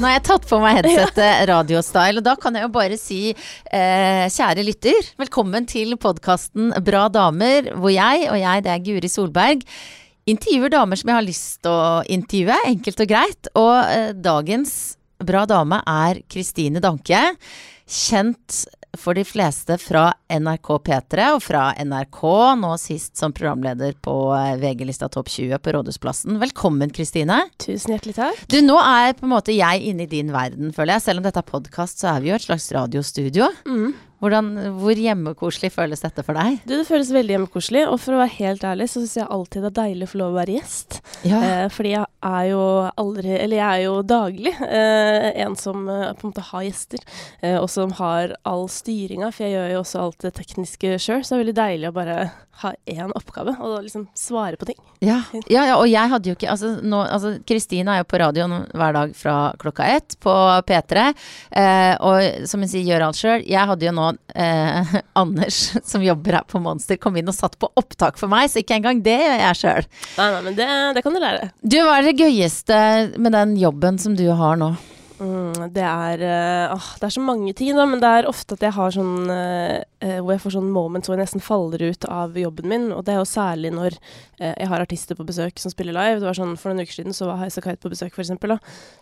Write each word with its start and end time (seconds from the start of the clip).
Nå 0.00 0.08
har 0.08 0.14
jeg 0.14 0.22
tatt 0.30 0.46
på 0.48 0.56
meg 0.62 0.78
headsetet 0.78 1.42
radiostyle, 1.50 2.22
og 2.22 2.24
da 2.24 2.32
kan 2.40 2.54
jeg 2.56 2.64
jo 2.64 2.70
bare 2.72 2.96
si 2.96 3.18
eh, 3.28 4.22
kjære 4.32 4.62
lytter, 4.64 5.10
velkommen 5.20 5.66
til 5.68 5.92
podkasten 6.00 6.70
Bra 6.86 7.02
damer, 7.12 7.68
hvor 7.76 7.92
jeg, 7.92 8.22
og 8.32 8.38
jeg, 8.40 8.62
det 8.64 8.72
er 8.72 8.86
Guri 8.86 9.10
Solberg, 9.12 9.66
intervjuer 10.24 10.72
damer 10.72 10.96
som 10.96 11.12
jeg 11.12 11.18
har 11.18 11.26
lyst 11.26 11.60
til 11.66 11.76
å 11.76 12.00
intervjue, 12.16 12.56
enkelt 12.70 13.04
og 13.04 13.12
greit. 13.12 13.52
Og 13.60 13.74
eh, 13.92 14.14
dagens 14.16 14.72
bra 15.20 15.44
dame 15.44 15.82
er 15.84 16.22
Kristine 16.32 16.80
Danke, 16.80 17.20
kjent 17.84 18.62
for 18.98 19.14
de 19.14 19.24
fleste 19.26 19.76
fra 19.78 20.10
NRK 20.32 20.70
P3 20.86 21.26
og 21.36 21.42
fra 21.44 21.70
NRK, 21.78 22.20
nå 22.60 22.72
sist 22.80 23.18
som 23.20 23.34
programleder 23.36 23.94
på 24.02 24.14
eh, 24.36 24.56
VG-lista 24.60 25.10
Topp 25.12 25.30
20 25.30 25.60
på 25.62 25.74
Rådhusplassen. 25.76 26.38
Velkommen, 26.42 26.92
Kristine. 26.94 27.42
Tusen 27.62 27.94
hjertelig 27.94 28.16
takk. 28.18 28.44
Du, 28.50 28.58
nå 28.64 28.78
er 28.82 29.14
på 29.18 29.28
en 29.28 29.34
måte 29.34 29.54
jeg 29.54 29.86
inne 29.92 30.06
i 30.06 30.10
din 30.10 30.32
verden, 30.34 30.74
føler 30.76 30.96
jeg. 30.96 31.06
Selv 31.06 31.22
om 31.22 31.28
dette 31.28 31.42
er 31.42 31.50
podkast, 31.50 32.02
så 32.02 32.14
er 32.14 32.24
vi 32.24 32.32
jo 32.32 32.38
et 32.38 32.46
slags 32.46 32.70
radiostudio. 32.74 33.50
Mm. 33.68 33.92
Hvordan, 34.20 34.50
hvor 34.76 34.98
hjemmekoselig 35.00 35.70
føles 35.72 36.02
dette 36.04 36.24
for 36.26 36.36
deg? 36.36 36.58
Du, 36.68 36.74
det 36.74 36.84
føles 36.88 37.12
veldig 37.14 37.38
hjemmekoselig, 37.38 37.86
og 37.88 37.96
for 38.02 38.16
å 38.16 38.20
være 38.20 38.36
helt 38.36 38.66
ærlig 38.68 38.90
så 38.92 39.00
syns 39.00 39.16
jeg 39.16 39.30
alltid 39.32 39.64
det 39.64 39.70
er 39.70 39.76
deilig 39.78 40.08
å 40.08 40.12
få 40.12 40.20
lov 40.20 40.34
å 40.34 40.38
være 40.40 40.56
gjest. 40.58 40.98
Ja. 41.24 41.40
Eh, 41.40 41.64
fordi 41.72 41.94
jeg 41.94 42.06
er 42.30 42.44
jo 42.50 42.60
aldri 43.00 43.32
Eller 43.36 43.58
jeg 43.58 43.66
er 43.66 43.82
jo 43.84 43.94
daglig 44.06 44.52
eh, 44.64 45.30
en 45.44 45.56
som 45.58 45.88
eh, 45.88 46.12
på 46.16 46.26
en 46.26 46.32
måte 46.34 46.44
har 46.50 46.66
gjester, 46.66 47.02
eh, 47.40 47.56
og 47.56 47.68
som 47.72 47.96
har 48.00 48.36
all 48.48 48.68
styringa, 48.72 49.32
for 49.32 49.46
jeg 49.46 49.56
gjør 49.56 49.74
jo 49.74 49.80
også 49.86 50.04
alt 50.04 50.28
det 50.28 50.36
tekniske 50.36 50.94
sjøl, 51.00 51.24
så 51.24 51.32
det 51.32 51.38
er 51.38 51.44
veldig 51.44 51.58
deilig 51.62 51.90
å 51.90 51.96
bare 51.96 52.20
ha 52.60 52.72
én 52.92 53.12
oppgave, 53.16 53.54
og 53.64 53.84
liksom 53.84 54.06
svare 54.16 54.58
på 54.60 54.68
ting. 54.68 54.78
Ja, 55.00 55.22
ja, 55.48 55.64
ja, 55.64 55.76
og 55.78 55.86
jeg 55.88 56.12
hadde 56.12 56.28
jo 56.28 56.36
ikke 56.36 56.50
Altså, 56.52 56.74
nå, 56.84 56.98
altså 57.08 57.34
Kristine 57.48 57.94
er 57.94 58.02
jo 58.02 58.08
på 58.10 58.18
radioen 58.20 58.66
hver 58.76 58.96
dag 58.96 59.14
fra 59.16 59.36
klokka 59.60 59.86
ett 59.94 60.16
på 60.20 60.34
P3, 60.68 61.06
eh, 61.56 61.94
og 62.04 62.48
som 62.50 62.60
hun 62.60 62.70
sier, 62.70 62.84
gjør 62.84 63.06
alt 63.06 63.20
sjøl. 63.20 63.46
Jeg 63.48 63.70
hadde 63.70 63.88
jo 63.88 63.94
nå 63.96 64.09
eh, 64.34 64.94
Anders, 65.20 65.60
som 65.86 66.04
jobber 66.04 66.40
her 66.40 66.46
på 66.48 66.62
Monster, 66.62 66.98
kom 67.00 67.18
inn 67.20 67.30
og 67.30 67.36
satt 67.36 67.58
på 67.60 67.70
opptak 67.80 68.20
for 68.20 68.32
meg, 68.32 68.50
så 68.50 68.62
ikke 68.62 68.80
engang 68.80 69.02
det 69.04 69.18
gjør 69.18 69.42
jeg 69.44 69.60
sjøl. 69.62 69.90
Nei, 70.18 70.30
nei, 70.36 70.40
men 70.48 70.58
det, 70.58 70.70
det 70.96 71.04
kan 71.06 71.16
du 71.16 71.22
lære. 71.22 71.50
Du, 71.62 71.78
hva 71.84 71.98
er 71.98 72.08
det 72.08 72.18
gøyeste 72.20 72.80
med 73.20 73.36
den 73.36 73.56
jobben 73.60 74.00
som 74.02 74.16
du 74.18 74.26
har 74.36 74.58
nå? 74.60 74.74
Mm, 75.20 75.72
det 75.74 75.84
er 75.84 76.22
eh, 76.24 76.84
Det 76.96 77.04
er 77.04 77.12
så 77.12 77.20
mange 77.20 77.52
ting, 77.52 77.74
da, 77.76 77.84
men 77.88 78.00
det 78.00 78.08
er 78.08 78.28
ofte 78.28 78.56
at 78.56 78.64
jeg 78.64 78.72
har 78.72 78.94
sånn 78.94 79.28
eh, 79.28 80.16
Hvor 80.22 80.32
jeg 80.32 80.40
får 80.46 80.54
sånn 80.54 80.70
moments 80.72 81.10
hvor 81.10 81.18
jeg 81.18 81.26
nesten 81.26 81.44
faller 81.44 81.84
ut 81.84 82.06
av 82.08 82.38
jobben 82.40 82.70
min. 82.72 82.86
Og 82.96 83.04
det 83.04 83.14
er 83.14 83.20
jo 83.20 83.28
særlig 83.28 83.74
når 83.76 83.98
eh, 84.40 84.54
jeg 84.54 84.70
har 84.72 84.84
artister 84.84 85.18
på 85.18 85.26
besøk 85.28 85.60
som 85.60 85.72
spiller 85.74 85.96
live. 85.96 86.22
Det 86.22 86.28
var 86.30 86.40
sånn 86.40 86.56
For 86.60 86.72
noen 86.72 86.86
uker 86.86 87.02
siden 87.02 87.16
så 87.16 87.28
var 87.28 87.42
Highasakite 87.42 87.84
på 87.84 87.92
besøk, 87.92 88.16
f.eks. 88.16 88.32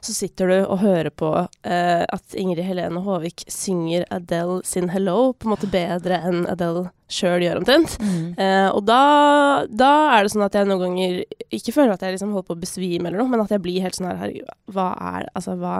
Så 0.02 0.16
sitter 0.16 0.50
du 0.50 0.56
og 0.64 0.82
hører 0.82 1.10
på 1.14 1.30
at 1.38 2.34
Ingrid 2.38 2.64
Helene 2.66 3.02
Håvik 3.04 3.44
synger 3.52 4.06
Adele 4.14 4.62
sin 4.66 4.88
'Hello' 4.90 5.34
på 5.34 5.46
en 5.46 5.54
måte 5.54 5.70
bedre 5.70 6.18
enn 6.26 6.46
Adele 6.50 6.88
sjøl 7.08 7.42
gjør, 7.42 7.62
omtrent. 7.62 7.96
Eh, 8.38 8.68
og 8.68 8.84
da, 8.86 9.64
da 9.66 9.92
er 10.14 10.24
det 10.24 10.32
sånn 10.34 10.44
at 10.44 10.54
jeg 10.54 10.68
noen 10.68 10.82
ganger 10.82 11.22
ikke 11.54 11.74
føler 11.74 11.94
at 11.94 12.04
jeg 12.04 12.14
liksom 12.14 12.34
holder 12.34 12.46
på 12.50 12.56
å 12.58 12.60
besvime 12.60 13.08
eller 13.08 13.22
noe, 13.22 13.30
men 13.32 13.42
at 13.42 13.54
jeg 13.54 13.62
blir 13.64 13.82
helt 13.82 13.96
sånn 13.96 14.10
her 14.10 14.20
Herregud, 14.20 14.52
hva 14.74 14.90
er 15.14 15.26
det 15.26 15.32
Altså, 15.38 15.56
hva 15.58 15.78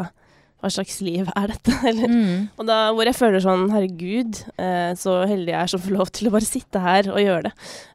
hva 0.59 0.71
slags 0.75 0.97
liv 1.07 1.29
er 1.39 1.51
dette? 1.53 1.71
Eller, 1.89 2.09
Mm. 2.11 2.49
og 2.59 2.67
da 2.67 2.77
hvor 2.91 3.07
jeg 3.07 3.15
føler 3.15 3.43
sånn 3.45 3.69
Herregud, 3.71 4.41
eh, 4.59 4.93
så 4.99 5.21
heldig 5.31 5.53
jeg 5.53 5.61
er 5.61 5.71
som 5.71 5.83
får 5.85 5.95
lov 5.95 6.09
til 6.11 6.27
å 6.31 6.33
bare 6.35 6.49
sitte 6.49 6.81
her 6.83 7.11
og 7.13 7.21
gjøre 7.23 7.45
det. 7.47 7.53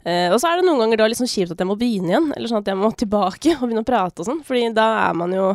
Eh, 0.07 0.29
og 0.31 0.37
så 0.39 0.47
er 0.51 0.61
det 0.61 0.67
noen 0.69 0.79
ganger 0.83 1.01
da 1.01 1.07
litt 1.11 1.19
sånn 1.19 1.27
kjipt 1.31 1.51
at 1.51 1.59
jeg 1.63 1.67
må 1.67 1.75
begynne 1.79 2.13
igjen, 2.13 2.29
eller 2.37 2.47
sånn 2.51 2.61
at 2.63 2.71
jeg 2.71 2.79
må 2.79 2.91
tilbake 3.03 3.57
og 3.57 3.65
begynne 3.67 3.83
å 3.83 3.89
prate 3.91 4.23
og 4.23 4.29
sånn. 4.29 4.39
Fordi 4.47 4.63
da 4.77 4.85
er 5.09 5.17
man 5.19 5.35
jo 5.35 5.49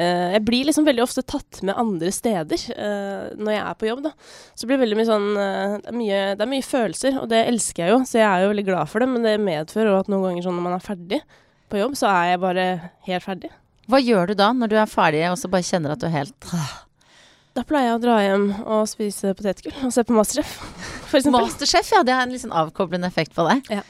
eh, 0.00 0.32
Jeg 0.36 0.44
blir 0.48 0.64
liksom 0.70 0.86
veldig 0.88 1.04
ofte 1.04 1.24
tatt 1.28 1.60
med 1.66 1.76
andre 1.76 2.10
steder 2.12 2.64
eh, 2.72 3.26
når 3.36 3.52
jeg 3.52 3.62
er 3.66 3.76
på 3.82 3.90
jobb, 3.90 4.02
da. 4.08 4.14
Så 4.54 4.64
det 4.64 4.70
blir 4.72 4.82
veldig 4.86 4.98
mye 5.02 5.10
sånn 5.12 5.28
eh, 5.36 5.76
det, 5.82 5.92
er 5.92 5.98
mye, 6.00 6.22
det 6.40 6.46
er 6.46 6.52
mye 6.56 6.66
følelser, 6.72 7.20
og 7.20 7.28
det 7.32 7.44
elsker 7.52 7.84
jeg 7.84 7.92
jo, 7.94 8.00
så 8.08 8.20
jeg 8.22 8.28
er 8.30 8.46
jo 8.46 8.50
veldig 8.54 8.66
glad 8.72 8.88
for 8.92 9.04
det, 9.04 9.10
men 9.12 9.28
det 9.28 9.36
medfører 9.44 9.92
jo 9.92 10.00
at 10.00 10.08
noen 10.12 10.24
ganger 10.30 10.48
sånn 10.48 10.56
når 10.56 10.66
man 10.70 10.78
er 10.80 10.84
ferdig 10.88 11.20
på 11.68 11.80
jobb, 11.84 11.96
så 12.00 12.08
er 12.12 12.32
jeg 12.32 12.42
bare 12.48 12.66
helt 13.10 13.24
ferdig. 13.28 13.52
Hva 13.86 14.00
gjør 14.02 14.32
du 14.32 14.34
da, 14.38 14.50
når 14.56 14.72
du 14.72 14.76
er 14.80 14.90
ferdig 14.90 15.22
og 15.30 15.38
så 15.40 15.50
bare 15.52 15.66
kjenner 15.66 15.94
at 15.94 16.02
du 16.02 16.08
er 16.08 16.16
helt 16.18 16.50
Da 17.56 17.64
pleier 17.64 17.92
jeg 17.92 17.96
å 17.96 18.02
dra 18.02 18.16
hjem 18.20 18.46
og 18.66 18.88
spise 18.90 19.32
potetgull 19.36 19.76
og 19.86 19.92
se 19.94 20.02
på 20.04 20.12
Masterchef, 20.12 20.56
f.eks. 21.08 21.28
Masterchef, 21.32 21.92
ja, 21.94 22.02
det 22.04 22.12
har 22.12 22.26
en 22.26 22.40
sånn 22.42 22.52
avkoblende 22.52 23.08
effekt 23.08 23.32
på 23.32 23.46
deg. 23.46 23.70
Ja. 23.72 23.80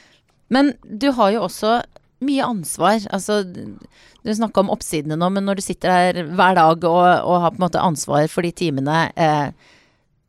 Men 0.55 0.77
du 0.87 1.09
har 1.17 1.33
jo 1.35 1.41
også 1.49 1.81
mye 2.23 2.47
ansvar. 2.47 3.01
Altså, 3.11 3.41
du 3.43 4.31
snakka 4.35 4.63
om 4.63 4.71
oppsidene 4.71 5.19
nå, 5.19 5.33
men 5.35 5.49
når 5.49 5.59
du 5.59 5.65
sitter 5.67 5.93
her 5.93 6.21
hver 6.39 6.55
dag 6.59 6.87
og, 6.87 7.03
og 7.27 7.41
har 7.43 7.57
på 7.57 7.59
en 7.59 7.67
måte 7.67 7.83
ansvar 7.83 8.31
for 8.31 8.47
de 8.47 8.53
timene, 8.55 9.09
eh, 9.19 9.51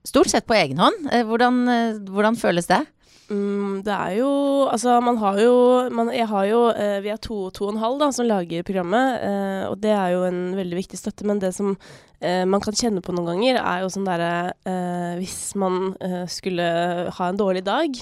stort 0.08 0.32
sett 0.32 0.48
på 0.50 0.58
egen 0.58 0.82
hånd, 0.82 1.10
eh, 1.12 1.22
hvordan, 1.28 1.62
eh, 1.72 2.00
hvordan 2.10 2.40
føles 2.40 2.70
det? 2.74 2.82
Mm, 3.28 3.82
det 3.84 3.92
er 3.92 4.12
jo 4.22 4.30
Altså, 4.72 5.02
man 5.04 5.18
har 5.20 5.40
jo 5.42 5.56
man, 5.92 6.08
Jeg 6.16 6.30
har 6.32 6.46
jo 6.48 6.62
eh, 6.72 7.02
Vi 7.04 7.10
er 7.12 7.20
to, 7.20 7.50
to 7.52 7.66
og 7.68 7.74
en 7.74 7.82
halv 7.82 8.00
da, 8.00 8.08
som 8.16 8.28
lager 8.28 8.64
programmet, 8.64 9.20
eh, 9.20 9.66
og 9.68 9.82
det 9.84 9.92
er 9.92 10.14
jo 10.16 10.24
en 10.30 10.56
veldig 10.56 10.80
viktig 10.80 11.00
støtte. 11.00 11.28
Men 11.28 11.42
det 11.44 11.52
som 11.56 11.76
eh, 12.22 12.46
man 12.48 12.64
kan 12.64 12.76
kjenne 12.76 13.04
på 13.04 13.12
noen 13.12 13.28
ganger, 13.34 13.60
er 13.60 13.84
jo 13.84 13.92
sånn 13.92 14.08
derre 14.08 14.32
eh, 14.64 15.20
Hvis 15.20 15.56
man 15.60 15.94
eh, 16.00 16.24
skulle 16.32 16.72
ha 17.20 17.30
en 17.30 17.40
dårlig 17.40 17.66
dag, 17.68 18.00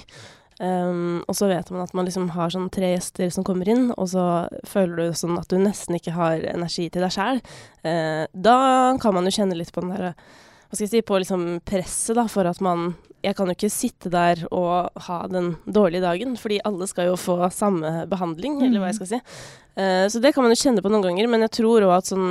Um, 0.55 1.19
og 1.27 1.35
så 1.35 1.49
vet 1.49 1.67
man 1.73 1.83
at 1.83 1.91
man 1.97 2.05
liksom 2.07 2.29
har 2.31 2.53
sånn 2.53 2.69
tre 2.71 2.93
gjester 2.93 3.27
som 3.33 3.43
kommer 3.43 3.67
inn, 3.67 3.89
og 3.91 4.07
så 4.07 4.23
føler 4.63 5.01
du 5.01 5.17
sånn 5.19 5.35
at 5.35 5.49
du 5.51 5.57
nesten 5.59 5.97
ikke 5.97 6.13
har 6.15 6.45
energi 6.53 6.87
til 6.87 7.03
deg 7.03 7.11
sjæl. 7.11 7.41
Eh, 7.83 8.23
da 8.31 8.59
kan 9.03 9.17
man 9.17 9.27
jo 9.27 9.35
kjenne 9.35 9.57
litt 9.59 9.73
på 9.75 9.83
den 9.83 9.91
derre 9.91 10.13
Hva 10.75 10.81
skal 10.81 10.89
jeg 10.89 10.97
si 10.97 11.07
På 11.07 11.19
liksom 11.21 11.43
presset, 11.63 12.17
da, 12.17 12.25
for 12.27 12.47
at 12.49 12.59
man 12.59 12.89
Jeg 13.23 13.37
kan 13.37 13.47
jo 13.47 13.55
ikke 13.55 13.71
sitte 13.71 14.11
der 14.11 14.41
og 14.51 14.91
ha 15.07 15.21
den 15.31 15.55
dårlige 15.63 16.03
dagen, 16.03 16.35
fordi 16.37 16.59
alle 16.67 16.85
skal 16.91 17.07
jo 17.07 17.15
få 17.17 17.39
samme 17.49 18.03
behandling, 18.11 18.59
eller 18.61 18.83
hva 18.83 18.91
jeg 18.91 18.99
skal 18.99 19.09
si. 19.15 19.19
Uh, 19.79 20.05
så 20.13 20.21
det 20.21 20.35
kan 20.35 20.45
man 20.45 20.53
jo 20.53 20.59
kjenne 20.59 20.83
på 20.85 20.91
noen 20.91 21.07
ganger, 21.07 21.31
men 21.31 21.41
jeg 21.47 21.55
tror 21.57 21.87
òg 21.87 21.95
at 21.95 22.11
sånn 22.11 22.27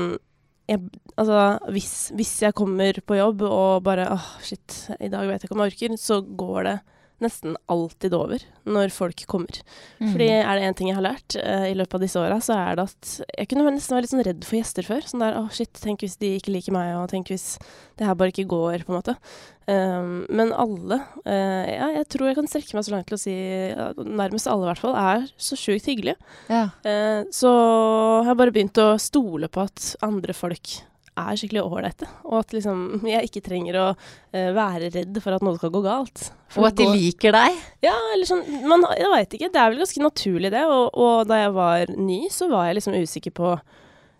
jeg, 0.71 0.81
altså, 1.19 1.41
hvis, 1.75 2.12
hvis 2.15 2.31
jeg 2.44 2.56
kommer 2.56 3.00
på 3.03 3.19
jobb 3.19 3.43
og 3.49 3.82
bare 3.84 4.06
åh, 4.15 4.28
shit, 4.44 4.84
i 4.97 5.11
dag 5.12 5.26
vet 5.26 5.43
jeg 5.43 5.50
ikke 5.50 5.56
om 5.59 5.65
jeg 5.65 5.75
orker, 5.75 5.97
så 6.00 6.21
går 6.22 6.69
det 6.69 6.76
nesten 7.22 7.56
alltid 7.70 8.14
over 8.16 8.42
når 8.66 8.92
folk 8.94 9.25
kommer. 9.30 9.60
Mm. 10.00 10.10
Fordi 10.12 10.28
er 10.34 10.50
det 10.58 10.69
én 10.69 10.76
ting 10.76 10.91
jeg 10.91 10.98
har 10.98 11.06
lært 11.06 11.36
uh, 11.38 11.66
i 11.69 11.76
løpet 11.76 11.98
av 11.98 12.04
disse 12.04 12.20
åra, 12.20 12.38
så 12.42 12.56
er 12.56 12.78
det 12.78 12.86
at 12.88 13.14
jeg 13.38 13.50
kunne 13.50 13.75
nesten 13.75 13.97
være 13.97 14.06
litt 14.06 14.14
sånn 14.14 14.25
redd 14.26 14.47
for 14.47 14.58
gjester 14.58 14.88
før. 14.88 15.08
Sånn 15.08 15.25
der 15.25 15.38
åh 15.41 15.50
shit, 15.54 15.72
tenk 15.80 16.04
hvis 16.04 16.19
de 16.22 16.34
ikke 16.38 16.54
liker 16.54 16.76
meg, 16.76 16.94
og 16.98 17.10
tenk 17.12 17.32
hvis 17.32 17.54
det 17.98 18.08
her 18.08 18.16
bare 18.19 18.34
ikke 18.34 18.48
går, 18.50 18.86
på 18.86 18.94
en 18.94 18.98
måte. 18.98 19.16
Um, 19.64 20.25
men 20.28 20.50
alle, 20.52 20.98
uh, 21.25 21.66
ja, 21.70 21.91
jeg 22.00 22.08
tror 22.12 22.28
jeg 22.28 22.36
kan 22.36 22.50
strekke 22.50 22.76
meg 22.76 22.84
så 22.84 22.92
langt 22.92 23.06
til 23.08 23.16
å 23.16 23.22
si 23.22 23.34
ja, 23.34 23.86
nærmest 23.96 24.50
alle 24.50 24.66
i 24.66 24.70
hvert 24.72 24.82
fall, 24.82 24.98
er 24.98 25.28
så 25.41 25.56
sjukt 25.56 25.88
hyggelige. 25.88 26.19
Ja. 26.52 26.66
Uh, 26.84 27.22
så 27.32 27.52
jeg 27.54 28.28
har 28.28 28.41
bare 28.41 28.54
begynt 28.54 28.82
å 28.82 28.94
stole 29.00 29.48
på 29.52 29.64
at 29.64 29.94
andre 30.04 30.36
folk 30.36 30.76
er 31.16 31.36
skikkelig 31.38 31.62
ålreite, 31.62 32.08
og 32.26 32.41
at 32.41 32.54
liksom 32.56 33.04
jeg 33.06 33.28
ikke 33.28 33.42
trenger 33.47 33.76
å 33.78 33.84
uh, 33.94 34.50
være 34.56 34.88
redd 34.94 35.20
for 35.22 35.36
at 35.36 35.44
noe 35.47 35.56
skal 35.60 35.70
gå 35.70 35.82
galt. 35.84 36.25
For 36.50 36.62
Og 36.64 36.69
at 36.72 36.76
de 36.80 36.86
går- 36.88 36.97
liker 36.98 37.32
deg? 37.36 37.60
ja, 37.86 37.94
eller 38.14 38.26
sånn 38.26 38.42
man, 38.66 38.82
Jeg 38.98 39.10
veit 39.12 39.36
ikke. 39.38 39.52
Det 39.54 39.60
er 39.62 39.70
vel 39.70 39.78
ganske 39.84 40.02
naturlig, 40.02 40.50
det. 40.54 40.64
Og, 40.66 40.91
og 40.98 41.26
da 41.30 41.38
jeg 41.44 41.52
var 41.54 41.86
ny, 41.98 42.20
så 42.34 42.48
var 42.50 42.66
jeg 42.69 42.80
liksom 42.80 42.98
usikker 42.98 43.34
på 43.34 43.54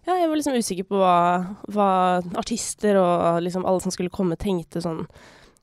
Ja, 0.06 0.19
jeg 0.21 0.28
var 0.28 0.37
liksom 0.37 0.59
usikker 0.60 0.84
på 0.84 0.99
hva, 1.00 1.15
hva 1.72 1.91
artister 2.37 2.99
og 3.00 3.38
liksom 3.43 3.65
alle 3.65 3.81
som 3.81 3.91
skulle 3.94 4.12
komme, 4.12 4.37
tenkte 4.37 4.82
sånn 4.84 5.06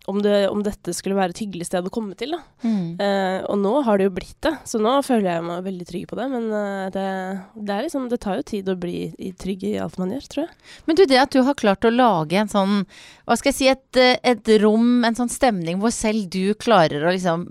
om, 0.10 0.22
det, 0.22 0.50
om 0.50 0.64
dette 0.66 0.94
skulle 0.98 1.18
være 1.18 1.36
et 1.36 1.42
hyggelig 1.44 1.68
sted 1.68 1.86
å 1.86 1.94
komme 1.94 2.16
til. 2.18 2.34
Mm. 2.64 2.98
Uh, 2.98 3.40
og 3.52 3.60
nå 3.62 3.74
har 3.86 4.00
det 4.00 4.08
jo 4.08 4.14
blitt 4.16 4.38
det, 4.46 4.54
så 4.68 4.82
nå 4.82 4.96
føler 5.06 5.30
jeg 5.30 5.46
meg 5.46 5.66
veldig 5.68 5.88
trygg 5.90 6.08
på 6.10 6.18
det. 6.18 6.28
Men 6.34 6.48
uh, 6.50 6.88
det, 6.94 7.08
det 7.56 7.76
er 7.76 7.86
liksom 7.86 8.08
Det 8.12 8.22
tar 8.24 8.40
jo 8.40 8.48
tid 8.52 8.72
å 8.72 8.78
bli 8.82 9.32
trygg 9.40 9.66
i 9.70 9.76
alt 9.82 10.00
man 10.02 10.14
gjør, 10.16 10.30
tror 10.34 10.44
jeg. 10.48 10.70
Men 10.88 10.98
du, 10.98 11.06
det 11.10 11.22
at 11.22 11.34
du 11.36 11.42
har 11.46 11.60
klart 11.60 11.86
å 11.86 11.94
lage 11.94 12.40
en 12.42 12.52
sånn, 12.52 12.86
hva 13.30 13.38
skal 13.38 13.54
jeg 13.54 13.60
si, 13.60 13.70
et, 13.72 14.02
eh, 14.02 14.18
et 14.34 14.54
rom, 14.64 15.04
en 15.08 15.18
sånn 15.18 15.32
stemning 15.32 15.82
hvor 15.82 15.94
selv 15.94 16.28
du 16.34 16.56
klarer 16.60 17.06
å 17.06 17.14
liksom 17.14 17.50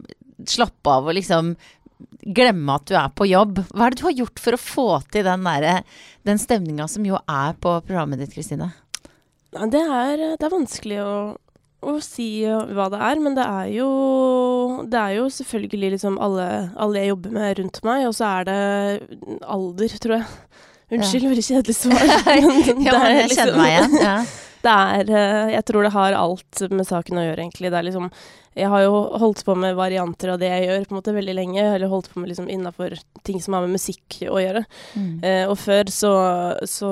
slappe 0.49 0.91
av 0.91 1.09
og 1.11 1.17
liksom 1.17 1.55
glemme 2.21 2.77
at 2.77 2.87
du 2.89 2.95
er 2.99 3.11
på 3.15 3.29
jobb. 3.29 3.63
Hva 3.71 3.87
er 3.87 3.95
det 3.95 4.01
du 4.01 4.07
har 4.09 4.19
gjort 4.25 4.43
for 4.43 4.57
å 4.57 4.61
få 4.61 4.89
til 5.13 5.27
den 5.27 5.47
derre 5.47 5.81
den 6.27 6.41
stemninga 6.41 6.89
som 6.91 7.07
jo 7.07 7.21
er 7.21 7.57
på 7.61 7.79
programmet 7.87 8.21
ditt, 8.23 8.35
Kristine? 8.35 8.73
Det 9.51 9.81
er, 9.83 10.21
det 10.39 10.47
er 10.47 10.53
vanskelig 10.53 11.01
å, 11.03 11.13
å 11.83 11.95
si 12.05 12.29
hva 12.45 12.89
det 12.93 13.01
er, 13.01 13.21
men 13.25 13.37
det 13.39 13.45
er 13.47 13.71
jo 13.73 13.89
Det 14.91 14.99
er 15.01 15.15
jo 15.17 15.29
selvfølgelig 15.33 15.93
liksom 15.97 16.19
alle, 16.21 16.47
alle 16.77 17.01
jeg 17.03 17.13
jobber 17.15 17.31
med 17.39 17.59
rundt 17.59 17.81
meg, 17.89 18.07
og 18.09 18.15
så 18.17 18.29
er 18.41 18.45
det 18.51 18.59
alder, 19.49 19.97
tror 20.03 20.17
jeg. 20.19 20.27
Unnskyld, 20.91 21.27
veldig 21.31 21.47
kjedelig 21.47 21.77
svar. 21.79 22.05
Ja, 22.11 22.37
men 22.37 22.63
jeg 22.85 22.85
jeg 22.85 22.85
kjenner 22.85 23.29
liksom- 23.31 23.57
meg 23.61 23.75
igjen. 23.77 23.99
Ja. 24.03 24.17
Det 24.65 24.73
er 24.73 25.11
eh, 25.11 25.55
Jeg 25.55 25.65
tror 25.69 25.87
det 25.87 25.95
har 25.95 26.17
alt 26.19 26.63
med 26.71 26.87
saken 26.89 27.21
å 27.21 27.25
gjøre, 27.25 27.45
egentlig. 27.45 27.73
Det 27.73 27.79
er 27.79 27.87
liksom 27.87 28.09
Jeg 28.59 28.69
har 28.73 28.83
jo 28.83 28.97
holdt 29.23 29.45
på 29.47 29.55
med 29.55 29.77
varianter 29.79 30.33
av 30.33 30.41
det 30.43 30.51
jeg 30.51 30.67
gjør, 30.67 30.87
på 30.89 30.95
en 30.95 30.99
måte 30.99 31.15
veldig 31.17 31.37
lenge. 31.39 31.63
Eller 31.63 31.93
holdt 31.93 32.11
på 32.13 32.21
med 32.21 32.33
liksom 32.33 32.49
innafor 32.53 32.97
ting 33.27 33.41
som 33.43 33.57
har 33.57 33.65
med 33.67 33.79
musikk 33.79 34.21
å 34.29 34.41
gjøre. 34.43 34.65
Mm. 34.95 35.13
Eh, 35.25 35.45
og 35.47 35.57
før 35.61 35.93
så, 35.95 36.13
så 36.69 36.91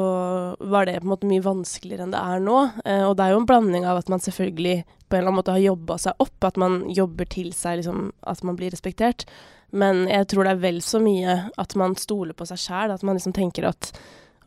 var 0.60 0.88
det 0.88 1.00
på 1.00 1.08
en 1.08 1.14
måte 1.14 1.30
mye 1.30 1.44
vanskeligere 1.44 2.06
enn 2.06 2.14
det 2.14 2.22
er 2.22 2.44
nå. 2.44 2.62
Eh, 2.84 3.04
og 3.08 3.18
det 3.18 3.26
er 3.26 3.34
jo 3.34 3.42
en 3.42 3.50
blanding 3.50 3.88
av 3.88 4.00
at 4.00 4.12
man 4.12 4.22
selvfølgelig 4.24 4.80
på 5.08 5.16
en 5.16 5.22
eller 5.22 5.30
annen 5.30 5.40
måte 5.40 5.54
har 5.56 5.64
jobba 5.64 5.96
seg 6.00 6.24
opp, 6.24 6.36
at 6.44 6.58
man 6.60 6.82
jobber 6.92 7.28
til 7.32 7.54
seg 7.56 7.80
liksom 7.80 8.10
At 8.28 8.42
man 8.44 8.58
blir 8.58 8.72
respektert. 8.72 9.24
Men 9.70 10.06
jeg 10.08 10.30
tror 10.30 10.46
det 10.46 10.54
er 10.54 10.62
vel 10.62 10.80
så 10.84 11.00
mye 11.02 11.34
at 11.60 11.74
man 11.76 11.96
stoler 12.00 12.36
på 12.36 12.46
seg 12.48 12.60
sjæl. 12.60 12.94
At 12.94 13.04
man 13.04 13.18
liksom 13.18 13.34
tenker 13.36 13.68
at 13.68 13.92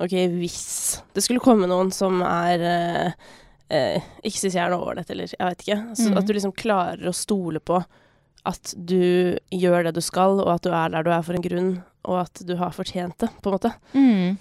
OK, 0.01 0.15
hvis 0.39 0.61
det 1.15 1.23
skulle 1.23 1.43
komme 1.43 1.69
noen 1.69 1.91
som 1.93 2.21
er 2.25 2.63
eh, 2.65 3.31
eh, 3.71 4.11
ikke 4.25 4.39
syns 4.39 4.57
jeg 4.57 4.63
er 4.63 4.73
noe 4.73 4.91
ålreit, 4.91 5.09
eller 5.13 5.29
jeg 5.29 5.41
veit 5.41 5.65
ikke. 5.65 5.79
Så 5.97 6.09
mm. 6.09 6.19
At 6.19 6.27
du 6.27 6.33
liksom 6.35 6.55
klarer 6.57 7.09
å 7.09 7.15
stole 7.15 7.61
på 7.63 7.81
at 8.49 8.73
du 8.73 9.37
gjør 9.53 9.85
det 9.85 9.95
du 9.97 10.01
skal, 10.03 10.39
og 10.41 10.55
at 10.55 10.65
du 10.65 10.71
er 10.73 10.93
der 10.93 11.05
du 11.05 11.11
er 11.13 11.25
for 11.25 11.37
en 11.37 11.45
grunn, 11.45 11.73
og 12.09 12.23
at 12.23 12.41
du 12.47 12.55
har 12.57 12.73
fortjent 12.73 13.19
det, 13.21 13.29
på 13.41 13.51
en 13.51 13.57
måte. 13.57 13.73
Mm. 13.93 14.39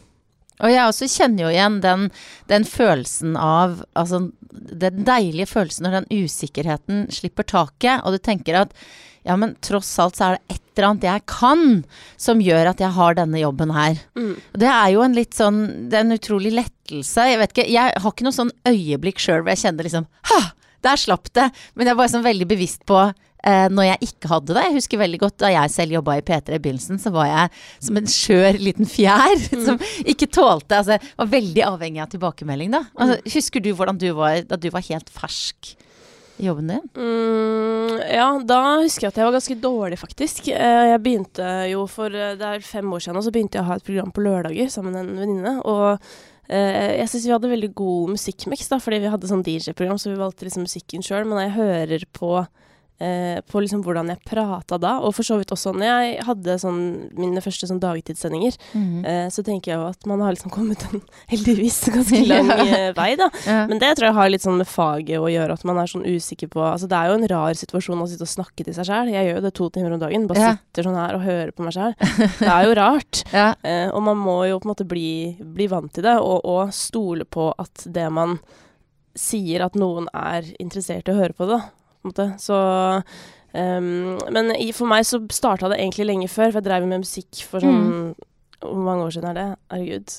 Og 0.61 0.73
jeg 0.73 0.87
også 0.87 1.09
kjenner 1.09 1.45
jo 1.45 1.53
igjen 1.53 1.79
den, 1.85 2.09
den 2.51 2.67
følelsen 2.69 3.37
av 3.41 3.79
Altså 3.97 4.27
den 4.51 5.05
deilige 5.07 5.49
følelsen 5.49 5.87
når 5.87 5.95
den 6.01 6.25
usikkerheten 6.25 7.07
slipper 7.15 7.47
taket, 7.49 8.03
og 8.05 8.17
du 8.17 8.21
tenker 8.21 8.59
at 8.65 8.75
ja, 9.27 9.37
men 9.37 9.55
tross 9.65 9.91
alt 10.01 10.17
så 10.19 10.27
er 10.31 10.37
det 10.39 10.57
et 10.57 10.63
eller 10.81 10.89
annet 10.89 11.09
jeg 11.09 11.25
kan 11.29 11.65
som 12.21 12.41
gjør 12.41 12.71
at 12.73 12.81
jeg 12.81 12.95
har 12.97 13.17
denne 13.19 13.43
jobben 13.43 13.73
her. 13.75 13.99
Mm. 14.17 14.35
Det 14.63 14.71
er 14.71 14.93
jo 14.95 15.03
en 15.05 15.17
litt 15.17 15.37
sånn 15.37 15.59
Det 15.91 15.99
er 15.99 16.07
en 16.07 16.17
utrolig 16.17 16.55
lettelse. 16.57 17.27
Jeg 17.29 17.41
vet 17.43 17.53
ikke, 17.55 17.67
jeg 17.69 17.97
har 18.01 18.15
ikke 18.15 18.27
noe 18.27 18.37
sånn 18.37 18.55
øyeblikk 18.69 19.21
sjøl 19.21 19.43
hvor 19.43 19.53
jeg 19.53 19.65
kjenner 19.67 19.89
liksom 19.89 20.09
Ha! 20.33 20.41
Der 20.81 20.97
slapp 20.97 21.29
det! 21.37 21.51
Men 21.77 21.91
jeg 21.91 21.99
var 21.99 22.09
sånn 22.09 22.25
veldig 22.25 22.47
bevisst 22.49 22.87
på 22.89 22.97
eh, 23.05 23.67
når 23.69 23.91
jeg 23.91 24.09
ikke 24.09 24.31
hadde 24.31 24.57
det. 24.57 24.63
Jeg 24.65 24.77
husker 24.79 25.03
veldig 25.03 25.21
godt 25.21 25.37
da 25.43 25.51
jeg 25.53 25.75
selv 25.75 25.99
jobba 25.99 26.17
i 26.17 26.25
P3 26.25 26.57
i 26.57 26.63
begynnelsen, 26.63 27.03
så 27.03 27.13
var 27.13 27.29
jeg 27.29 27.61
som 27.85 28.01
en 28.01 28.09
skjør 28.09 28.61
liten 28.65 28.89
fjær 28.89 29.45
som 29.67 29.77
ikke 30.09 30.31
tålte 30.33 30.81
Altså, 30.81 30.97
jeg 30.97 31.21
var 31.21 31.33
veldig 31.37 31.67
avhengig 31.67 32.01
av 32.01 32.09
tilbakemelding, 32.15 32.73
da. 32.79 32.87
Altså, 32.97 33.21
husker 33.37 33.61
du 33.61 33.75
hvordan 33.75 34.01
du 34.01 34.09
var 34.17 34.41
da 34.49 34.57
du 34.57 34.71
var 34.73 34.87
helt 34.89 35.13
fersk 35.13 35.75
jobben 36.45 36.71
din? 36.73 36.85
Mm, 36.97 38.01
ja, 38.11 38.27
da 38.47 38.61
husker 38.81 39.07
jeg 39.07 39.13
at 39.13 39.21
jeg 39.21 39.29
var 39.29 39.37
ganske 39.37 39.57
dårlig, 39.63 39.99
faktisk. 40.01 40.49
Eh, 40.55 40.87
Jeg 40.91 41.03
begynte 41.05 41.47
jo 41.71 41.87
for 41.91 42.13
eh, 42.15 42.35
Det 42.41 42.47
er 42.49 42.65
fem 42.65 42.91
år 42.93 43.03
siden 43.05 43.19
nå, 43.19 43.23
så 43.27 43.33
begynte 43.35 43.59
jeg 43.59 43.65
å 43.67 43.71
ha 43.71 43.77
et 43.81 43.87
program 43.87 44.11
på 44.15 44.25
lørdager 44.25 44.71
sammen 44.73 44.97
med 44.97 45.05
en 45.09 45.21
venninne. 45.25 45.55
Og 45.69 45.99
eh, 46.49 46.97
jeg 47.01 47.11
syns 47.13 47.27
vi 47.29 47.35
hadde 47.37 47.53
veldig 47.53 47.73
god 47.79 48.15
musikkmiks, 48.17 48.71
da, 48.73 48.81
fordi 48.83 49.03
vi 49.05 49.13
hadde 49.13 49.31
sånn 49.31 49.45
DJ-program, 49.47 50.01
så 50.01 50.11
vi 50.13 50.21
valgte 50.21 50.49
liksom 50.49 50.67
musikken 50.67 51.05
sjøl. 51.07 51.27
Men 51.27 51.37
når 51.39 51.47
jeg 51.47 51.57
hører 51.59 52.07
på 52.17 52.33
eh, 53.01 53.41
på 53.49 53.61
liksom 53.65 53.83
hvordan 53.83 54.09
jeg 54.13 54.21
prata 54.29 54.77
da, 54.79 54.99
og 55.01 55.15
for 55.17 55.25
så 55.25 55.39
vidt 55.41 55.51
også 55.55 55.73
når 55.75 55.87
jeg 55.89 56.25
hadde 56.27 56.57
sånn 56.61 56.81
mine 57.19 57.41
første 57.41 57.67
sånn 57.71 57.81
dagtidssendinger, 57.81 58.57
Mhm. 58.75 59.05
eh, 59.05 59.29
så 59.33 59.43
tenker 59.43 59.73
jeg 59.73 59.79
jo 59.81 59.87
at 59.89 60.07
man 60.07 60.21
har 60.21 60.33
liksom 60.37 60.51
kommet 60.53 60.85
en 60.93 61.01
heldigvis 61.33 61.81
ganske 61.95 62.21
lang 62.33 62.49
ja. 62.69 62.93
vei, 62.93 63.15
da. 63.17 63.31
Ja. 63.47 63.67
Men 63.67 63.79
det 63.81 63.97
tror 63.97 64.11
jeg 64.11 64.15
har 64.21 64.31
litt 64.31 64.43
sånn 64.45 64.59
med 64.61 64.69
faget 64.69 65.19
å 65.19 65.31
gjøre, 65.33 65.53
at 65.59 65.65
man 65.65 65.79
er 65.79 65.87
sånn 65.91 66.05
usikker 66.07 66.49
på 66.53 66.61
Altså 66.71 66.87
det 66.89 66.97
er 67.01 67.09
jo 67.11 67.19
en 67.19 67.29
rar 67.33 67.55
situasjon 67.55 68.01
å 68.05 68.07
sitte 68.09 68.23
og 68.29 68.35
snakke 68.37 68.65
til 68.65 68.75
seg 68.77 68.85
sjæl. 68.87 69.11
Jeg 69.11 69.27
gjør 69.31 69.41
jo 69.41 69.45
det 69.49 69.55
to 69.55 69.71
timer 69.71 69.93
om 69.97 70.01
dagen. 70.01 70.27
Bare 70.29 70.39
Ja. 70.41 70.53
sitter 70.57 70.83
sånn 70.91 70.97
her 71.01 71.15
og 71.17 71.23
hører 71.25 71.51
på 71.57 71.65
meg 71.65 71.73
sjæl. 71.75 71.95
Det 72.39 72.49
er 72.49 72.65
jo 72.69 72.75
rart. 72.79 73.23
ja. 73.33 73.55
Eh, 73.65 73.89
og 73.91 74.03
man 74.03 74.17
må 74.21 74.39
jo 74.49 74.59
på 74.61 74.69
en 74.69 74.75
måte 74.75 74.87
bli, 74.87 75.37
bli 75.41 75.67
vant 75.73 75.93
til 75.93 76.05
det, 76.05 76.17
og, 76.21 76.45
og 76.45 76.71
stole 76.77 77.25
på 77.25 77.51
at 77.59 77.87
det 77.91 78.07
man 78.13 78.39
sier 79.17 79.65
at 79.67 79.75
noen 79.79 80.07
er 80.15 80.47
interessert 80.63 81.09
i 81.09 81.13
å 81.15 81.19
høre 81.19 81.35
på 81.37 81.49
det. 81.51 81.61
På 82.01 82.09
en 82.09 82.13
måte. 82.13 82.27
Så 82.41 82.57
um, 83.53 84.19
Men 84.33 84.55
i, 84.57 84.71
for 84.77 84.91
meg 84.91 85.07
så 85.09 85.21
starta 85.33 85.71
det 85.73 85.81
egentlig 85.81 86.09
lenge 86.09 86.31
før, 86.33 86.51
for 86.51 86.61
jeg 86.61 86.69
drev 86.71 86.89
med 86.89 87.05
musikk 87.05 87.45
for 87.51 87.65
sånn 87.65 88.17
Hvor 88.61 88.83
mange 88.87 89.07
år 89.07 89.15
siden 89.17 89.31
er 89.33 89.39
det? 89.39 89.47
Herregud. 89.73 90.17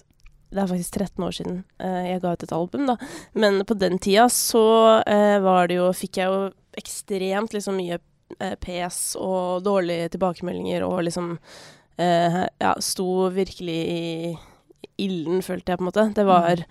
Det 0.52 0.60
er 0.60 0.68
faktisk 0.68 0.96
13 1.00 1.26
år 1.26 1.36
siden 1.36 1.60
uh, 1.82 2.06
jeg 2.10 2.24
ga 2.24 2.36
ut 2.36 2.46
et 2.48 2.56
album, 2.56 2.88
da. 2.90 2.98
Men 3.34 3.62
på 3.66 3.78
den 3.80 4.00
tida 4.04 4.28
så 4.34 4.64
uh, 5.02 5.38
var 5.44 5.72
det 5.72 5.80
jo 5.80 5.92
Fikk 5.96 6.22
jeg 6.22 6.32
jo 6.32 6.50
ekstremt 6.80 7.54
liksom 7.56 7.78
mye 7.80 8.00
uh, 8.40 8.56
PS 8.64 9.18
og 9.20 9.64
dårlige 9.66 10.12
tilbakemeldinger 10.14 10.86
og 10.88 11.06
liksom 11.08 11.38
eh, 12.02 12.44
Ja, 12.62 12.76
sto 12.80 13.30
virkelig 13.34 13.80
i 13.92 14.38
ilden, 15.02 15.42
følte 15.42 15.72
jeg 15.72 15.80
på 15.80 15.86
en 15.86 15.90
måte. 15.90 16.08
Det 16.16 16.26
var 16.28 16.64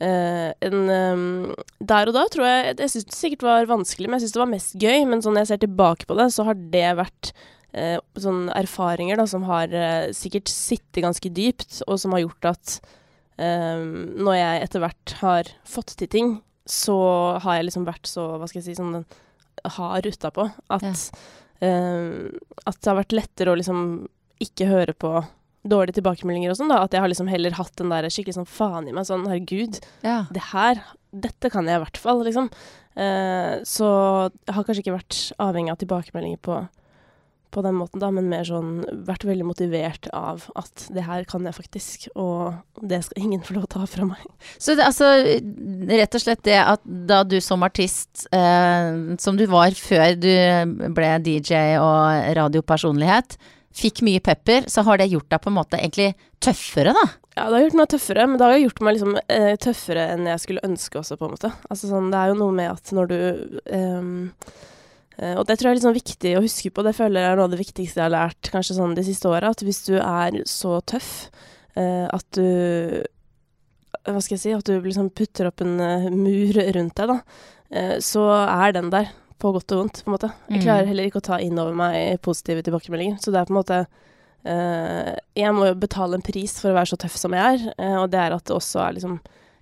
eh, 0.00 0.52
en 0.66 0.78
um, 0.90 1.54
Der 1.80 2.08
og 2.10 2.14
da 2.16 2.24
tror 2.32 2.44
jeg 2.46 2.76
Jeg 2.78 2.90
syns 2.92 3.06
det 3.08 3.16
sikkert 3.16 3.42
var 3.46 3.68
vanskelig, 3.70 4.08
men 4.08 4.18
jeg 4.18 4.26
syns 4.26 4.36
det 4.36 4.42
var 4.42 4.52
mest 4.54 4.76
gøy. 4.82 5.06
Men 5.08 5.22
sånn 5.24 5.38
jeg 5.40 5.50
ser 5.50 5.62
tilbake 5.62 6.06
på 6.08 6.16
det, 6.18 6.28
så 6.34 6.44
har 6.48 6.54
det 6.54 6.90
vært 7.00 7.32
uh, 7.76 7.98
sånne 8.16 8.54
erfaringer 8.56 9.16
da, 9.20 9.26
som 9.30 9.46
har 9.48 9.72
uh, 9.72 10.12
sikkert 10.16 10.48
sittet 10.52 11.02
ganske 11.04 11.30
dypt, 11.32 11.82
og 11.86 11.98
som 12.00 12.12
har 12.16 12.24
gjort 12.26 12.50
at 12.54 12.76
eh, 13.38 13.82
når 14.16 14.34
jeg 14.38 14.62
etter 14.64 14.80
hvert 14.80 15.12
har 15.20 15.50
fått 15.68 15.92
til 16.00 16.08
ting, 16.08 16.30
så 16.66 16.96
har 17.44 17.58
jeg 17.58 17.66
liksom 17.68 17.84
vært 17.86 18.08
så, 18.08 18.22
hva 18.40 18.46
skal 18.48 18.62
jeg 18.62 18.70
si, 18.70 18.76
sånn 18.78 19.04
hard 19.76 20.06
utapå 20.08 20.48
at 20.72 20.82
Ja. 20.86 20.94
eh, 21.60 22.32
At 22.66 22.80
det 22.80 22.90
har 22.90 22.96
vært 23.02 23.12
lettere 23.12 23.52
å 23.52 23.58
liksom 23.60 24.08
ikke 24.40 24.66
høre 24.70 24.94
på 24.96 25.12
dårlige 25.70 25.98
tilbakemeldinger 26.00 26.52
og 26.52 26.58
sånn, 26.60 26.72
da. 26.72 26.82
At 26.86 26.96
jeg 26.96 27.04
har 27.04 27.12
liksom 27.12 27.30
heller 27.30 27.56
hatt 27.58 27.74
den 27.80 27.92
der 27.92 28.08
skikkelig 28.12 28.38
sånn 28.38 28.48
faen 28.50 28.88
i 28.88 28.94
meg, 28.96 29.08
sånn 29.08 29.28
herregud, 29.30 29.80
ja. 30.06 30.24
det 30.34 30.50
her 30.52 30.82
Dette 31.16 31.48
kan 31.48 31.64
jeg 31.64 31.78
i 31.78 31.80
hvert 31.80 31.96
fall, 31.96 32.18
liksom. 32.26 32.50
Eh, 33.00 33.52
så 33.64 33.86
jeg 34.28 34.52
har 34.52 34.66
kanskje 34.66 34.82
ikke 34.82 34.96
vært 34.98 35.20
avhengig 35.40 35.72
av 35.72 35.78
tilbakemeldinger 35.80 36.42
på 36.44 36.58
på 37.56 37.62
den 37.64 37.76
måten, 37.78 38.02
da, 38.02 38.10
men 38.12 38.28
mer 38.28 38.44
sånn 38.44 38.82
vært 39.06 39.24
veldig 39.24 39.46
motivert 39.48 40.08
av 40.16 40.44
at 40.58 40.86
det 40.92 41.06
her 41.06 41.24
kan 41.28 41.46
jeg 41.46 41.56
faktisk, 41.56 42.06
og 42.18 42.82
det 42.84 43.00
skal 43.06 43.22
ingen 43.22 43.44
få 43.46 43.56
lov 43.56 43.64
til 43.66 43.80
å 43.80 43.86
ta 43.86 43.90
fra 43.90 44.08
meg. 44.10 44.24
Så 44.60 44.76
det, 44.76 44.84
altså, 44.84 45.08
rett 45.88 46.18
og 46.18 46.24
slett 46.24 46.44
det 46.44 46.58
at 46.60 46.84
da 46.84 47.22
du 47.24 47.38
som 47.44 47.64
artist, 47.64 48.26
eh, 48.34 49.16
som 49.22 49.40
du 49.40 49.46
var 49.48 49.76
før 49.78 50.18
du 50.20 50.32
ble 50.96 51.12
DJ 51.24 51.78
og 51.80 52.36
radiopersonlighet, 52.36 53.38
fikk 53.76 54.02
mye 54.06 54.22
pepper, 54.24 54.66
så 54.72 54.84
har 54.86 55.00
det 55.00 55.10
gjort 55.12 55.28
deg 55.32 55.42
på 55.42 55.50
en 55.52 55.58
måte 55.58 55.78
egentlig 55.80 56.14
tøffere, 56.42 56.94
da. 56.96 57.06
Ja, 57.36 57.48
det 57.50 57.58
har 57.58 57.64
gjort 57.66 57.76
meg 57.76 57.90
tøffere, 57.92 58.24
men 58.28 58.40
det 58.40 58.46
har 58.48 58.62
gjort 58.62 58.78
meg 58.86 58.96
liksom 58.96 59.18
eh, 59.20 59.56
tøffere 59.60 60.06
enn 60.14 60.28
jeg 60.30 60.40
skulle 60.40 60.64
ønske 60.64 61.00
også, 61.02 61.18
på 61.20 61.26
en 61.26 61.34
måte. 61.34 61.50
Altså 61.68 61.90
sånn, 61.90 62.08
det 62.12 62.20
er 62.20 62.32
jo 62.32 62.38
noe 62.40 62.54
med 62.56 62.70
at 62.72 62.92
når 62.96 63.10
du 63.10 63.18
ehm, 63.76 64.14
eh, 65.18 65.34
Og 65.36 65.44
det 65.48 65.58
tror 65.58 65.70
jeg 65.70 65.76
er 65.76 65.82
sånn 65.84 65.98
viktig 65.98 66.32
å 66.38 66.44
huske 66.46 66.72
på, 66.72 66.84
det 66.86 66.94
føler 66.96 67.20
jeg 67.20 67.34
er 67.34 67.40
noe 67.40 67.50
av 67.50 67.52
det 67.52 67.60
viktigste 67.60 68.00
jeg 68.00 68.06
har 68.06 68.14
lært 68.14 68.52
kanskje 68.54 68.78
sånn 68.78 68.96
de 68.96 69.04
siste 69.04 69.28
åra, 69.28 69.52
at 69.52 69.66
hvis 69.66 69.82
du 69.84 69.98
er 69.98 70.40
så 70.48 70.78
tøff 70.88 71.12
eh, 71.76 72.08
at 72.08 72.26
du 72.38 73.04
Hva 74.06 74.20
skal 74.22 74.36
jeg 74.38 74.44
si, 74.46 74.56
at 74.56 74.64
du 74.64 74.80
liksom 74.80 75.12
putter 75.12 75.50
opp 75.50 75.60
en 75.66 75.76
eh, 75.82 76.08
mur 76.14 76.56
rundt 76.78 76.96
deg, 76.96 77.12
da, 77.12 77.20
eh, 77.68 77.96
så 78.00 78.24
er 78.46 78.76
den 78.78 78.88
der. 78.94 79.12
På 79.38 79.52
godt 79.52 79.72
og 79.72 79.82
vondt, 79.82 80.02
på 80.04 80.08
en 80.10 80.14
måte. 80.16 80.32
Jeg 80.48 80.58
Mm. 80.60 80.64
klarer 80.64 80.86
heller 80.86 81.04
ikke 81.10 81.20
å 81.20 81.28
ta 81.28 81.36
inn 81.38 81.58
over 81.58 81.74
meg 81.74 82.20
positive 82.22 82.62
tilbakemeldinger. 82.62 83.18
Så 83.20 83.30
det 83.32 83.40
er 83.40 83.44
på 83.44 83.54
en 83.56 83.62
måte 83.62 83.86
Eh, 84.46 85.16
jeg 85.34 85.50
må 85.56 85.66
jo 85.66 85.74
betale 85.74 86.14
en 86.14 86.22
pris 86.22 86.52
for 86.60 86.70
å 86.70 86.76
være 86.76 86.86
så 86.92 86.96
tøff 87.02 87.16
som 87.18 87.32
jeg 87.34 87.42
er, 87.66 87.72
eh, 87.82 87.96
og 87.98 88.10
det 88.12 88.20
er 88.20 88.32
at 88.36 88.44
det 88.44 88.54
også 88.54 88.78
er 88.86 88.92
liksom 88.94 89.16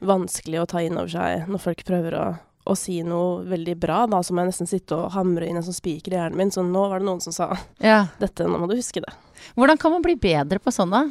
vanskelig 0.04 0.60
å 0.60 0.66
ta 0.68 0.82
inn 0.84 0.98
over 0.98 1.08
seg 1.08 1.46
når 1.48 1.62
folk 1.62 1.84
prøver 1.86 2.12
å, 2.18 2.24
å 2.68 2.76
si 2.76 2.98
noe 3.02 3.44
veldig 3.48 3.78
bra. 3.80 4.02
Da 4.06 4.18
så 4.20 4.32
må 4.36 4.42
jeg 4.44 4.50
nesten 4.52 4.68
sitte 4.68 4.92
og 4.98 5.12
hamre 5.12 5.48
inn 5.48 5.56
en 5.56 5.62
sånn 5.64 5.78
spiker 5.78 6.12
i 6.12 6.18
hjernen 6.18 6.36
min. 6.36 6.50
Så 6.52 6.60
nå 6.68 6.84
var 6.90 6.98
det 7.00 7.06
noen 7.08 7.22
som 7.22 7.32
sa 7.32 7.56
Ja. 7.80 8.08
dette, 8.20 8.44
nå 8.44 8.58
må 8.60 8.68
du 8.68 8.76
huske 8.76 9.00
det. 9.00 9.14
Hvordan 9.56 9.78
kan 9.78 9.92
man 9.92 10.02
bli 10.02 10.16
bedre 10.16 10.58
på 10.60 10.70
sånn, 10.72 10.90
da? 10.90 11.06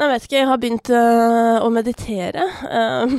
Jeg 0.00 0.08
vet 0.08 0.22
ikke, 0.24 0.36
jeg 0.38 0.48
har 0.48 0.60
begynt 0.60 0.90
øh, 0.96 1.56
å 1.60 1.68
meditere. 1.74 2.44
eh, 2.72 3.10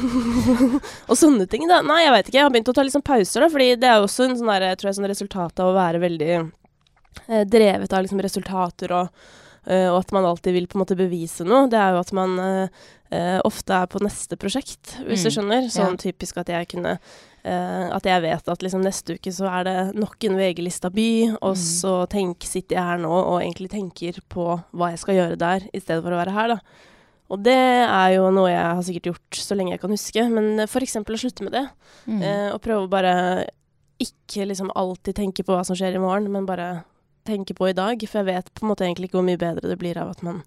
og 1.12 1.18
sånne 1.20 1.46
ting, 1.52 1.68
da. 1.70 1.82
Nei, 1.86 2.00
jeg 2.08 2.14
vet 2.16 2.32
ikke. 2.32 2.40
Jeg 2.40 2.48
har 2.48 2.54
begynt 2.56 2.72
å 2.72 2.74
ta 2.74 2.86
litt 2.88 2.96
sånn 2.96 3.06
pauser, 3.06 3.46
da. 3.46 3.50
Fordi 3.54 3.68
det 3.78 3.90
er 3.92 4.00
jo 4.00 4.08
også 4.08 4.26
en 4.26 4.34
sånn 4.40 4.50
der, 4.50 4.66
jeg 4.72 4.80
tror 4.82 4.90
jeg, 4.90 4.98
sånn 4.98 5.12
resultat 5.12 5.62
av 5.62 5.70
å 5.70 5.76
være 5.78 6.02
veldig 6.02 6.32
øh, 6.40 7.44
drevet 7.54 7.94
av 7.94 8.02
liksom 8.08 8.24
resultater 8.26 8.96
og 8.98 9.14
og 9.92 10.00
at 10.02 10.12
man 10.12 10.26
alltid 10.26 10.54
vil 10.54 10.68
på 10.68 10.78
en 10.80 10.82
måte 10.86 10.98
bevise 10.98 11.46
noe, 11.46 11.68
det 11.70 11.78
er 11.78 11.94
jo 11.94 12.00
at 12.02 12.12
man 12.18 12.38
eh, 12.42 12.86
eh, 13.14 13.40
ofte 13.46 13.76
er 13.78 13.86
på 13.92 14.02
neste 14.02 14.38
prosjekt, 14.42 14.96
hvis 15.06 15.22
du 15.26 15.30
Mm, 15.30 15.36
skjønner. 15.36 15.68
Sånn 15.70 15.98
ja. 15.98 16.04
typisk 16.12 16.38
at 16.42 16.50
jeg 16.50 16.68
kunne 16.76 16.98
Uh, 17.42 17.90
At 17.96 18.06
jeg 18.06 18.22
vet 18.22 18.50
at 18.54 18.62
liksom 18.62 18.84
neste 18.86 19.16
uke 19.18 19.32
så 19.34 19.48
er 19.50 19.64
det 19.66 19.96
nok 19.98 20.24
en 20.28 20.36
VG-lista 20.38 20.92
by, 20.94 21.38
og 21.42 21.56
Mm. 21.56 21.58
så 21.58 21.94
tenk, 22.08 22.44
sitter 22.46 22.76
jeg 22.78 22.84
her 22.86 23.00
nå 23.02 23.10
og 23.10 23.42
egentlig 23.42 23.72
tenker 23.72 24.20
på 24.30 24.62
hva 24.72 24.92
jeg 24.92 25.00
skal 25.02 25.16
gjøre 25.16 25.38
der, 25.42 25.66
i 25.74 25.80
stedet 25.82 26.04
for 26.04 26.14
å 26.14 26.20
være 26.22 26.36
her, 26.36 26.48
da. 26.54 26.60
Og 27.32 27.42
det 27.42 27.58
er 27.58 28.14
jo 28.14 28.30
noe 28.30 28.46
jeg 28.52 28.62
har 28.62 28.84
sikkert 28.86 29.10
gjort 29.10 29.34
så 29.42 29.58
lenge 29.58 29.72
jeg 29.74 29.82
kan 29.82 29.90
huske, 29.90 30.30
men 30.30 30.60
f.eks. 30.68 30.96
å 31.02 31.18
slutte 31.18 31.42
med 31.42 31.52
det. 31.58 31.66
Mm. 32.06 32.22
Uh, 32.22 32.50
og 32.54 32.62
prøve 32.62 32.86
å 32.86 32.92
bare 32.94 33.48
ikke 34.00 34.46
liksom 34.46 34.70
alltid 34.76 35.16
tenke 35.16 35.42
på 35.44 35.58
hva 35.58 35.66
som 35.66 35.76
skjer 35.76 35.96
i 35.98 36.04
morgen, 36.06 36.30
men 36.32 36.46
bare 36.46 36.84
tenke 37.28 37.56
på 37.58 37.70
i 37.70 37.78
dag. 37.78 38.04
For 38.08 38.22
jeg 38.22 38.30
vet 38.30 38.54
på 38.56 38.66
en 38.66 38.72
måte 38.74 38.88
egentlig 38.88 39.10
ikke 39.10 39.20
hvor 39.20 39.28
mye 39.28 39.42
bedre 39.42 39.72
det 39.72 39.80
blir 39.82 40.00
av 40.02 40.14
at 40.16 40.24
man 40.26 40.44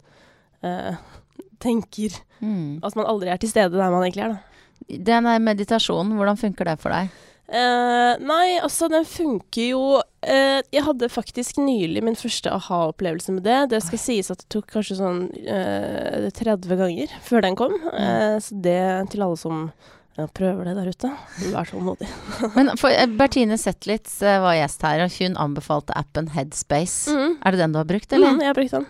uh, 0.64 0.96
tenker 1.64 2.20
Mm. 2.44 2.80
At 2.84 2.96
man 2.98 3.06
aldri 3.08 3.30
er 3.32 3.38
til 3.40 3.48
stede 3.48 3.78
der 3.78 3.92
man 3.92 4.02
egentlig 4.04 4.24
er, 4.26 4.34
da. 4.34 4.64
Den 4.84 5.24
der 5.24 5.38
meditasjonen, 5.40 6.12
hvordan 6.18 6.36
funker 6.36 6.68
det 6.68 6.74
for 6.82 6.92
deg? 6.92 7.12
Uh, 7.44 8.16
nei, 8.24 8.56
altså 8.64 8.86
den 8.88 9.04
funker 9.04 9.66
jo 9.68 9.80
uh, 10.00 10.60
Jeg 10.72 10.80
hadde 10.86 11.10
faktisk 11.12 11.58
nylig 11.60 12.00
min 12.00 12.16
første 12.16 12.48
aha-opplevelse 12.48 13.34
med 13.36 13.44
det. 13.44 13.58
Det 13.74 13.82
skal 13.84 14.00
sies 14.00 14.32
at 14.32 14.40
det 14.40 14.48
tok 14.52 14.70
kanskje 14.72 14.96
sånn 14.96 15.26
uh, 15.44 16.30
30 16.32 16.80
ganger 16.80 17.12
før 17.24 17.44
den 17.44 17.58
kom. 17.60 17.76
Eh, 17.92 18.38
så 18.40 18.56
det 18.64 18.80
til 19.12 19.26
alle 19.26 19.40
som 19.40 19.66
ja, 20.14 20.26
prøver 20.30 20.68
det 20.68 20.76
der 20.78 20.90
ute, 20.94 21.10
vær 21.50 21.70
tålmodig. 21.70 22.08
Men 22.56 22.74
for, 22.80 22.94
eh, 22.94 23.08
Bertine 23.18 23.58
Zetlitz 23.60 24.20
eh, 24.22 24.38
var 24.42 24.58
gjest 24.58 24.84
her, 24.86 25.02
og 25.06 25.16
hun 25.18 25.38
anbefalte 25.40 25.96
appen 25.98 26.30
Headspace. 26.34 27.10
Mm. 27.10 27.36
Er 27.42 27.54
det 27.54 27.62
den 27.64 27.74
du 27.74 27.80
har 27.80 27.88
brukt, 27.88 28.12
eller? 28.12 28.36
Mm, 28.36 28.44
jeg 28.44 28.52
har 28.52 28.58
brukt 28.60 28.76
den. 28.78 28.88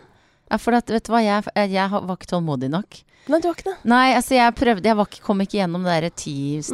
Ja, 0.52 0.61
for 0.61 0.76
at, 0.76 0.93
vet 0.93 1.07
du 1.07 1.14
hva, 1.14 1.23
jeg, 1.25 1.45
jeg 1.73 1.93
var 1.95 2.16
ikke 2.19 2.28
tålmodig 2.35 2.69
nok. 2.75 3.00
Nei, 3.33 3.40
du 3.40 3.49
var 3.49 3.57
ikke 3.57 3.71
det. 3.71 3.76
Nei, 3.88 4.09
altså 4.12 4.37
jeg 4.37 4.57
prøvde, 4.59 4.88
jeg 4.90 4.99
var 4.99 5.09
ikke, 5.09 5.23
kom 5.25 5.40
ikke 5.40 5.57
gjennom 5.62 5.87
det 5.87 5.95
derre 5.95 6.11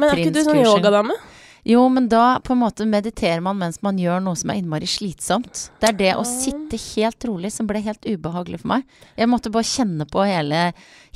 Men 0.01 0.09
er 0.09 0.19
ikke 0.19 0.33
du 0.35 0.41
sånn 0.43 0.59
yogadame? 0.65 1.15
Jo, 1.63 1.83
men 1.89 2.07
da 2.09 2.39
på 2.43 2.53
en 2.53 2.61
måte 2.63 2.85
mediterer 2.89 3.41
man 3.43 3.59
mens 3.59 3.81
man 3.85 3.99
gjør 4.01 4.21
noe 4.23 4.37
som 4.39 4.49
er 4.49 4.61
innmari 4.61 4.87
slitsomt. 4.89 5.67
Det 5.81 5.91
er 5.91 5.97
det 5.99 6.13
å 6.17 6.23
sitte 6.25 6.79
helt 6.95 7.27
rolig 7.29 7.51
som 7.53 7.67
ble 7.69 7.83
helt 7.85 8.05
ubehagelig 8.07 8.63
for 8.63 8.71
meg. 8.73 8.87
Jeg 9.19 9.29
måtte 9.29 9.51
bare 9.53 9.67
kjenne 9.69 10.07
på 10.09 10.25
hele, 10.25 10.61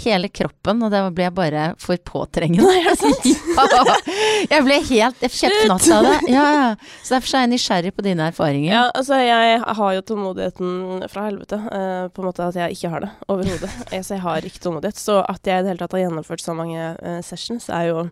hele 0.03 0.29
kroppen, 0.29 0.83
og 0.85 0.93
det 0.93 1.01
ble 1.17 1.31
bare 1.33 1.63
for 1.81 1.97
påtrengende. 1.97 2.61
Jeg 4.53 4.61
ble 4.67 4.77
helt 4.91 5.23
Jeg 5.25 5.33
kjempknatt 5.33 5.89
av 5.95 6.09
det. 6.11 6.19
Ja, 6.29 6.45
ja. 6.53 6.69
Så 7.01 7.15
derfor 7.15 7.39
er 7.39 7.45
jeg 7.45 7.51
nysgjerrig 7.55 7.93
på 7.95 8.05
dine 8.05 8.29
erfaringer. 8.29 8.69
Ja, 8.69 8.83
altså 8.93 9.17
jeg 9.21 9.59
har 9.79 9.95
jo 9.95 10.03
tålmodigheten 10.05 11.07
fra 11.11 11.25
helvete. 11.29 11.59
uh, 11.65 12.05
på 12.13 12.21
en 12.21 12.29
måte 12.29 12.45
at 12.45 12.59
jeg 12.59 12.77
ikke 12.77 12.91
har 12.93 13.05
det 13.05 13.11
overhodet. 13.31 13.71
Så 14.05 14.17
jeg 14.17 14.23
har 14.25 14.45
ikke 14.45 14.61
tålmodighet. 14.61 14.99
Så 15.01 15.19
at 15.23 15.47
jeg 15.47 15.59
i 15.59 15.65
det 15.65 15.73
hele 15.73 15.81
tatt 15.81 15.95
har 15.97 16.05
gjennomført 16.05 16.43
så 16.43 16.55
mange 16.57 16.91
uh, 16.99 17.19
sessions, 17.25 17.69
er 17.73 17.89
jo 17.89 18.07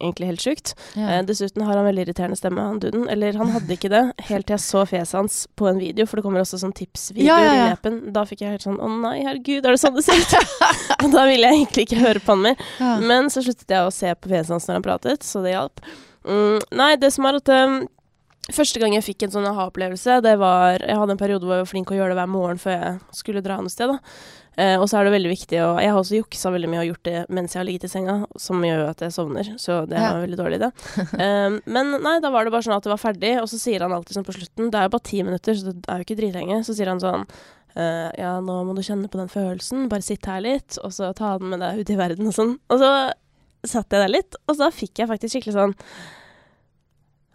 egentlig 0.00 0.30
helt 0.30 0.44
sjukt. 0.44 0.72
Ja. 0.98 1.18
Eh, 1.18 1.22
dessuten 1.28 1.64
har 1.66 1.76
han 1.78 1.86
veldig 1.86 2.06
irriterende 2.06 2.38
stemme, 2.38 2.64
han 2.64 2.80
duden. 2.82 3.06
Eller 3.12 3.38
han 3.38 3.52
hadde 3.54 3.76
ikke 3.76 3.92
det, 3.92 4.02
helt 4.30 4.48
til 4.48 4.56
jeg 4.56 4.64
så 4.64 4.84
fjeset 4.88 5.18
hans 5.20 5.38
på 5.60 5.68
en 5.70 5.80
video, 5.82 6.08
for 6.08 6.18
det 6.18 6.26
kommer 6.26 6.42
også 6.42 6.60
sånn 6.62 6.74
tipsvideoer 6.76 7.28
Ja, 7.28 7.54
ja, 7.54 7.68
i 7.68 7.76
appen. 7.76 8.00
Da 8.16 8.24
fikk 8.28 8.44
jeg 8.44 8.56
helt 8.56 8.66
sånn 8.66 8.80
å 8.82 8.90
nei, 9.00 9.20
herregud, 9.26 9.64
er 9.64 9.76
det 9.76 9.82
sånn 9.82 9.96
det 9.98 10.06
ser 10.08 10.20
ut? 10.20 10.36
Og 11.04 11.08
da 11.14 11.24
ville 11.28 11.46
jeg 11.48 11.62
egentlig 11.62 11.86
ikke 11.88 12.02
høre 12.02 12.24
på 12.24 12.36
han 12.36 12.44
mer. 12.50 12.68
Men 13.04 13.30
så 13.32 13.44
sluttet 13.44 13.70
jeg 13.70 13.86
å 13.86 13.94
se 13.94 14.12
på 14.16 14.32
fjeset 14.32 14.56
hans 14.56 14.68
når 14.68 14.80
han 14.80 14.88
pratet, 14.90 15.26
så 15.26 15.44
det 15.44 15.54
hjalp. 15.54 15.84
Mm, 16.28 16.60
nei, 16.76 16.92
det 17.00 17.12
som 17.14 17.26
er 17.28 17.40
at 17.40 17.48
um, 17.48 17.80
Første 18.50 18.80
gang 18.82 18.94
jeg 18.96 19.04
fikk 19.06 19.24
en 19.24 19.32
sånn 19.34 19.46
aha-opplevelse, 19.46 20.18
det 20.24 20.32
var 20.40 20.82
Jeg 20.82 20.98
hadde 20.98 21.14
en 21.14 21.20
periode 21.20 21.46
hvor 21.46 21.58
jeg 21.58 21.64
var 21.64 21.70
flink 21.70 21.92
å 21.92 21.96
gjøre 21.98 22.14
det 22.14 22.18
hver 22.18 22.30
morgen 22.32 22.60
før 22.60 22.72
jeg 22.74 22.94
skulle 23.14 23.42
dra 23.44 23.60
noe 23.60 23.72
sted. 23.72 23.92
da. 23.92 24.00
Eh, 24.60 24.74
og 24.76 24.88
så 24.90 24.98
er 24.98 25.06
det 25.06 25.12
veldig 25.14 25.30
viktig 25.32 25.58
å 25.64 25.68
Jeg 25.80 25.88
har 25.94 25.96
også 26.00 26.18
juksa 26.18 26.50
veldig 26.52 26.68
mye 26.68 26.80
og 26.82 26.88
gjort 26.90 27.06
det 27.08 27.20
mens 27.32 27.54
jeg 27.54 27.60
har 27.62 27.66
ligget 27.68 27.86
i 27.86 27.92
senga, 27.92 28.16
som 28.36 28.60
gjør 28.66 28.82
at 28.90 29.04
jeg 29.06 29.14
sovner, 29.14 29.46
så 29.62 29.78
det 29.88 29.96
Ja. 29.96 30.10
var 30.12 30.24
veldig 30.26 30.38
dårlig, 30.40 30.58
det. 30.60 30.70
Um, 31.16 31.60
men 31.76 31.94
nei, 32.04 32.16
da 32.20 32.32
var 32.34 32.44
det 32.44 32.52
bare 32.52 32.66
sånn 32.66 32.76
at 32.76 32.84
det 32.84 32.92
var 32.92 33.00
ferdig, 33.00 33.32
og 33.40 33.48
så 33.48 33.60
sier 33.62 33.80
han 33.86 33.94
alltid 33.96 34.18
sånn 34.18 34.26
på 34.26 34.34
slutten 34.36 34.68
Det 34.74 34.76
er 34.82 34.88
jo 34.88 34.92
bare 34.96 35.08
ti 35.08 35.22
minutter, 35.24 35.54
så 35.56 35.72
det 35.72 35.86
er 35.88 36.02
jo 36.02 36.08
ikke 36.08 36.18
dritlenge. 36.20 36.60
Så 36.66 36.76
sier 36.76 36.90
han 36.92 37.00
sånn 37.00 37.24
eh, 37.78 38.10
Ja, 38.20 38.34
nå 38.44 38.58
må 38.68 38.74
du 38.76 38.82
kjenne 38.84 39.08
på 39.08 39.22
den 39.22 39.30
følelsen, 39.32 39.88
bare 39.88 40.04
sitt 40.04 40.26
her 40.28 40.42
litt, 40.44 40.76
og 40.84 40.92
så 40.92 41.14
ta 41.16 41.38
den 41.38 41.54
med 41.54 41.60
deg 41.64 41.80
ut 41.80 41.90
i 41.94 41.98
verden 42.00 42.26
og 42.28 42.36
sånn. 42.36 42.56
Og 42.68 42.82
så 42.82 42.92
satt 43.64 43.92
jeg 43.92 44.00
der 44.02 44.12
litt, 44.12 44.36
og 44.48 44.56
så 44.60 44.68
fikk 44.72 44.98
jeg 45.02 45.08
faktisk 45.08 45.36
skikkelig 45.38 45.56
sånn 45.56 45.74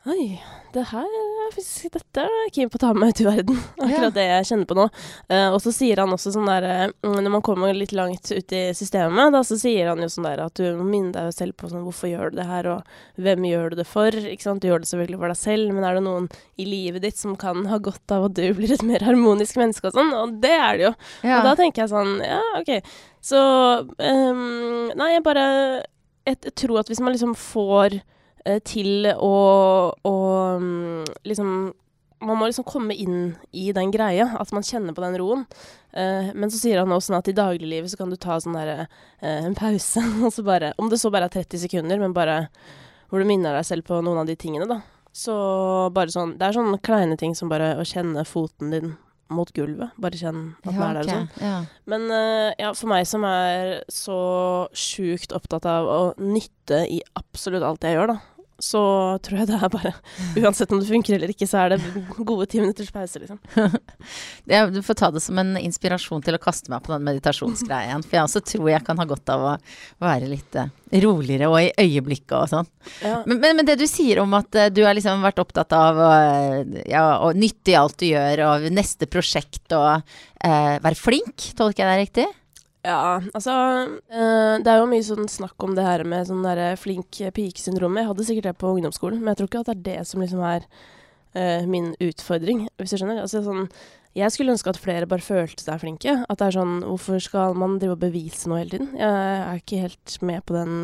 Oi, 0.05 0.38
det 0.75 0.84
her 0.91 1.05
er 1.10 1.25
Dette 1.54 2.24
er 2.24 2.34
jeg 2.46 2.52
keen 2.56 2.70
på 2.72 2.80
å 2.80 2.82
ta 2.82 2.90
med 2.94 3.02
meg 3.04 3.14
ut 3.14 3.22
i 3.22 3.25
verden. 3.28 3.58
Akkurat 3.84 4.06
Ja. 4.06 4.10
det 4.16 4.25
jeg 4.28 4.48
kjenner 4.50 4.68
på 4.70 4.78
nå. 4.78 4.86
Uh, 5.32 5.50
og 5.54 5.60
så 5.64 5.72
sier 5.75 6.02
han 6.02 6.14
også 6.16 6.32
sånn 6.34 6.50
der 6.50 6.66
eh, 6.68 6.94
Når 7.06 7.30
man 7.34 7.44
kommer 7.46 7.74
litt 7.75 7.94
langt 7.96 8.32
ut 8.32 8.56
i 8.56 8.62
systemet, 8.78 9.32
da, 9.36 9.42
så 9.46 9.58
sier 9.60 9.92
han 9.92 10.02
jo 10.04 10.10
sånn 10.12 10.28
der 10.28 10.42
at 10.46 10.56
du 10.60 10.66
må 10.80 10.86
minne 10.90 11.14
deg 11.16 11.34
selv 11.36 11.56
på 11.60 11.70
sånn 11.72 11.86
Hvorfor 11.86 12.10
gjør 12.12 12.34
du 12.34 12.40
det 12.42 12.48
her, 12.50 12.70
og 12.74 13.22
hvem 13.22 13.46
gjør 13.50 13.74
du 13.74 13.80
det 13.82 13.88
for? 13.90 14.10
Ikke 14.16 14.48
sant? 14.48 14.64
Du 14.64 14.70
gjør 14.72 14.84
det 14.84 14.90
selvfølgelig 14.92 15.22
for 15.22 15.34
deg 15.36 15.42
selv, 15.42 15.74
men 15.75 15.88
er 15.88 16.00
det 16.00 16.06
noen 16.08 16.30
i 16.62 16.66
livet 16.70 17.06
ditt 17.06 17.20
som 17.22 17.36
kan 17.40 17.66
ha 17.72 17.78
godt 17.84 18.16
av 18.16 18.30
at 18.30 18.38
du 18.38 18.46
blir 18.58 18.74
et 18.75 18.86
mer 18.88 19.06
harmonisk 19.06 19.60
menneske 19.62 19.90
og 19.92 19.98
sånn? 20.00 20.14
Og 20.18 20.38
det 20.44 20.54
er 20.56 20.80
det 20.80 20.88
jo. 20.90 20.94
Ja. 21.28 21.40
Og 21.42 21.50
da 21.52 21.56
tenker 21.60 21.86
jeg 21.86 21.94
sånn 21.94 22.18
Ja, 22.25 22.42
OK. 22.62 22.74
Så 23.25 23.40
um, 23.86 24.92
Nei, 24.96 25.12
jeg 25.16 25.24
bare 25.25 25.46
Jeg 26.25 26.38
jeg 26.46 26.56
tror 26.58 26.80
at 26.82 26.90
hvis 26.90 27.02
man 27.06 27.14
liksom 27.14 27.36
får 27.38 28.00
til 28.68 29.10
å, 29.10 29.34
å 30.06 30.16
mm, 30.62 31.08
liksom 31.25 31.74
man 32.25 32.40
må 32.40 32.48
liksom 32.50 32.66
komme 32.68 32.96
inn 32.96 33.36
i 33.56 33.70
den 33.75 33.92
greia, 33.94 34.30
at 34.40 34.52
man 34.56 34.66
kjenner 34.66 34.96
på 34.96 35.04
den 35.04 35.18
roen. 35.20 35.46
Uh, 35.96 36.32
men 36.36 36.52
så 36.52 36.60
sier 36.60 36.82
han 36.82 36.92
også 36.92 37.12
sånn 37.12 37.20
at 37.20 37.30
i 37.32 37.36
dagliglivet 37.38 37.92
så 37.92 38.00
kan 38.00 38.12
du 38.12 38.18
ta 38.20 38.40
sånn 38.42 38.58
der, 38.58 38.88
uh, 38.88 39.38
en 39.46 39.56
pause, 39.58 40.04
og 40.25 40.34
så 40.34 40.46
bare 40.46 40.74
Om 40.82 40.92
det 40.92 41.00
så 41.02 41.12
bare 41.14 41.30
er 41.30 41.38
30 41.38 41.66
sekunder, 41.68 42.02
men 42.02 42.16
bare 42.16 42.46
hvor 43.10 43.22
du 43.22 43.30
minner 43.30 43.56
deg 43.56 43.68
selv 43.68 43.88
på 43.88 44.02
noen 44.02 44.24
av 44.24 44.30
de 44.30 44.38
tingene, 44.40 44.68
da. 44.70 44.82
Så 45.16 45.34
bare 45.96 46.12
sånn 46.12 46.34
Det 46.36 46.44
er 46.44 46.58
sånne 46.58 46.82
kleine 46.84 47.16
ting 47.20 47.36
som 47.38 47.52
bare 47.52 47.75
å 47.80 47.86
kjenne 47.88 48.25
foten 48.28 48.74
din 48.74 48.96
mot 49.32 49.50
gulvet. 49.56 49.94
Bare 49.98 50.18
kjenn 50.20 50.42
at 50.60 50.68
den 50.68 50.75
ja, 50.75 50.86
er 50.86 50.98
der 50.98 51.08
og 51.08 51.10
sånn. 51.10 51.30
ja. 51.42 51.56
Men 51.90 52.04
uh, 52.12 52.50
ja, 52.62 52.74
for 52.78 52.92
meg 52.92 53.08
som 53.10 53.25
er 53.25 53.80
så 53.92 54.20
sjukt 54.78 55.34
opptatt 55.34 55.66
av 55.70 55.90
å 55.90 56.02
nytte 56.22 56.84
i 56.92 57.00
absolutt 57.18 57.66
alt 57.66 57.88
jeg 57.88 57.98
gjør, 57.98 58.14
da, 58.14 58.35
så 58.62 58.81
tror 59.25 59.41
jeg 59.41 59.50
det 59.50 59.57
er 59.59 59.71
bare 59.71 59.91
Uansett 60.39 60.71
om 60.71 60.79
det 60.79 60.88
funker 60.88 61.17
eller 61.17 61.31
ikke, 61.33 61.47
så 61.50 61.65
er 61.65 61.75
det 61.75 62.03
gode 62.15 62.47
ti 62.51 62.62
minutters 62.62 62.91
pause, 62.93 63.19
liksom. 63.19 63.39
Jeg, 64.51 64.71
du 64.71 64.79
får 64.85 65.00
ta 65.00 65.09
det 65.12 65.24
som 65.24 65.39
en 65.41 65.55
inspirasjon 65.59 66.24
til 66.24 66.38
å 66.38 66.41
kaste 66.41 66.71
meg 66.71 66.83
på 66.85 66.93
den 66.93 67.03
meditasjonsgreia 67.07 67.89
igjen. 67.89 68.05
For 68.05 68.17
jeg 68.17 68.27
også 68.27 68.41
tror 68.45 68.69
jeg 68.69 68.85
kan 68.85 69.00
ha 69.01 69.07
godt 69.09 69.31
av 69.33 69.45
å 69.50 69.53
være 70.03 70.29
litt 70.29 70.57
eh, 70.62 70.69
roligere 71.03 71.50
og 71.50 71.57
i 71.63 71.71
øyeblikket 71.81 72.35
og 72.38 72.51
sånn. 72.51 72.69
Ja. 73.01 73.24
Men, 73.25 73.41
men, 73.41 73.59
men 73.59 73.67
det 73.67 73.79
du 73.81 73.88
sier 73.89 74.21
om 74.21 74.38
at 74.38 74.55
eh, 74.59 74.69
du 74.74 74.83
har 74.85 74.95
liksom 74.95 75.25
vært 75.25 75.41
opptatt 75.41 75.74
av 75.75 76.00
å, 76.00 76.12
eh, 76.13 76.79
ja, 76.91 77.05
å 77.25 77.33
nytte 77.35 77.74
i 77.74 77.77
alt 77.79 77.97
du 78.01 78.07
gjør, 78.12 78.45
og 78.51 78.69
neste 78.75 79.09
prosjekt 79.09 79.75
og 79.75 79.89
eh, 79.97 80.75
være 80.85 81.00
flink, 81.00 81.51
tolker 81.57 81.83
jeg 81.83 81.91
deg 81.91 82.03
riktig? 82.05 82.29
Ja, 82.86 83.20
altså 83.34 83.54
øh, 84.13 84.56
Det 84.62 84.70
er 84.70 84.77
jo 84.77 84.89
mye 84.89 85.06
sånn 85.06 85.30
snakk 85.32 85.63
om 85.65 85.74
det 85.77 85.86
her 85.86 86.04
med 86.06 86.27
sånn 86.30 86.46
der 86.46 86.77
flink 86.77 87.18
pike-syndromet. 87.34 88.04
Jeg 88.04 88.12
hadde 88.12 88.27
sikkert 88.27 88.50
det 88.51 88.58
på 88.62 88.74
ungdomsskolen, 88.75 89.24
men 89.24 89.34
jeg 89.34 89.39
tror 89.39 89.50
ikke 89.50 89.63
at 89.63 89.72
det 89.72 89.75
er 89.75 89.86
det 89.88 90.10
som 90.10 90.22
liksom 90.22 90.44
er 90.46 90.68
øh, 91.34 91.65
min 91.72 91.94
utfordring, 92.04 92.68
hvis 92.77 92.94
du 92.94 93.00
skjønner. 93.00 93.24
Altså 93.24 93.42
sånn 93.46 93.65
Jeg 94.15 94.32
skulle 94.32 94.54
ønske 94.54 94.72
at 94.72 94.80
flere 94.80 95.10
bare 95.10 95.25
følte 95.25 95.65
seg 95.65 95.82
flinke. 95.82 96.13
At 96.30 96.39
det 96.39 96.51
er 96.51 96.60
sånn 96.60 96.77
Hvorfor 96.86 97.20
skal 97.24 97.58
man 97.58 97.80
drive 97.82 97.98
og 97.98 98.04
bevise 98.06 98.51
noe 98.51 98.62
hele 98.62 98.77
tiden? 98.77 98.94
Jeg 99.01 99.42
er 99.42 99.63
ikke 99.63 99.82
helt 99.88 100.18
med 100.22 100.46
på 100.46 100.56
den 100.56 100.77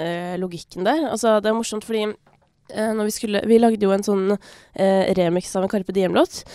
øh, 0.00 0.34
logikken 0.40 0.88
der. 0.88 1.10
Altså, 1.12 1.38
det 1.44 1.52
er 1.52 1.60
morsomt 1.60 1.86
fordi 1.86 2.08
eh, 2.08 3.04
vi 3.04 3.14
skulle 3.14 3.44
Vi 3.46 3.60
lagde 3.60 3.84
jo 3.84 3.92
en 3.92 4.06
sånn 4.06 4.32
eh, 4.32 5.12
remix 5.18 5.54
av 5.54 5.68
en 5.68 5.76
Carpe 5.76 5.92
Diem-låt. 5.92 6.46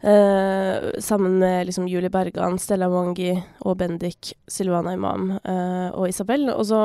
Eh, 0.00 0.90
sammen 0.98 1.38
med 1.38 1.66
liksom 1.68 1.88
Julie 1.88 2.08
Bergan, 2.08 2.56
Stella 2.58 2.88
Wangi 2.88 3.34
og 3.68 3.76
Bendik, 3.82 4.32
Silvana 4.48 4.94
Imam 4.96 5.34
eh, 5.44 5.90
og 5.92 6.08
Isabel. 6.08 6.48
Og 6.54 6.64
så, 6.70 6.78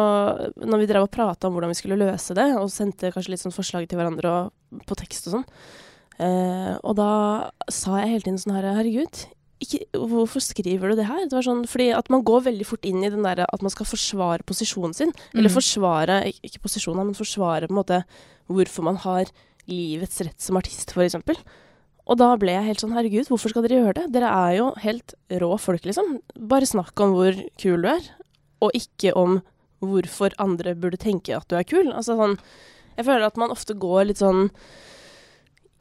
når 0.59 0.83
vi 0.83 0.89
drev 0.89 1.07
og 1.07 1.13
prata 1.15 1.47
om 1.47 1.55
hvordan 1.55 1.71
vi 1.71 1.77
skulle 1.79 1.99
løse 2.01 2.35
det, 2.35 2.49
og 2.59 2.67
sendte 2.73 3.13
kanskje 3.15 3.31
litt 3.31 3.45
sånn 3.45 3.55
forslag 3.55 3.87
til 3.87 4.01
hverandre 4.01 4.33
og, 4.33 4.83
på 4.83 4.99
tekst 4.99 5.29
og 5.29 5.37
sånn, 5.37 5.47
eh, 6.19 6.75
og 6.83 6.99
da 6.99 7.09
sa 7.71 8.01
jeg 8.01 8.17
hele 8.17 8.27
tiden 8.27 8.41
sånn 8.43 8.57
her 8.57 8.67
Herregud, 8.81 9.23
ikke, 9.63 9.85
hvorfor 9.95 10.43
skriver 10.43 10.91
du 10.91 10.99
det 10.99 11.07
her? 11.07 11.23
Det 11.23 11.37
var 11.37 11.47
sånn, 11.47 11.63
fordi 11.71 11.87
at 11.95 12.09
man 12.11 12.25
går 12.27 12.43
veldig 12.51 12.67
fort 12.67 12.83
inn 12.85 12.99
i 12.99 13.09
den 13.13 13.23
der 13.23 13.45
at 13.47 13.63
man 13.63 13.71
skal 13.71 13.87
forsvare 13.87 14.43
posisjonen 14.43 14.93
sin. 14.93 15.13
Eller 15.33 15.47
Mm. 15.47 15.55
forsvare, 15.55 16.17
ikke 16.43 16.59
posisjonen, 16.67 17.07
men 17.07 17.15
forsvare 17.15 17.69
på 17.69 17.71
en 17.71 17.79
måte 17.79 18.03
hvorfor 18.51 18.83
man 18.83 18.99
har 19.07 19.31
livets 19.71 20.19
rett 20.21 20.41
som 20.43 20.59
artist, 20.59 20.91
eksempel. 20.91 21.39
Og 22.05 22.19
da 22.21 22.29
ble 22.37 22.53
jeg 22.53 22.67
helt 22.67 22.83
sånn, 22.83 22.93
herregud, 22.93 23.27
hvorfor 23.31 23.51
skal 23.51 23.65
dere 23.65 23.79
gjøre 23.79 23.97
det? 23.97 24.05
Dere 24.13 24.29
er 24.29 24.57
jo 24.59 24.69
helt 24.83 25.15
rå 25.41 25.51
folk, 25.61 25.87
liksom. 25.87 26.19
Bare 26.51 26.69
snakk 26.69 27.01
om 27.01 27.15
hvor 27.17 27.37
kul 27.61 27.81
du 27.81 27.89
er, 27.89 28.09
og 28.61 28.77
ikke 28.77 29.15
om 29.17 29.39
hvorfor 29.85 30.35
andre 30.41 30.75
burde 30.77 30.99
tenke 31.01 31.35
at 31.35 31.47
du 31.49 31.57
er 31.57 31.65
kul. 31.67 31.89
Altså 31.89 32.17
sånn, 32.19 32.37
jeg 32.95 33.07
føler 33.07 33.25
at 33.27 33.39
man 33.41 33.53
ofte 33.53 33.77
går 33.77 34.11
litt 34.11 34.21
sånn 34.21 34.51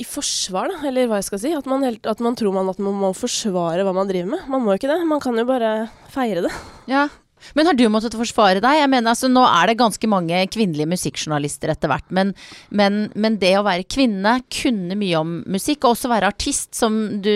i 0.01 0.07
forsvar, 0.09 0.73
da, 0.73 0.81
eller 0.89 1.07
hva 1.11 1.21
jeg 1.21 1.29
skal 1.29 1.43
si. 1.45 1.53
At 1.55 1.69
man, 1.71 1.85
helt, 1.87 2.09
at 2.09 2.23
man 2.25 2.35
tror 2.39 2.57
man 2.57 2.73
at 2.73 2.81
man 2.83 2.97
må 2.99 3.13
forsvare 3.15 3.85
hva 3.87 3.93
man 3.95 4.09
driver 4.11 4.33
med. 4.33 4.49
Man 4.51 4.65
må 4.65 4.73
jo 4.73 4.81
ikke 4.81 4.91
det. 4.91 4.99
Man 5.07 5.23
kan 5.23 5.39
jo 5.39 5.45
bare 5.47 5.75
feire 6.15 6.43
det. 6.49 6.55
Ja. 6.91 7.07
Men 7.55 7.67
har 7.69 7.77
du 7.77 7.85
måttet 7.93 8.17
forsvare 8.17 8.63
deg? 8.65 8.79
Jeg 8.81 8.91
mener, 8.91 9.11
altså, 9.13 9.29
nå 9.29 9.43
er 9.47 9.71
det 9.71 9.79
ganske 9.81 10.09
mange 10.11 10.41
kvinnelige 10.55 10.89
musikkjournalister 10.91 11.73
etter 11.75 11.91
hvert, 11.93 12.09
men, 12.15 12.33
men, 12.71 13.11
men 13.15 13.37
det 13.43 13.53
å 13.59 13.65
være 13.67 13.85
kvinne, 13.91 14.39
kunne 14.55 14.97
mye 14.99 15.21
om 15.21 15.35
musikk, 15.51 15.85
og 15.85 15.95
også 15.95 16.11
være 16.13 16.31
artist, 16.33 16.73
som 16.75 16.97
du, 17.25 17.31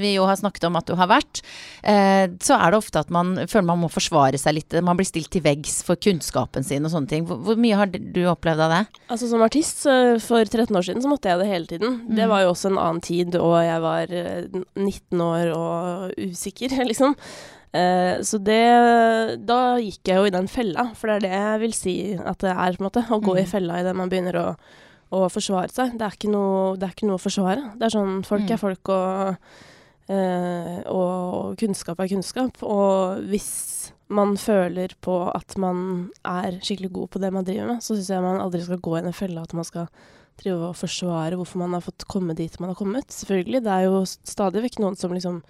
vi 0.00 0.14
jo 0.16 0.24
har 0.28 0.40
snakket 0.40 0.64
om 0.70 0.76
at 0.80 0.88
du 0.88 0.94
har 0.98 1.10
vært, 1.10 1.42
eh, 1.82 2.26
så 2.42 2.56
er 2.58 2.72
det 2.72 2.80
ofte 2.80 3.02
at 3.04 3.12
man 3.14 3.34
føler 3.44 3.68
man 3.68 3.82
må 3.84 3.90
forsvare 3.92 4.40
seg 4.40 4.56
litt. 4.56 4.78
Man 4.84 4.96
blir 4.98 5.08
stilt 5.08 5.30
til 5.34 5.44
veggs 5.44 5.82
for 5.86 6.00
kunnskapen 6.00 6.64
sin 6.66 6.84
og 6.88 6.92
sånne 6.94 7.10
ting. 7.12 7.26
Hvor, 7.28 7.40
hvor 7.44 7.60
mye 7.60 7.76
har 7.78 7.92
du 7.92 8.22
opplevd 8.32 8.64
av 8.66 8.72
det? 8.76 8.82
Altså 9.12 9.28
Som 9.30 9.44
artist 9.44 9.84
så 9.84 9.96
for 10.22 10.44
13 10.44 10.72
år 10.78 10.86
siden 10.88 11.02
så 11.04 11.10
måtte 11.12 11.28
jeg 11.32 11.42
det 11.42 11.50
hele 11.52 11.66
tiden. 11.70 12.00
Det 12.08 12.22
Mm. 12.24 12.30
var 12.30 12.42
jo 12.44 12.50
også 12.52 12.70
en 12.70 12.78
annen 12.78 13.00
tid, 13.02 13.34
og 13.36 13.56
jeg 13.64 13.80
var 13.82 14.12
eh, 14.12 14.44
19 14.78 15.20
år 15.24 15.50
og 15.56 16.14
usikker, 16.22 16.76
liksom. 16.90 17.16
Eh, 17.72 18.18
så 18.20 18.36
det 18.44 19.46
Da 19.46 19.78
gikk 19.80 20.04
jeg 20.04 20.16
jo 20.20 20.24
i 20.28 20.30
den 20.34 20.46
fella, 20.48 20.90
for 20.94 21.08
det 21.08 21.16
er 21.16 21.20
det 21.24 21.32
jeg 21.32 21.60
vil 21.62 21.72
si 21.72 21.94
at 22.20 22.38
det 22.44 22.50
er, 22.52 22.76
på 22.76 22.82
en 22.84 22.88
måte. 22.90 23.04
Å 23.08 23.20
gå 23.22 23.36
i 23.38 23.44
Mm. 23.46 23.48
fella 23.48 23.80
idet 23.80 23.96
man 23.96 24.10
begynner 24.12 24.34
å, 24.36 24.56
å 25.12 25.28
forsvare 25.32 25.70
seg. 25.72 25.96
Det 25.98 26.02
er, 26.04 26.16
ikke 26.18 26.30
noe, 26.32 26.76
det 26.76 26.88
er 26.88 26.92
ikke 26.94 27.08
noe 27.08 27.16
å 27.20 27.24
forsvare. 27.26 27.72
Det 27.78 27.84
er 27.88 27.94
sånn 27.98 28.22
folk 28.24 28.42
Mm. 28.44 28.52
er 28.52 28.56
folk, 28.60 28.88
og, 28.88 29.36
eh, 30.08 30.82
og 30.86 31.56
kunnskap 31.56 32.00
er 32.00 32.08
kunnskap. 32.08 32.62
Og 32.62 33.22
hvis 33.28 33.92
man 34.12 34.36
føler 34.36 34.92
på 35.00 35.32
at 35.34 35.56
man 35.56 36.10
er 36.24 36.58
skikkelig 36.60 36.92
god 36.92 37.10
på 37.10 37.20
det 37.20 37.32
man 37.32 37.44
driver 37.44 37.66
med, 37.72 37.78
så 37.80 37.96
syns 37.96 38.08
jeg 38.12 38.20
man 38.22 38.40
aldri 38.40 38.60
skal 38.62 38.78
gå 38.78 38.98
i 38.98 39.02
den 39.06 39.12
fella 39.16 39.42
at 39.42 39.54
man 39.54 39.64
skal 39.64 39.88
drive 40.42 40.68
og 40.68 40.76
forsvare 40.76 41.36
hvorfor 41.36 41.56
man 41.56 41.72
har 41.72 41.80
fått 41.84 42.04
komme 42.08 42.34
dit 42.36 42.58
man 42.60 42.68
har 42.70 42.76
kommet. 42.76 43.06
Selvfølgelig, 43.08 43.62
det 43.64 43.72
er 43.72 43.84
jo 43.88 44.02
stadig 44.04 44.62
vekk 44.64 44.78
noen 44.80 44.96
som 44.98 45.12
liksom 45.12 45.42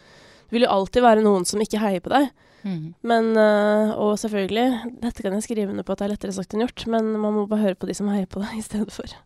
vil 0.53 0.67
jo 0.67 0.73
alltid 0.73 1.05
være 1.05 1.25
noen 1.25 1.47
som 1.49 1.63
ikke 1.63 1.81
heier 1.83 2.05
på 2.05 2.13
deg. 2.13 2.31
Mm. 2.63 2.93
Men, 3.09 3.33
øh, 3.37 3.95
og 3.99 4.13
selvfølgelig, 4.23 4.95
dette 5.03 5.25
kan 5.25 5.35
jeg 5.35 5.47
skrive 5.49 5.73
under 5.73 5.87
på 5.87 5.95
at 5.95 6.03
det 6.03 6.07
er 6.07 6.13
lettere 6.15 6.37
sagt 6.37 6.55
enn 6.55 6.63
gjort, 6.63 6.85
men 6.93 7.15
man 7.19 7.35
må 7.35 7.49
bare 7.51 7.65
høre 7.65 7.79
på 7.79 7.89
de 7.91 7.97
som 7.99 8.11
heier 8.13 8.29
på 8.31 8.45
deg 8.45 8.55
i 8.61 8.65
stedet 8.65 8.95
for. 8.95 9.17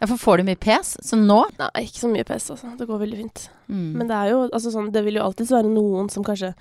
Ja, 0.00 0.08
for 0.08 0.16
får 0.16 0.40
du 0.40 0.48
mye 0.48 0.58
pes? 0.58 0.94
Så 1.04 1.18
nå? 1.20 1.42
Nei, 1.60 1.84
ikke 1.84 2.00
så 2.00 2.08
mye 2.10 2.24
pes, 2.26 2.48
altså. 2.54 2.72
Det 2.78 2.88
går 2.88 3.02
veldig 3.02 3.18
fint. 3.20 3.42
Mm. 3.68 3.88
Men 4.00 4.08
det 4.08 4.16
er 4.16 4.30
jo 4.32 4.38
altså 4.48 4.72
sånn, 4.72 4.88
det 4.94 5.04
vil 5.04 5.20
jo 5.20 5.26
alltid 5.26 5.52
være 5.52 5.72
noen 5.72 6.08
som 6.12 6.24
kanskje 6.24 6.54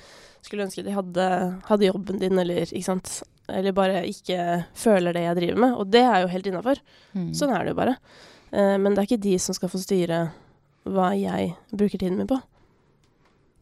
skulle 0.43 0.65
ønske 0.65 0.83
de 0.83 0.95
hadde, 0.95 1.27
hadde 1.67 1.88
jobben 1.88 2.19
din, 2.19 2.35
eller 2.39 2.67
ikke 2.67 2.85
sant. 2.85 3.21
Eller 3.49 3.75
bare 3.75 4.03
ikke 4.07 4.65
føler 4.77 5.15
det 5.15 5.23
jeg 5.23 5.39
driver 5.39 5.63
med. 5.63 5.77
Og 5.79 5.89
det 5.95 6.03
er 6.03 6.23
jo 6.23 6.33
helt 6.35 6.51
innafor. 6.51 6.83
Mm. 7.15 7.31
Sånn 7.38 7.55
er 7.55 7.63
det 7.63 7.73
jo 7.73 7.79
bare. 7.79 7.95
Eh, 8.51 8.75
men 8.75 8.91
det 8.93 9.01
er 9.01 9.09
ikke 9.09 9.23
de 9.29 9.35
som 9.41 9.57
skal 9.57 9.71
få 9.71 9.81
styre 9.81 10.21
hva 10.89 11.09
jeg 11.17 11.53
bruker 11.71 12.01
tiden 12.01 12.19
min 12.19 12.29
på. 12.29 12.38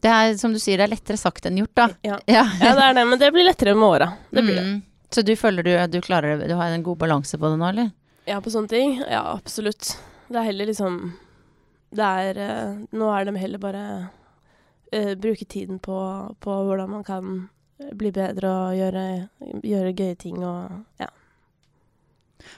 Det 0.00 0.10
er 0.14 0.36
som 0.38 0.52
du 0.54 0.60
sier, 0.62 0.78
det 0.78 0.86
er 0.86 0.92
lettere 0.92 1.18
sagt 1.18 1.48
enn 1.48 1.58
gjort, 1.58 1.74
da. 1.74 1.88
Ja. 2.06 2.18
Ja. 2.38 2.44
Ja, 2.60 2.74
det 2.76 2.84
er 2.84 2.98
det, 3.00 3.06
men 3.10 3.18
det 3.18 3.32
blir 3.34 3.46
lettere 3.48 3.74
med 3.74 3.88
åra. 3.88 4.12
Det 4.30 4.44
blir 4.44 4.54
det. 4.54 4.66
Mm. 4.66 4.82
Så 5.10 5.24
du 5.24 5.32
føler 5.36 5.64
du, 5.64 5.72
du 5.88 6.00
klarer 6.04 6.44
Du 6.48 6.54
har 6.54 6.70
en 6.70 6.82
god 6.82 6.98
balanse 7.00 7.38
på 7.38 7.48
det 7.48 7.58
nå, 7.58 7.68
eller? 7.72 7.90
Ja, 8.28 8.40
på 8.44 8.52
sånne 8.52 8.68
ting? 8.68 8.98
Ja, 9.00 9.24
absolutt. 9.32 9.96
Det 10.28 10.36
er 10.36 10.50
heller 10.50 10.68
liksom 10.68 10.98
Det 11.96 12.04
er 12.04 12.40
eh, 12.44 12.80
Nå 12.92 13.08
er 13.14 13.24
det 13.24 13.40
heller 13.40 13.62
bare 13.62 13.84
uh, 14.92 15.14
bruke 15.16 15.46
tiden 15.48 15.78
på, 15.80 15.96
på 16.40 16.58
hvordan 16.68 16.90
man 16.92 17.04
kan 17.04 17.48
bli 17.78 18.10
bedre 18.12 18.50
og 18.50 18.76
gjøre, 18.76 19.04
gjøre 19.62 19.94
gøye 19.94 20.18
ting 20.18 20.42
og 20.42 21.00
ja. 21.00 21.08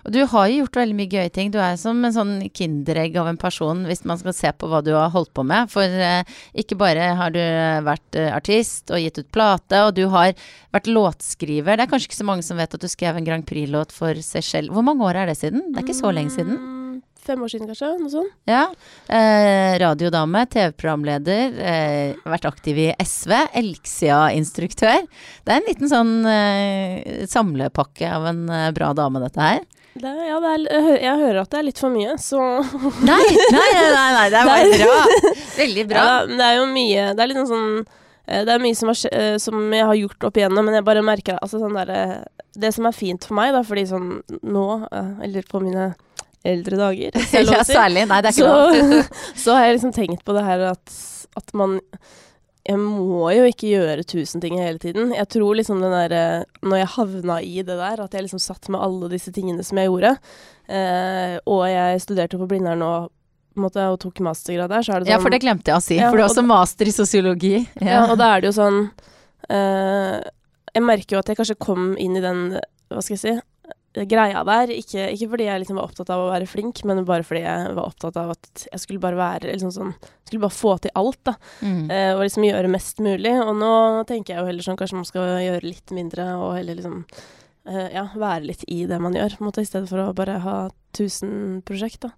Og 0.05 0.15
du 0.15 0.21
har 0.33 0.49
jo 0.49 0.63
gjort 0.63 0.79
veldig 0.81 0.97
mye 0.99 1.11
gøye 1.13 1.33
ting. 1.35 1.53
Du 1.53 1.59
er 1.63 1.77
som 1.81 2.01
en 2.05 2.15
sånn 2.15 2.35
kinderegg 2.57 3.19
av 3.21 3.31
en 3.31 3.41
person 3.41 3.85
hvis 3.89 4.05
man 4.09 4.21
skal 4.21 4.37
se 4.37 4.53
på 4.57 4.71
hva 4.71 4.83
du 4.85 4.93
har 4.97 5.13
holdt 5.15 5.33
på 5.37 5.45
med. 5.47 5.71
For 5.73 5.85
eh, 5.85 6.25
ikke 6.63 6.79
bare 6.81 7.13
har 7.21 7.35
du 7.35 7.41
vært 7.87 8.19
eh, 8.19 8.33
artist 8.35 8.93
og 8.95 9.03
gitt 9.03 9.21
ut 9.23 9.31
plate, 9.35 9.85
og 9.87 9.95
du 9.99 10.07
har 10.13 10.35
vært 10.75 10.91
låtskriver. 10.91 11.77
Det 11.77 11.87
er 11.87 11.93
kanskje 11.93 12.11
ikke 12.11 12.23
så 12.23 12.29
mange 12.33 12.47
som 12.47 12.61
vet 12.61 12.77
at 12.77 12.83
du 12.83 12.91
skrev 12.91 13.19
en 13.19 13.27
Grand 13.27 13.47
Prix-låt 13.47 13.95
for 13.95 14.25
seg 14.25 14.47
selv. 14.47 14.75
Hvor 14.75 14.87
mange 14.87 15.07
år 15.07 15.23
er 15.23 15.33
det 15.33 15.41
siden? 15.41 15.71
Det 15.71 15.83
er 15.83 15.89
ikke 15.89 16.03
så 16.03 16.15
lenge 16.15 16.35
siden. 16.37 16.80
Fem 17.21 17.43
år 17.45 17.51
siden, 17.53 17.69
kanskje? 17.69 17.89
Noe 18.01 18.11
sånt? 18.13 18.33
Ja. 18.49 18.63
Eh, 19.13 19.75
radiodame, 19.83 20.47
TV-programleder, 20.49 21.59
eh, 21.61 22.15
vært 22.25 22.47
aktiv 22.49 22.79
i 22.81 22.87
SV, 22.97 23.35
Elxia-instruktør. 23.61 25.05
Det 25.45 25.53
er 25.53 25.61
en 25.61 25.69
liten 25.69 25.91
sånn 25.91 26.15
eh, 26.25 27.27
samlepakke 27.29 28.09
av 28.09 28.25
en 28.33 28.41
eh, 28.49 28.71
bra 28.77 28.95
dame, 28.97 29.21
dette 29.21 29.45
her. 29.45 29.61
Det, 30.01 30.11
ja, 30.31 30.41
det 30.41 30.51
er, 30.55 30.67
jeg, 31.03 31.17
hører, 31.21 31.41
at 31.43 31.53
det 31.53 31.61
er 31.61 31.67
litt 31.67 31.81
for 31.83 31.93
mye, 31.93 32.17
så 32.23 32.41
Nei, 33.11 33.23
nei, 33.53 33.71
nei, 33.77 34.11
nei, 34.17 34.27
det 34.33 34.41
er 34.41 34.51
bare 34.51 34.77
bra. 34.81 34.99
Veldig 35.59 35.87
bra. 35.91 36.05
Ja, 36.05 36.21
det 36.31 36.45
er 36.47 36.61
jo 36.61 36.69
mye 36.71 37.09
Det 37.19 37.25
er 37.25 37.31
litt 37.33 37.41
sånn 37.51 37.73
eh, 37.83 38.45
Det 38.47 38.55
er 38.55 38.63
mye 38.63 38.79
som, 38.79 38.93
er, 38.95 39.01
eh, 39.11 39.35
som 39.43 39.65
jeg 39.75 39.89
har 39.91 39.99
gjort 39.99 40.29
opp 40.31 40.39
igjennom, 40.39 40.63
men 40.71 40.79
jeg 40.79 40.87
bare 40.87 41.03
merker 41.05 41.41
altså 41.43 41.59
sånn 41.61 41.75
der, 41.75 42.23
Det 42.55 42.71
som 42.77 42.87
er 42.87 42.97
fint 42.97 43.27
for 43.27 43.37
meg, 43.37 43.51
da, 43.57 43.65
fordi 43.67 43.85
sånn 43.91 44.13
nå, 44.47 44.69
eller 45.27 45.51
på 45.51 45.61
mine 45.67 45.91
eldre 46.47 46.81
dager, 46.81 47.21
er 47.41 47.53
Ja, 47.53 47.63
særlig. 47.67 48.07
Nei, 48.09 48.23
det 48.25 48.33
er 48.33 48.39
ikke 48.39 48.49
lov. 48.49 48.75
så, 48.75 49.21
så 49.45 49.59
har 49.59 49.69
jeg 49.69 49.79
liksom 49.79 49.95
tenkt 49.97 50.25
på 50.27 50.37
det 50.37 50.47
her 50.47 50.67
at, 50.73 50.99
at 51.41 51.55
man 51.57 51.79
jeg 52.69 52.77
må 52.77 53.25
jo 53.33 53.47
ikke 53.49 53.71
gjøre 53.73 54.05
tusen 54.05 54.43
ting 54.43 54.59
hele 54.61 54.79
tiden. 54.79 55.15
Jeg 55.17 55.29
tror 55.33 55.57
liksom 55.57 55.81
den 55.81 55.95
der 55.95 56.13
eh, 56.13 56.43
Når 56.61 56.83
jeg 56.83 56.91
havna 56.95 57.39
i 57.41 57.63
det 57.65 57.77
der, 57.79 58.03
at 58.05 58.13
jeg 58.15 58.27
liksom 58.27 58.43
satt 58.43 58.69
med 58.69 58.83
alle 58.85 59.09
disse 59.11 59.33
tingene 59.33 59.65
som 59.65 59.81
jeg 59.81 59.89
gjorde, 59.89 60.13
eh, 60.69 61.39
og 61.49 61.65
jeg 61.71 62.03
studerte 62.05 62.39
på 62.41 62.49
Blindern 62.51 62.85
og, 62.85 63.09
måte, 63.59 63.87
og 63.89 63.97
tok 64.05 64.21
mastergrad 64.25 64.71
der, 64.71 64.85
så 64.85 64.93
er 64.93 65.01
det 65.01 65.09
sånn 65.09 65.15
Ja, 65.17 65.23
for 65.25 65.33
det 65.33 65.41
glemte 65.43 65.73
jeg 65.73 65.81
å 65.81 65.85
si. 65.85 65.97
Ja, 65.97 66.11
For 66.13 66.21
du 66.21 66.25
har 66.27 66.31
også 66.31 66.45
master 66.47 66.91
i 66.91 66.95
sosiologi. 66.95 67.55
Ja, 67.81 68.05
og 68.11 68.21
da 68.21 68.35
er 68.35 68.45
det 68.45 68.53
jo 68.53 68.59
sånn 68.61 68.83
eh, 69.49 70.19
Jeg 70.77 70.85
merker 70.85 71.17
jo 71.17 71.25
at 71.25 71.33
jeg 71.33 71.41
kanskje 71.41 71.59
kom 71.65 71.95
inn 71.97 72.21
i 72.21 72.25
den, 72.25 72.45
hva 72.93 73.03
skal 73.03 73.17
jeg 73.17 73.25
si, 73.25 73.35
greia 73.95 74.45
der. 74.47 74.73
Ikke, 74.75 75.09
ikke 75.15 75.31
fordi 75.33 75.49
jeg 75.49 75.63
liksom 75.63 75.81
var 75.81 75.89
opptatt 75.89 76.13
av 76.15 76.25
å 76.25 76.31
være 76.31 76.49
flink, 76.51 76.83
men 76.89 77.03
bare 77.09 77.27
fordi 77.27 77.43
jeg 77.43 77.75
var 77.77 77.89
opptatt 77.89 78.19
av 78.21 78.33
at 78.37 78.67
jeg 78.69 78.83
skulle 78.85 79.03
bare 79.03 79.19
være 79.19 79.53
liksom 79.53 79.75
sånn 79.75 79.95
Skulle 80.31 80.45
bare 80.45 80.55
få 80.55 80.77
til 80.79 80.93
alt, 80.95 81.19
da. 81.27 81.33
Mm. 81.59 81.91
Eh, 81.91 82.13
og 82.15 82.21
liksom 82.23 82.45
gjøre 82.47 82.71
mest 82.71 83.01
mulig. 83.03 83.33
Og 83.43 83.51
nå 83.59 83.73
tenker 84.07 84.37
jeg 84.37 84.39
jo 84.39 84.47
heller 84.47 84.63
sånn 84.63 84.79
kanskje 84.79 85.01
man 85.01 85.09
skal 85.09 85.33
gjøre 85.43 85.67
litt 85.67 85.91
mindre, 85.97 86.29
og 86.39 86.55
heller 86.55 86.79
liksom 86.79 87.01
ja, 87.71 88.09
være 88.19 88.49
litt 88.49 88.65
i 88.69 88.85
det 88.91 88.99
man 89.03 89.15
gjør, 89.17 89.39
måte, 89.45 89.63
i 89.65 89.69
stedet 89.69 89.91
for 89.91 90.03
å 90.03 90.15
bare 90.17 90.41
ha 90.45 90.57
tusen 90.97 91.61
prosjekt, 91.67 92.03
da. 92.03 92.11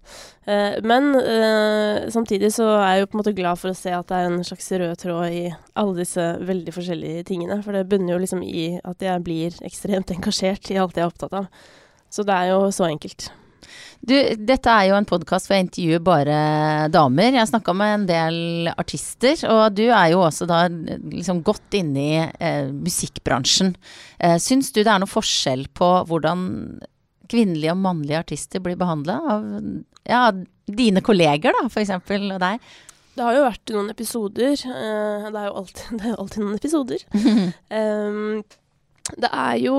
Eh, 0.49 0.79
men 0.85 1.11
eh, 1.19 2.09
samtidig 2.13 2.49
så 2.55 2.67
er 2.79 2.95
jeg 2.95 3.03
jo 3.03 3.09
på 3.11 3.17
en 3.17 3.21
måte 3.21 3.35
glad 3.37 3.61
for 3.61 3.73
å 3.73 3.77
se 3.77 3.93
at 3.93 4.09
det 4.09 4.17
er 4.17 4.31
en 4.31 4.47
slags 4.47 4.71
rød 4.71 4.95
tråd 5.03 5.37
i 5.37 5.43
alle 5.79 5.95
disse 5.99 6.25
veldig 6.41 6.73
forskjellige 6.75 7.27
tingene. 7.29 7.59
For 7.65 7.75
det 7.75 7.85
bunner 7.91 8.15
jo 8.15 8.23
liksom 8.23 8.43
i 8.45 8.65
at 8.81 9.05
jeg 9.05 9.25
blir 9.25 9.61
ekstremt 9.65 10.13
engasjert 10.15 10.73
i 10.73 10.81
alt 10.81 10.97
jeg 10.97 11.05
er 11.05 11.13
opptatt 11.13 11.37
av. 11.43 11.63
Så 12.13 12.25
det 12.27 12.35
er 12.35 12.53
jo 12.53 12.67
så 12.73 12.89
enkelt. 12.89 13.29
Du, 14.03 14.13
dette 14.35 14.67
er 14.67 14.89
jo 14.89 14.97
en 14.97 15.07
podkast 15.07 15.47
hvor 15.47 15.55
jeg 15.55 15.69
intervjuer 15.69 16.01
bare 16.03 16.37
damer. 16.91 17.37
Jeg 17.37 17.47
snakka 17.47 17.75
med 17.77 17.93
en 17.95 18.07
del 18.09 18.71
artister, 18.73 19.39
og 19.47 19.77
du 19.77 19.85
er 19.85 20.09
jo 20.11 20.25
også 20.25 20.47
da 20.49 20.65
liksom 20.67 21.39
godt 21.47 21.77
inne 21.79 22.03
i 22.03 22.17
eh, 22.19 22.67
musikkbransjen. 22.73 23.71
Eh, 24.19 24.35
syns 24.43 24.73
du 24.75 24.81
det 24.81 24.91
er 24.91 24.99
noe 24.99 25.11
forskjell 25.11 25.69
på 25.71 25.91
hvordan 26.09 26.43
kvinnelige 27.31 27.71
og 27.71 27.79
mannlige 27.79 28.19
artister 28.25 28.63
blir 28.63 28.75
behandla 28.79 29.21
av 29.37 29.45
ja, 30.03 30.25
dine 30.67 31.03
kolleger, 31.05 31.55
da, 31.55 31.69
eksempel, 31.71 32.27
og 32.35 32.43
deg? 32.43 32.59
Det 33.13 33.23
har 33.23 33.37
jo 33.37 33.45
vært 33.45 33.73
noen 33.75 33.93
episoder. 33.93 34.51
eh, 34.67 35.29
det, 35.29 35.37
er 35.37 35.47
jo 35.47 35.55
alltid, 35.61 35.85
det 36.01 36.11
er 36.11 36.19
alltid 36.19 36.43
noen 36.43 36.59
episoder. 36.59 37.07
Ehm, 37.79 38.43
det 39.11 39.29
er 39.35 39.57
jo 39.59 39.77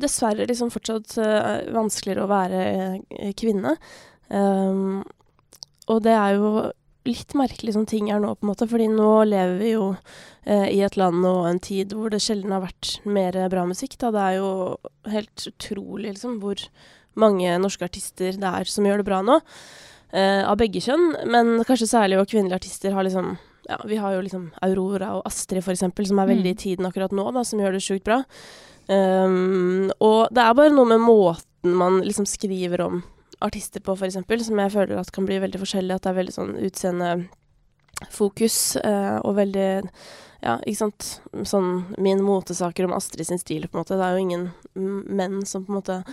dessverre 0.00 0.46
liksom 0.48 0.72
fortsatt 0.72 1.18
uh, 1.20 1.68
vanskeligere 1.74 2.24
å 2.24 2.30
være 2.30 2.60
eh, 2.64 3.32
kvinne. 3.36 3.74
Um, 4.32 5.02
og 5.88 6.02
det 6.04 6.14
er 6.16 6.38
jo 6.38 6.52
litt 7.08 7.32
merkelig 7.36 7.74
som 7.76 7.86
ting 7.88 8.10
er 8.12 8.20
nå, 8.20 8.34
på 8.36 8.44
en 8.44 8.50
måte, 8.50 8.68
fordi 8.68 8.88
nå 8.92 9.10
lever 9.28 9.60
vi 9.60 9.72
jo 9.74 9.90
uh, 9.92 10.68
i 10.68 10.80
et 10.84 10.96
land 11.00 11.24
og 11.28 11.50
en 11.50 11.60
tid 11.60 11.92
hvor 11.96 12.12
det 12.12 12.22
sjelden 12.24 12.54
har 12.56 12.64
vært 12.64 12.96
mer 13.08 13.36
bra 13.52 13.66
musikk. 13.68 13.98
Da. 14.00 14.12
Det 14.14 14.24
er 14.24 14.38
jo 14.38 14.50
helt 15.12 15.46
utrolig 15.52 16.14
liksom, 16.14 16.40
hvor 16.40 16.64
mange 17.18 17.58
norske 17.60 17.84
artister 17.84 18.40
det 18.40 18.54
er 18.62 18.72
som 18.72 18.88
gjør 18.88 19.02
det 19.02 19.08
bra 19.08 19.20
nå. 19.26 19.40
av 20.14 20.54
begge 20.56 20.80
kjønn, 20.80 21.10
men 21.28 21.58
kanskje 21.68 21.90
særlig 21.90 22.16
jo 22.16 22.28
kvinnelige 22.30 22.60
artister 22.62 22.94
har 22.94 23.04
liksom 23.04 23.34
ja, 23.68 23.76
vi 23.84 23.96
har 24.00 24.14
jo 24.14 24.20
liksom 24.24 24.46
Aurora 24.64 25.10
og 25.18 25.26
Astrid, 25.28 25.60
eksempel, 25.62 26.06
som 26.08 26.18
er 26.18 26.26
veldig 26.30 26.50
i 26.50 26.54
Mm. 26.54 26.58
tiden 26.62 26.86
akkurat 26.86 27.12
nå, 27.12 27.30
da, 27.34 27.42
som 27.44 27.58
gjør 27.60 27.72
det 27.72 27.82
sjukt 27.84 28.04
bra. 28.04 28.22
Um, 28.88 29.90
og 30.00 30.28
det 30.32 30.42
er 30.42 30.54
bare 30.54 30.70
noe 30.72 30.86
med 30.88 31.00
måten 31.04 31.74
man 31.76 32.00
liksom 32.00 32.24
skriver 32.26 32.80
om 32.80 33.02
artister 33.44 33.80
på, 33.80 33.96
eksempel, 34.06 34.40
som 34.42 34.58
jeg 34.58 34.72
føler 34.72 34.98
at 34.98 35.12
kan 35.12 35.26
bli 35.26 35.38
veldig 35.38 35.60
forskjellig. 35.60 35.94
At 35.94 36.02
det 36.02 36.10
er 36.10 36.14
veldig 36.22 36.34
sånn 36.34 36.56
utseendefokus, 36.70 38.76
uh, 38.84 39.18
og 39.24 39.34
veldig 39.36 39.82
Ja, 40.40 40.60
ikke 40.62 40.78
sant. 40.78 41.20
Sånn 41.42 41.84
min 41.98 42.22
motesaker 42.22 42.84
om 42.86 42.92
Astrid 42.94 43.26
sin 43.26 43.38
stil, 43.42 43.66
på 43.66 43.74
en 43.74 43.80
måte. 43.82 43.98
Det 43.98 44.04
er 44.06 44.12
jo 44.14 44.22
ingen 44.22 44.52
menn 45.10 45.42
som 45.44 45.64
på 45.66 45.72
en 45.72 45.78
måte 45.80 46.04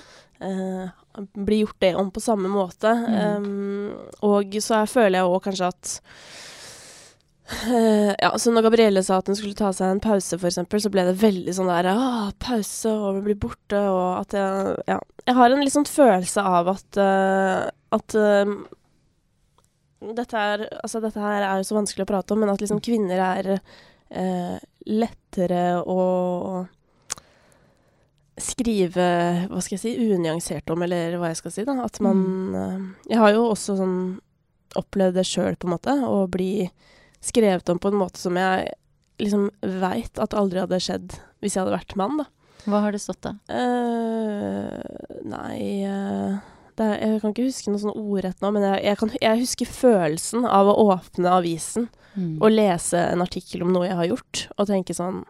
eh, 0.41 0.89
blir 1.37 1.59
gjort 1.61 1.77
det 1.79 1.93
om 1.95 2.09
på 2.09 2.17
samme 2.19 2.49
måte. 2.49 2.89
Mm. 2.89 3.45
Um, 3.45 3.93
og 4.25 4.49
så 4.65 4.81
føler 4.89 5.19
jeg 5.19 5.29
òg 5.29 5.43
kanskje 5.45 5.67
at 5.69 6.01
ja, 8.23 8.31
så 8.41 8.51
når 8.53 8.65
Gabrielle 8.65 9.03
sa 9.05 9.19
at 9.21 9.27
hun 9.29 9.37
skulle 9.37 9.57
ta 9.57 9.69
seg 9.75 9.91
en 9.93 10.01
pause, 10.01 10.39
eksempel, 10.39 10.81
så 10.81 10.89
ble 10.93 11.03
det 11.05 11.17
veldig 11.21 11.53
sånn 11.53 11.69
der 11.69 11.91
Å, 11.91 11.97
pause 12.41 12.89
og 12.89 13.19
vi 13.19 13.27
blir 13.27 13.41
borte, 13.45 13.81
og 13.81 14.23
at 14.23 14.33
jeg 14.37 14.77
Ja. 14.89 14.99
Jeg 15.25 15.37
har 15.37 15.53
en 15.53 15.61
litt 15.61 15.73
sånn 15.73 15.89
følelse 15.89 16.41
av 16.45 16.71
at 16.73 16.99
uh, 17.01 17.67
at 17.95 18.17
uh, 18.17 18.55
dette 20.05 20.37
er 20.37 20.65
Altså, 20.81 21.01
dette 21.01 21.21
her 21.21 21.45
er 21.45 21.61
jo 21.61 21.67
så 21.69 21.77
vanskelig 21.77 22.05
å 22.05 22.11
prate 22.13 22.33
om, 22.33 22.41
men 22.41 22.53
at 22.53 22.61
liksom 22.61 22.81
kvinner 22.85 23.21
er 23.21 23.51
uh, 23.57 24.57
lettere 24.85 25.65
å 25.81 26.01
skrive 28.41 29.07
Hva 29.49 29.61
skal 29.63 29.77
jeg 29.77 29.83
si 29.83 30.11
unyansert 30.11 30.69
om, 30.73 30.83
eller 30.85 31.17
hva 31.19 31.31
jeg 31.31 31.39
skal 31.41 31.53
si, 31.55 31.65
da. 31.67 31.77
At 31.85 32.01
man 32.03 32.19
eh, 32.59 32.81
Jeg 33.13 33.21
har 33.21 33.31
jo 33.35 33.45
også 33.53 33.77
sånn 33.79 33.97
opplevd 34.75 35.15
det 35.15 35.23
sjøl, 35.27 35.55
på 35.55 35.69
en 35.69 35.75
måte, 35.77 35.93
å 36.03 36.25
bli 36.27 36.67
skrevet 37.25 37.69
om 37.71 37.81
på 37.81 37.91
en 37.91 37.99
måte 37.99 38.21
som 38.21 38.37
jeg 38.39 38.71
liksom 39.21 39.47
veit 39.81 40.19
at 40.21 40.35
aldri 40.37 40.61
hadde 40.63 40.81
skjedd 40.83 41.15
hvis 41.43 41.55
jeg 41.55 41.63
hadde 41.63 41.77
vært 41.77 41.95
mann, 41.99 42.19
da. 42.21 42.27
Hva 42.65 42.81
har 42.81 42.95
det 42.95 43.01
stått 43.03 43.21
da? 43.21 43.35
Uh, 43.45 44.73
nei 45.29 45.85
uh, 45.85 46.37
er, 46.81 46.93
Jeg 46.97 47.19
kan 47.21 47.33
ikke 47.33 47.45
huske 47.45 47.71
noe 47.71 47.81
sånn 47.83 47.93
ordrett 47.93 48.41
nå, 48.41 48.49
men 48.55 48.65
jeg, 48.65 48.79
jeg, 48.87 48.99
kan, 49.01 49.11
jeg, 49.21 49.41
husker 49.43 49.69
følelsen 49.69 50.47
av 50.49 50.69
å 50.71 50.77
åpne 50.89 51.33
avisen 51.37 51.89
mm. 52.15 52.39
og 52.41 52.49
lese 52.51 53.03
en 53.13 53.23
artikkel 53.23 53.65
om 53.65 53.73
noe 53.75 53.85
jeg 53.87 53.99
har 53.99 54.09
gjort, 54.09 54.47
og 54.57 54.71
tenke 54.71 54.97
sånn 54.97 55.21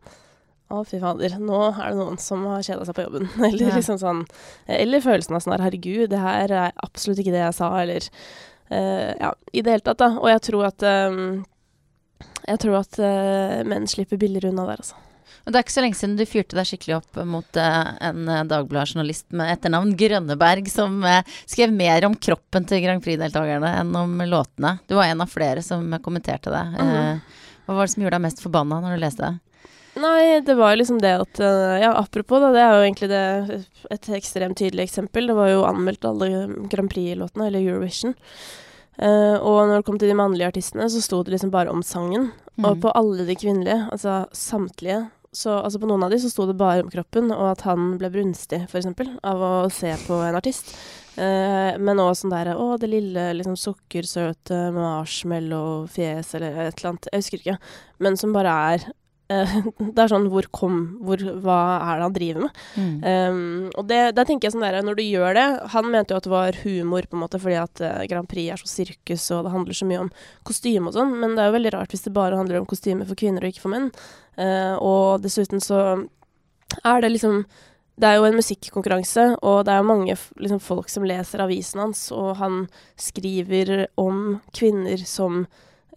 å, 0.74 0.80
fy 0.88 0.98
fader, 0.98 1.36
nå 1.38 1.60
er 1.76 1.92
det 1.92 2.00
noen 2.00 2.18
som 2.22 2.42
har 2.50 2.64
kjeda 2.66 2.88
seg 2.88 2.98
på 2.98 3.04
jobben. 3.06 3.28
Eller 3.50 3.68
ja. 3.68 3.76
liksom 3.76 4.00
sånn 4.02 4.24
Eller 4.66 5.04
følelsen 5.04 5.38
av 5.38 5.44
sånn 5.44 5.62
herregud, 5.62 6.08
det 6.14 6.22
her 6.24 6.56
er 6.56 6.80
absolutt 6.88 7.22
ikke 7.22 7.36
det 7.36 7.44
jeg 7.44 7.58
sa, 7.60 7.70
eller 7.84 8.08
uh, 8.72 9.12
Ja, 9.20 9.36
i 9.52 9.62
det 9.62 9.76
hele 9.76 9.86
tatt, 9.86 10.02
da. 10.02 10.16
Og 10.24 10.32
jeg 10.32 10.42
tror 10.50 10.72
at 10.72 10.88
um, 11.12 11.44
Jeg 12.46 12.62
tror 12.62 12.80
at 12.84 13.02
uh, 13.02 13.66
menn 13.68 13.90
slipper 13.90 14.20
billigere 14.22 14.54
unna 14.54 14.68
der, 14.70 14.84
altså. 14.84 15.02
Og 15.46 15.54
det 15.54 15.60
er 15.60 15.66
ikke 15.66 15.76
så 15.76 15.84
lenge 15.84 15.98
siden 16.00 16.18
du 16.18 16.26
fyrte 16.26 16.58
deg 16.58 16.66
skikkelig 16.66 16.96
opp 16.98 17.20
mot 17.30 17.58
uh, 17.62 17.90
en 18.08 18.30
uh, 18.30 18.42
Dagbladet-journalist 18.50 19.28
med 19.38 19.52
etternavn 19.54 19.94
Grønneberg, 19.98 20.70
som 20.74 20.98
uh, 21.06 21.22
skrev 21.46 21.74
mer 21.74 22.08
om 22.08 22.18
kroppen 22.18 22.66
til 22.70 22.82
Grand 22.82 23.04
Prix-deltakerne 23.06 23.76
enn 23.82 23.94
om 24.00 24.18
låtene. 24.26 24.78
Du 24.90 24.96
var 24.98 25.12
en 25.12 25.22
av 25.22 25.30
flere 25.30 25.62
som 25.66 25.86
kommenterte 26.06 26.54
det. 26.54 26.64
Mm. 26.82 27.22
hva 27.66 27.78
var 27.78 27.86
det 27.86 27.94
som 27.94 28.06
gjorde 28.06 28.18
deg 28.18 28.26
mest 28.26 28.42
forbanna 28.42 28.82
når 28.82 28.96
du 28.96 29.04
leste 29.06 29.30
det? 29.30 29.62
Nei, 30.02 30.42
det 30.44 30.58
var 30.60 30.76
liksom 30.76 30.98
det 31.00 31.14
at 31.22 31.40
Ja, 31.40 31.94
apropos, 31.96 32.42
da. 32.44 32.50
Det 32.52 32.60
er 32.60 32.74
jo 32.74 32.84
egentlig 32.84 33.08
det, 33.14 33.62
et 33.96 34.10
ekstremt 34.18 34.58
tydelig 34.60 34.90
eksempel. 34.90 35.30
Det 35.30 35.38
var 35.38 35.54
jo 35.54 35.64
anmeldt 35.70 36.10
alle 36.10 36.32
Grand 36.74 36.92
Prix-låtene, 36.92 37.48
eller 37.48 37.62
Eurovision. 37.62 38.18
Uh, 38.96 39.36
og 39.42 39.66
når 39.68 39.80
det 39.80 39.86
kom 39.88 40.00
til 40.00 40.12
de 40.12 40.18
mannlige 40.18 40.50
artistene, 40.54 40.88
så 40.92 41.02
sto 41.04 41.22
det 41.24 41.36
liksom 41.36 41.52
bare 41.54 41.74
om 41.74 41.84
sangen. 41.84 42.32
Mm. 42.56 42.68
Og 42.70 42.82
på 42.86 42.94
alle 42.96 43.28
de 43.28 43.36
kvinnelige, 43.38 43.82
altså 43.92 44.24
samtlige, 44.36 45.06
så 45.36 45.58
altså 45.60 45.82
på 45.82 45.88
noen 45.90 46.06
av 46.06 46.14
de 46.14 46.20
så 46.24 46.30
sto 46.32 46.46
det 46.48 46.56
bare 46.60 46.86
om 46.86 46.92
kroppen, 46.92 47.34
og 47.36 47.50
at 47.52 47.66
han 47.68 47.96
ble 48.00 48.12
brunstig, 48.14 48.62
f.eks., 48.70 48.88
av 49.20 49.42
å 49.44 49.54
se 49.74 49.92
på 50.06 50.20
en 50.24 50.38
artist. 50.40 50.72
Uh, 51.16 51.76
men 51.80 52.00
òg 52.04 52.12
sånn 52.20 52.34
der 52.34 52.54
Å, 52.56 52.74
det 52.80 52.92
lille 52.92 53.30
liksom 53.38 53.56
sukkersøte 53.60 54.70
marshmallow-fjes, 54.76 56.34
eller 56.38 56.62
et 56.68 56.80
eller 56.80 56.94
annet. 56.94 57.10
Jeg 57.12 57.24
husker 57.24 57.44
ikke. 57.44 57.58
Men 58.04 58.20
som 58.20 58.36
bare 58.36 58.56
er 58.74 58.88
det 59.96 60.02
er 60.04 60.10
sånn 60.12 60.28
hvor 60.30 60.46
kom 60.54 60.76
hvor, 61.02 61.18
Hva 61.18 61.58
er 61.82 61.98
det 61.98 62.06
han 62.06 62.16
driver 62.16 62.44
med? 62.44 62.60
Mm. 62.78 62.98
Um, 63.02 63.64
og 63.74 63.88
det, 63.90 64.00
det, 64.14 64.26
tenker 64.30 64.48
jeg 64.48 64.54
sånn 64.54 64.66
der, 64.66 64.78
når 64.86 65.00
du 65.00 65.02
gjør 65.02 65.34
det 65.34 65.46
Han 65.74 65.90
mente 65.90 66.14
jo 66.14 66.20
at 66.20 66.28
det 66.28 66.34
var 66.34 66.60
humor, 66.62 67.08
på 67.10 67.18
en 67.18 67.24
måte, 67.24 67.42
fordi 67.42 67.58
at 67.58 67.82
uh, 67.82 68.04
Grand 68.12 68.30
Prix 68.30 68.54
er 68.54 68.62
så 68.62 68.70
sirkus, 68.70 69.26
og 69.34 69.48
det 69.48 69.54
handler 69.56 69.80
så 69.80 69.90
mye 69.90 70.04
om 70.04 70.12
kostyme 70.46 70.92
og 70.92 70.98
sånn, 71.00 71.16
men 71.22 71.34
det 71.34 71.42
er 71.42 71.50
jo 71.50 71.58
veldig 71.58 71.74
rart 71.74 71.96
hvis 71.96 72.06
det 72.06 72.14
bare 72.14 72.38
handler 72.38 72.62
om 72.62 72.70
kostyme 72.70 73.08
for 73.10 73.18
kvinner 73.18 73.46
og 73.46 73.54
ikke 73.54 73.66
for 73.66 73.74
menn. 73.74 73.90
Uh, 74.38 74.76
og 74.78 75.26
dessuten 75.26 75.64
så 75.64 75.82
er 76.84 77.02
det 77.02 77.16
liksom 77.16 77.46
det 77.96 78.10
er 78.10 78.18
jo 78.18 78.26
en 78.28 78.36
musikkonkurranse, 78.36 79.24
og 79.40 79.62
det 79.66 79.72
er 79.72 79.80
jo 79.80 79.88
mange 79.88 80.16
liksom, 80.44 80.60
folk 80.60 80.90
som 80.92 81.06
leser 81.08 81.40
avisen 81.46 81.80
hans, 81.80 82.10
og 82.12 82.34
han 82.42 82.66
skriver 83.00 83.86
om 84.02 84.42
kvinner 84.56 85.00
som 85.08 85.46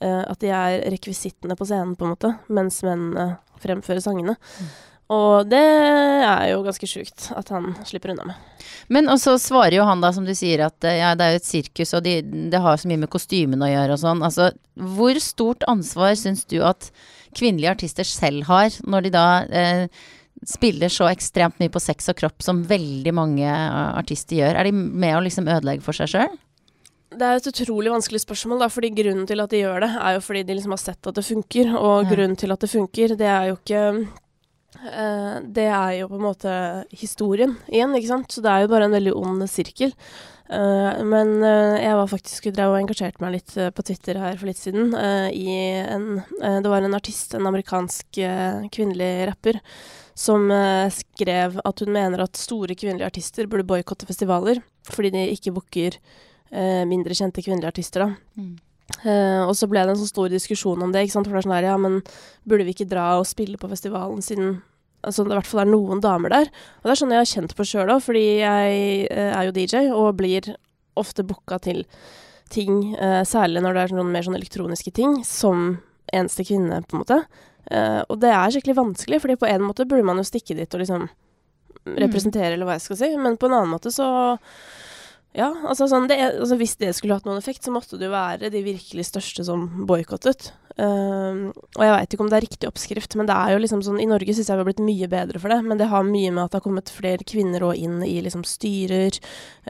at 0.01 0.39
de 0.43 0.51
er 0.55 0.83
rekvisittene 0.95 1.57
på 1.59 1.67
scenen, 1.67 1.97
på 1.99 2.07
en 2.07 2.13
måte, 2.13 2.33
mens 2.55 2.83
mennene 2.87 3.39
fremfører 3.59 4.03
sangene. 4.05 4.37
Mm. 4.39 4.69
Og 5.09 5.49
det 5.49 5.61
er 5.61 6.51
jo 6.51 6.61
ganske 6.67 6.89
sjukt 6.89 7.31
at 7.33 7.49
han 7.55 7.71
slipper 7.89 8.13
unna 8.13 8.27
med. 8.29 8.67
Men 8.93 9.09
og 9.09 9.17
så 9.21 9.39
svarer 9.41 9.79
jo 9.79 9.87
han 9.89 10.03
da, 10.05 10.11
som 10.13 10.27
du 10.29 10.35
sier, 10.37 10.67
at 10.67 10.85
eh, 10.85 10.99
ja, 11.01 11.15
det 11.17 11.25
er 11.25 11.33
jo 11.35 11.41
et 11.41 11.49
sirkus, 11.49 11.95
og 11.97 12.05
de, 12.05 12.19
det 12.53 12.61
har 12.61 12.77
så 12.77 12.91
mye 12.91 13.01
med 13.07 13.13
kostymene 13.13 13.65
å 13.65 13.73
gjøre 13.73 13.97
og 13.97 14.03
sånn. 14.03 14.25
Altså, 14.27 14.51
hvor 14.99 15.21
stort 15.25 15.65
ansvar 15.71 16.13
syns 16.21 16.45
du 16.49 16.59
at 16.61 16.91
kvinnelige 17.37 17.73
artister 17.73 18.09
selv 18.09 18.49
har, 18.51 18.77
når 18.85 19.07
de 19.07 19.15
da 19.17 19.27
eh, 19.49 20.05
spiller 20.49 20.93
så 20.93 21.09
ekstremt 21.09 21.57
mye 21.63 21.73
på 21.73 21.83
sex 21.83 22.13
og 22.13 22.21
kropp 22.21 22.45
som 22.45 22.61
veldig 22.69 23.17
mange 23.17 23.49
artister 23.49 24.43
gjør? 24.43 24.61
Er 24.61 24.69
de 24.69 24.77
med 24.77 25.17
å 25.17 25.25
liksom 25.25 25.49
ødelegge 25.49 25.89
for 25.89 25.97
seg 25.97 26.13
sjøl? 26.13 26.37
Det 27.09 27.25
er 27.25 27.39
et 27.39 27.49
utrolig 27.49 27.89
vanskelig 27.89 28.21
spørsmål, 28.21 28.63
da, 28.63 28.69
fordi 28.69 28.91
grunnen 28.93 29.29
til 29.29 29.41
at 29.41 29.53
de 29.53 29.63
gjør 29.63 29.85
det, 29.87 29.91
er 29.97 30.17
jo 30.19 30.25
fordi 30.25 30.43
de 30.45 30.57
liksom 30.59 30.75
har 30.75 30.81
sett 30.83 31.09
at 31.09 31.17
det 31.17 31.25
funker. 31.25 31.71
Og 31.79 32.05
mm. 32.05 32.09
grunnen 32.13 32.41
til 32.41 32.53
at 32.53 32.65
det 32.65 32.69
funker, 32.73 33.15
det 33.17 33.31
er 33.33 33.47
jo 33.49 33.57
ikke 33.57 33.85
uh, 33.97 35.37
Det 35.57 35.69
er 35.73 35.93
jo 36.03 36.11
på 36.11 36.19
en 36.19 36.27
måte 36.27 36.57
historien 36.93 37.57
igjen, 37.73 37.97
ikke 37.97 38.13
sant. 38.13 38.35
Så 38.35 38.45
det 38.45 38.53
er 38.53 38.67
jo 38.67 38.73
bare 38.75 38.91
en 38.91 38.99
veldig 38.99 39.17
ond 39.17 39.47
sirkel. 39.49 39.97
Uh, 40.53 41.01
men 41.09 41.33
uh, 41.41 41.81
jeg 41.81 41.97
var 41.97 42.13
faktisk 42.13 42.51
drev 42.53 42.75
og 42.75 42.83
engasjerte 42.83 43.25
meg 43.25 43.39
litt 43.39 43.57
på 43.57 43.89
Twitter 43.89 44.21
her 44.21 44.37
for 44.37 44.53
litt 44.53 44.61
siden. 44.61 44.93
i 45.33 45.59
en 45.81 46.21
Det 46.37 46.69
var 46.69 46.85
en 46.85 47.01
artist, 47.01 47.33
en 47.35 47.49
amerikansk 47.49 48.21
kvinnelig 48.69 49.13
rapper, 49.33 49.63
som 50.19 50.51
skrev 50.93 51.61
at 51.65 51.81
hun 51.81 51.95
mener 51.95 52.21
at 52.21 52.37
store 52.37 52.77
kvinnelige 52.77 53.07
artister 53.07 53.47
burde 53.49 53.65
boikotte 53.65 54.09
festivaler 54.09 54.61
fordi 54.89 55.13
de 55.15 55.29
ikke 55.31 55.53
booker 55.55 55.99
mindre 56.51 57.17
kjente 57.17 57.43
kvinnelige 57.45 57.69
artister, 57.75 58.07
da. 58.07 58.41
Mm. 58.41 58.57
Eh, 59.05 59.43
og 59.45 59.53
så 59.57 59.69
ble 59.69 59.83
det 59.85 59.93
en 59.93 60.01
så 60.01 60.09
stor 60.09 60.31
diskusjon 60.33 60.83
om 60.83 60.93
det, 60.95 61.05
ikke 61.05 61.17
sant. 61.19 61.29
For 61.29 61.37
det 61.37 61.43
er 61.43 61.49
sånn 61.49 61.57
her, 61.59 61.69
ja, 61.71 61.77
men 61.81 62.01
burde 62.49 62.67
vi 62.67 62.75
ikke 62.75 62.89
dra 62.91 63.11
og 63.19 63.29
spille 63.29 63.61
på 63.61 63.71
festivalen 63.71 64.23
siden 64.25 64.61
altså, 65.07 65.25
det 65.25 65.35
i 65.35 65.39
hvert 65.39 65.51
fall 65.51 65.65
er 65.65 65.73
noen 65.73 66.03
damer 66.05 66.35
der? 66.35 66.49
Og 66.81 66.89
det 66.89 66.95
er 66.95 67.03
sånn 67.03 67.13
jeg 67.15 67.23
har 67.23 67.33
kjent 67.33 67.55
på 67.59 67.69
sjøl 67.69 67.93
òg, 67.95 68.01
fordi 68.07 68.25
jeg 68.41 68.81
eh, 69.13 69.35
er 69.35 69.49
jo 69.49 69.55
DJ 69.57 69.85
og 69.93 70.17
blir 70.19 70.55
ofte 70.99 71.27
booka 71.27 71.61
til 71.63 71.85
ting, 72.53 72.97
eh, 72.97 73.21
særlig 73.29 73.63
når 73.63 73.77
det 73.77 73.85
er 73.85 73.95
noen 73.99 74.11
mer 74.15 74.25
sånn 74.27 74.39
elektroniske 74.39 74.95
ting, 74.97 75.21
som 75.27 75.79
eneste 76.09 76.47
kvinne, 76.49 76.81
på 76.89 76.97
en 76.97 77.05
måte. 77.05 77.23
Uh, 77.69 78.01
og 78.09 78.17
det 78.23 78.31
er 78.33 78.53
skikkelig 78.55 78.79
vanskelig, 78.79 79.19
fordi 79.21 79.35
på 79.37 79.45
en 79.45 79.67
måte 79.67 79.85
burde 79.85 80.07
man 80.09 80.17
jo 80.17 80.23
stikke 80.25 80.55
dit 80.57 80.73
og 80.73 80.81
liksom 80.81 81.03
mm. 81.05 81.99
representere, 82.01 82.47
mm. 82.49 82.55
eller 82.57 82.65
hva 82.65 82.77
jeg 82.79 82.85
skal 82.87 82.99
si, 83.03 83.11
men 83.21 83.37
på 83.37 83.51
en 83.51 83.57
annen 83.59 83.75
måte 83.75 83.93
så 83.93 84.07
ja, 85.39 85.53
altså, 85.71 85.87
sånn, 85.87 86.09
det, 86.11 86.17
altså, 86.19 86.57
Hvis 86.59 86.75
det 86.81 86.91
skulle 86.97 87.15
hatt 87.15 87.27
noen 87.29 87.39
effekt, 87.39 87.63
så 87.63 87.71
måtte 87.71 87.99
det 87.99 88.09
jo 88.09 88.15
være 88.15 88.51
de 88.51 88.63
virkelig 88.65 89.05
største 89.07 89.45
som 89.47 89.69
boikottet. 89.87 90.51
Um, 90.79 91.49
og 91.75 91.83
jeg 91.83 91.91
veit 91.91 92.15
ikke 92.15 92.23
om 92.23 92.31
det 92.31 92.39
er 92.39 92.45
riktig 92.45 92.69
oppskrift, 92.69 93.15
men 93.19 93.27
det 93.27 93.35
er 93.35 93.51
jo 93.55 93.61
liksom 93.63 93.81
sånn 93.83 93.99
I 93.99 94.07
Norge 94.07 94.31
syns 94.35 94.47
jeg 94.47 94.59
vi 94.59 94.63
har 94.63 94.69
blitt 94.69 94.83
mye 94.83 95.09
bedre 95.11 95.41
for 95.43 95.51
det, 95.51 95.59
men 95.67 95.79
det 95.79 95.89
har 95.91 96.07
mye 96.07 96.31
med 96.31 96.45
at 96.45 96.53
det 96.53 96.61
har 96.61 96.65
kommet 96.67 96.93
flere 96.95 97.27
kvinner 97.27 97.67
òg 97.67 97.79
inn 97.83 98.01
i 98.07 98.17
liksom 98.25 98.43
styrer, 98.47 99.19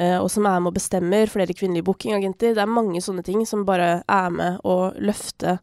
uh, 0.01 0.19
og 0.23 0.31
som 0.33 0.49
er 0.49 0.63
med 0.63 0.73
og 0.73 0.79
bestemmer. 0.79 1.33
Flere 1.33 1.57
kvinnelige 1.57 1.89
bookingagenter. 1.89 2.55
Det 2.57 2.65
er 2.65 2.79
mange 2.79 3.03
sånne 3.05 3.25
ting 3.27 3.45
som 3.49 3.67
bare 3.69 3.91
er 4.05 4.31
med 4.33 4.63
å 4.69 4.79
løfte, 4.97 5.59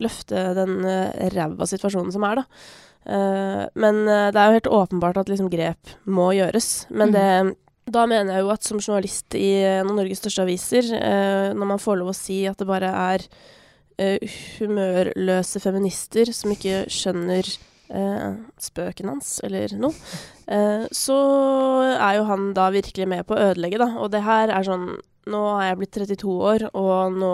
løfte 0.00 0.50
den 0.58 0.82
uh, 0.84 1.08
ræva 1.36 1.68
situasjonen 1.68 2.12
som 2.12 2.28
er, 2.28 2.42
da. 2.42 2.68
Uh, 3.08 3.64
men 3.80 4.02
uh, 4.04 4.28
det 4.28 4.36
er 4.36 4.44
jo 4.44 4.58
helt 4.58 4.70
åpenbart 4.82 5.22
at 5.22 5.32
liksom 5.32 5.48
grep 5.52 5.96
må 6.04 6.34
gjøres. 6.36 6.84
Men 6.92 7.14
mm. 7.14 7.16
det 7.16 7.30
da 7.92 8.04
mener 8.08 8.36
jeg 8.36 8.44
jo 8.44 8.50
at 8.54 8.66
som 8.66 8.80
journalist 8.82 9.36
i 9.38 9.48
en 9.66 9.90
av 9.90 9.96
Norges 9.98 10.20
største 10.22 10.44
aviser, 10.44 10.90
eh, 10.98 11.48
når 11.56 11.72
man 11.74 11.82
får 11.82 12.00
lov 12.00 12.12
å 12.12 12.16
si 12.16 12.42
at 12.48 12.58
det 12.60 12.68
bare 12.68 12.90
er 12.90 13.24
eh, 13.98 14.38
humørløse 14.58 15.62
feminister 15.62 16.30
som 16.36 16.54
ikke 16.54 16.84
skjønner 16.92 17.48
eh, 17.90 18.38
spøken 18.62 19.12
hans, 19.12 19.34
eller 19.46 19.74
noe, 19.80 19.94
eh, 20.46 20.86
så 20.94 21.18
er 21.94 22.18
jo 22.18 22.28
han 22.30 22.52
da 22.56 22.68
virkelig 22.74 23.08
med 23.10 23.26
på 23.28 23.36
å 23.36 23.50
ødelegge, 23.50 23.80
da. 23.82 23.92
Og 24.02 24.12
det 24.14 24.24
her 24.28 24.54
er 24.54 24.68
sånn 24.68 24.90
Nå 25.28 25.42
har 25.58 25.66
jeg 25.66 25.76
blitt 25.76 25.96
32 25.98 26.34
år, 26.40 26.62
og 26.72 27.16
nå 27.20 27.32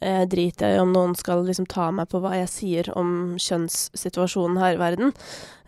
eh, 0.00 0.24
driter 0.28 0.72
jeg 0.72 0.78
i 0.78 0.82
om 0.82 0.92
noen 0.94 1.14
skal 1.18 1.44
liksom 1.46 1.68
ta 1.70 1.90
meg 1.94 2.10
på 2.10 2.20
hva 2.22 2.34
jeg 2.38 2.50
sier 2.52 2.90
om 2.98 3.38
kjønnssituasjonen 3.40 4.60
her 4.60 4.76
i 4.76 4.80
verden. 4.80 5.14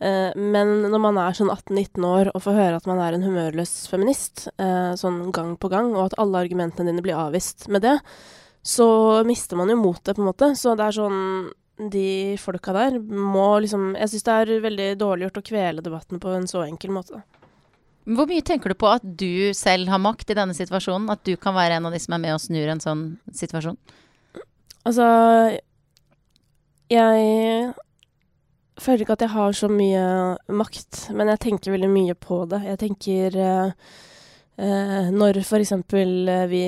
Eh, 0.03 0.31
men 0.37 0.75
når 0.89 1.03
man 1.07 1.21
er 1.23 1.39
sånn 1.39 1.53
18-19 1.53 2.09
år 2.09 2.33
og 2.33 2.45
får 2.45 2.59
høre 2.59 2.81
at 2.81 2.89
man 2.91 3.03
er 3.05 3.17
en 3.17 3.27
humørløs 3.27 3.75
feminist 3.93 4.49
eh, 4.57 4.93
sånn 4.99 5.25
gang 5.35 5.57
på 5.61 5.71
gang, 5.73 5.93
og 5.97 6.11
at 6.11 6.19
alle 6.23 6.45
argumentene 6.45 6.91
dine 6.91 7.05
blir 7.05 7.21
avvist 7.21 7.69
med 7.73 7.85
det, 7.87 7.99
så 8.63 8.87
mister 9.27 9.59
man 9.59 9.73
jo 9.73 9.81
motet, 9.81 10.17
på 10.17 10.23
en 10.23 10.31
måte. 10.31 10.53
Så 10.59 10.77
det 10.79 10.87
er 10.87 10.99
sånn 11.01 11.21
de 11.93 12.37
folka 12.39 12.75
der 12.77 12.99
må 13.01 13.57
liksom 13.65 13.95
Jeg 13.97 14.11
syns 14.13 14.27
det 14.27 14.35
er 14.35 14.61
veldig 14.63 14.89
dårlig 15.01 15.25
gjort 15.27 15.39
å 15.41 15.47
kvele 15.47 15.85
debatten 15.85 16.21
på 16.23 16.35
en 16.37 16.45
så 16.47 16.63
enkel 16.67 16.93
måte. 16.95 17.23
Hvor 18.03 18.27
mye 18.27 18.43
tenker 18.43 18.73
du 18.73 18.79
på 18.79 18.91
at 18.91 19.03
du 19.03 19.55
selv 19.55 19.91
har 19.91 20.01
makt 20.03 20.33
i 20.33 20.37
denne 20.37 20.55
situasjonen? 20.59 21.11
At 21.15 21.23
du 21.27 21.37
kan 21.39 21.55
være 21.55 21.79
en 21.79 21.87
av 21.87 21.95
de 21.95 22.01
som 22.03 22.17
er 22.17 22.23
med 22.25 22.35
og 22.35 22.43
snur 22.43 22.73
en 22.73 22.83
sånn 22.83 23.05
situasjon? 23.31 23.79
Altså 24.89 25.07
Jeg 26.91 27.75
føler 28.83 29.05
ikke 29.05 29.15
at 29.15 29.27
jeg 29.27 29.35
har 29.37 29.53
så 29.55 29.69
mye 29.71 30.07
makt, 30.51 31.05
men 31.15 31.31
jeg 31.31 31.43
tenker 31.45 31.75
veldig 31.75 31.91
mye 31.93 32.17
på 32.19 32.43
det. 32.51 32.63
Jeg 32.67 32.81
tenker 32.81 33.37
uh, 33.39 33.93
uh, 34.59 35.11
når 35.15 35.39
eksempel 35.39 36.27
uh, 36.27 36.47
vi 36.51 36.65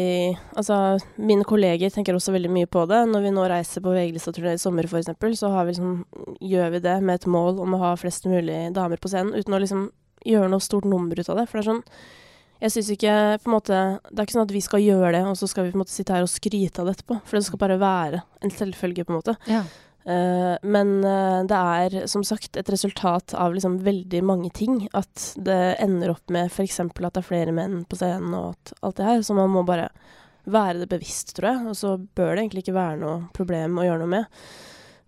Altså, 0.55 1.01
mine 1.17 1.45
kolleger 1.49 1.91
tenker 1.91 2.15
også 2.15 2.37
veldig 2.37 2.53
mye 2.55 2.71
på 2.71 2.85
det. 2.87 3.03
Når 3.11 3.27
vi 3.27 3.35
nå 3.35 3.49
reiser 3.51 3.83
på 3.83 3.97
VG-lista-turné 3.97 4.55
i 4.55 4.63
sommer, 4.63 4.87
eksempel, 4.87 5.35
så 5.37 5.51
vi 5.65 5.73
liksom, 5.73 6.05
gjør 6.41 6.77
vi 6.77 6.85
det 6.87 7.01
med 7.03 7.19
et 7.19 7.27
mål 7.27 7.59
om 7.65 7.75
å 7.75 7.83
ha 7.83 7.95
flest 7.99 8.31
mulig 8.31 8.69
damer 8.77 9.01
på 9.01 9.11
scenen, 9.11 9.35
uten 9.35 9.57
å 9.57 9.63
liksom 9.65 9.89
gjøre 10.25 10.53
noe 10.53 10.63
stort 10.63 10.87
nummer 10.89 11.19
ut 11.19 11.29
av 11.29 11.41
det. 11.41 11.49
For 11.51 11.59
det 11.59 11.65
er 11.65 11.73
sånn 11.73 11.85
jeg 12.63 12.73
syns 12.73 12.91
ikke 12.95 13.15
på 13.43 13.51
en 13.51 13.55
måte 13.55 13.79
Det 14.09 14.19
er 14.19 14.27
ikke 14.27 14.37
sånn 14.37 14.47
at 14.47 14.55
vi 14.55 14.63
skal 14.65 14.85
gjøre 14.85 15.15
det, 15.17 15.25
og 15.29 15.39
så 15.39 15.49
skal 15.51 15.67
vi 15.67 15.73
på 15.75 15.79
en 15.79 15.83
måte 15.83 15.95
sitte 15.95 16.15
her 16.15 16.27
og 16.27 16.33
skryte 16.33 16.81
av 16.81 16.89
det 16.89 16.99
etterpå. 16.99 17.19
For 17.27 17.39
det 17.39 17.49
skal 17.49 17.61
bare 17.61 17.81
være 17.83 18.23
en 18.45 18.55
selvfølge, 18.55 19.05
på 19.05 19.15
en 19.15 19.19
måte. 19.19 19.35
Ja. 19.51 19.65
Uh, 20.05 20.55
men 20.61 20.99
uh, 21.01 21.41
det 21.49 21.57
er 21.57 22.09
som 22.13 22.21
sagt 22.29 22.59
et 22.61 22.69
resultat 22.69 23.33
av 23.41 23.55
liksom 23.57 23.79
veldig 23.87 24.21
mange 24.27 24.53
ting. 24.55 24.83
At 24.97 25.33
det 25.37 25.77
ender 25.83 26.15
opp 26.15 26.33
med 26.33 26.53
f.eks. 26.53 26.81
at 26.85 27.01
det 27.01 27.23
er 27.23 27.27
flere 27.27 27.57
menn 27.57 27.83
på 27.89 27.99
scenen 28.01 28.37
og 28.37 28.75
alt 28.85 29.01
det 29.01 29.09
her. 29.09 29.25
Så 29.25 29.37
man 29.37 29.53
må 29.53 29.65
bare 29.67 29.91
være 30.45 30.83
det 30.83 30.91
bevisst, 30.93 31.35
tror 31.37 31.51
jeg. 31.51 31.67
Og 31.73 31.79
så 31.81 31.97
bør 31.99 32.35
det 32.35 32.45
egentlig 32.45 32.65
ikke 32.67 32.79
være 32.79 33.01
noe 33.03 33.19
problem 33.37 33.81
å 33.81 33.87
gjøre 33.89 34.05
noe 34.05 34.13
med. 34.15 34.41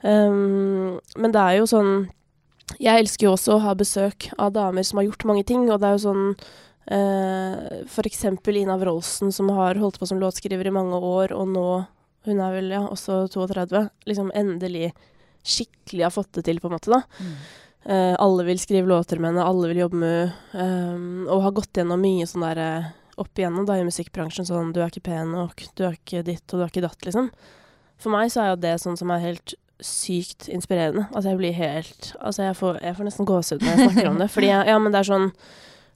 Um, 0.04 1.00
men 1.16 1.32
det 1.32 1.40
er 1.40 1.54
jo 1.56 1.64
sånn 1.70 1.90
Jeg 2.76 3.00
elsker 3.00 3.24
jo 3.24 3.30
også 3.32 3.54
å 3.54 3.62
ha 3.64 3.72
besøk 3.78 4.26
av 4.36 4.50
damer 4.52 4.84
som 4.84 5.00
har 5.00 5.06
gjort 5.06 5.24
mange 5.28 5.46
ting, 5.48 5.64
og 5.70 5.80
det 5.80 5.88
er 5.88 5.96
jo 5.96 6.02
sånn 6.04 6.24
uh, 6.90 7.84
For 7.92 8.08
eksempel 8.08 8.62
Ina 8.62 8.78
Wroldsen, 8.80 9.32
som 9.32 9.50
har 9.56 9.80
holdt 9.80 10.00
på 10.00 10.08
som 10.08 10.20
låtskriver 10.22 10.68
i 10.68 10.74
mange 10.74 10.98
år, 10.98 11.34
og 11.36 11.52
nå 11.52 11.68
Hun 12.26 12.40
er 12.42 12.56
vel 12.56 12.72
ja, 12.74 12.80
også 12.90 13.28
32. 13.30 13.84
Liksom 14.10 14.32
endelig 14.34 14.90
skikkelig 15.46 16.02
har 16.02 16.10
fått 16.10 16.32
det 16.34 16.42
til, 16.48 16.58
på 16.58 16.66
en 16.66 16.74
måte, 16.74 16.90
da. 16.90 17.04
Mm. 17.22 17.34
Uh, 17.86 18.14
alle 18.18 18.46
vil 18.48 18.58
skrive 18.58 18.90
låter 18.90 19.20
med 19.22 19.30
henne, 19.30 19.44
alle 19.46 19.70
vil 19.70 19.84
jobbe 19.84 20.00
med 20.00 20.32
henne, 20.50 20.96
um, 20.96 21.28
og 21.30 21.44
har 21.44 21.54
gått 21.54 21.78
gjennom 21.78 22.02
mye 22.02 22.26
sånn 22.26 22.42
derre 22.42 22.70
uh, 22.82 22.88
opp 23.16 23.38
igjennom 23.38 23.66
da 23.68 23.78
i 23.78 23.84
musikkbransjen 23.86 24.46
sånn 24.48 24.72
Du 24.74 24.80
er 24.82 24.90
ikke 24.90 25.08
pen 25.08 25.30
nok, 25.32 25.62
du 25.76 25.86
er 25.86 25.94
ikke 25.96 26.24
ditt, 26.26 26.44
og 26.50 26.58
du 26.58 26.64
er 26.64 26.72
ikke 26.72 26.84
datt, 26.84 27.06
liksom. 27.06 27.30
For 28.02 28.12
meg 28.12 28.32
så 28.32 28.42
er 28.42 28.50
jo 28.50 28.58
det 28.66 28.74
sånn 28.82 28.98
som 29.00 29.12
er 29.14 29.22
helt 29.22 29.54
sykt 29.80 30.48
inspirerende. 30.52 31.06
Altså 31.12 31.32
jeg 31.32 31.40
blir 31.40 31.56
helt 31.56 32.10
Altså 32.16 32.46
jeg 32.46 32.56
får, 32.56 32.78
jeg 32.84 32.96
får 32.96 33.08
nesten 33.08 33.28
gåsehud 33.28 33.64
når 33.64 33.72
jeg 33.72 33.88
snakker 33.90 34.10
om 34.10 34.20
det. 34.20 34.28
Fordi 34.32 34.50
jeg, 34.50 34.68
ja, 34.72 34.76
men 34.80 34.92
det 34.92 35.00
er 35.00 35.08
sånn 35.10 35.26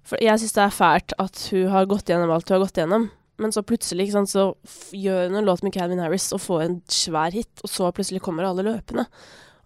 for 0.04 0.16
Jeg 0.22 0.38
syns 0.40 0.52
det 0.56 0.62
er 0.64 0.70
fælt 0.74 1.12
at 1.18 1.48
hun 1.52 1.68
har 1.70 1.86
gått 1.86 2.06
gjennom 2.10 2.30
alt 2.34 2.48
hun 2.48 2.56
har 2.58 2.64
gått 2.66 2.78
gjennom. 2.80 3.10
Men 3.40 3.52
så 3.52 3.62
plutselig 3.64 4.10
sant, 4.12 4.28
så 4.28 4.54
gjør 4.92 5.28
hun 5.30 5.36
en 5.40 5.46
låt 5.48 5.62
med 5.64 5.72
Calvin 5.72 5.98
Harris 6.02 6.26
og 6.36 6.40
får 6.44 6.62
en 6.66 6.82
svær 6.92 7.32
hit, 7.32 7.48
og 7.64 7.70
så 7.72 7.88
plutselig 7.96 8.20
kommer 8.20 8.44
alle 8.44 8.62
løpende. 8.66 9.06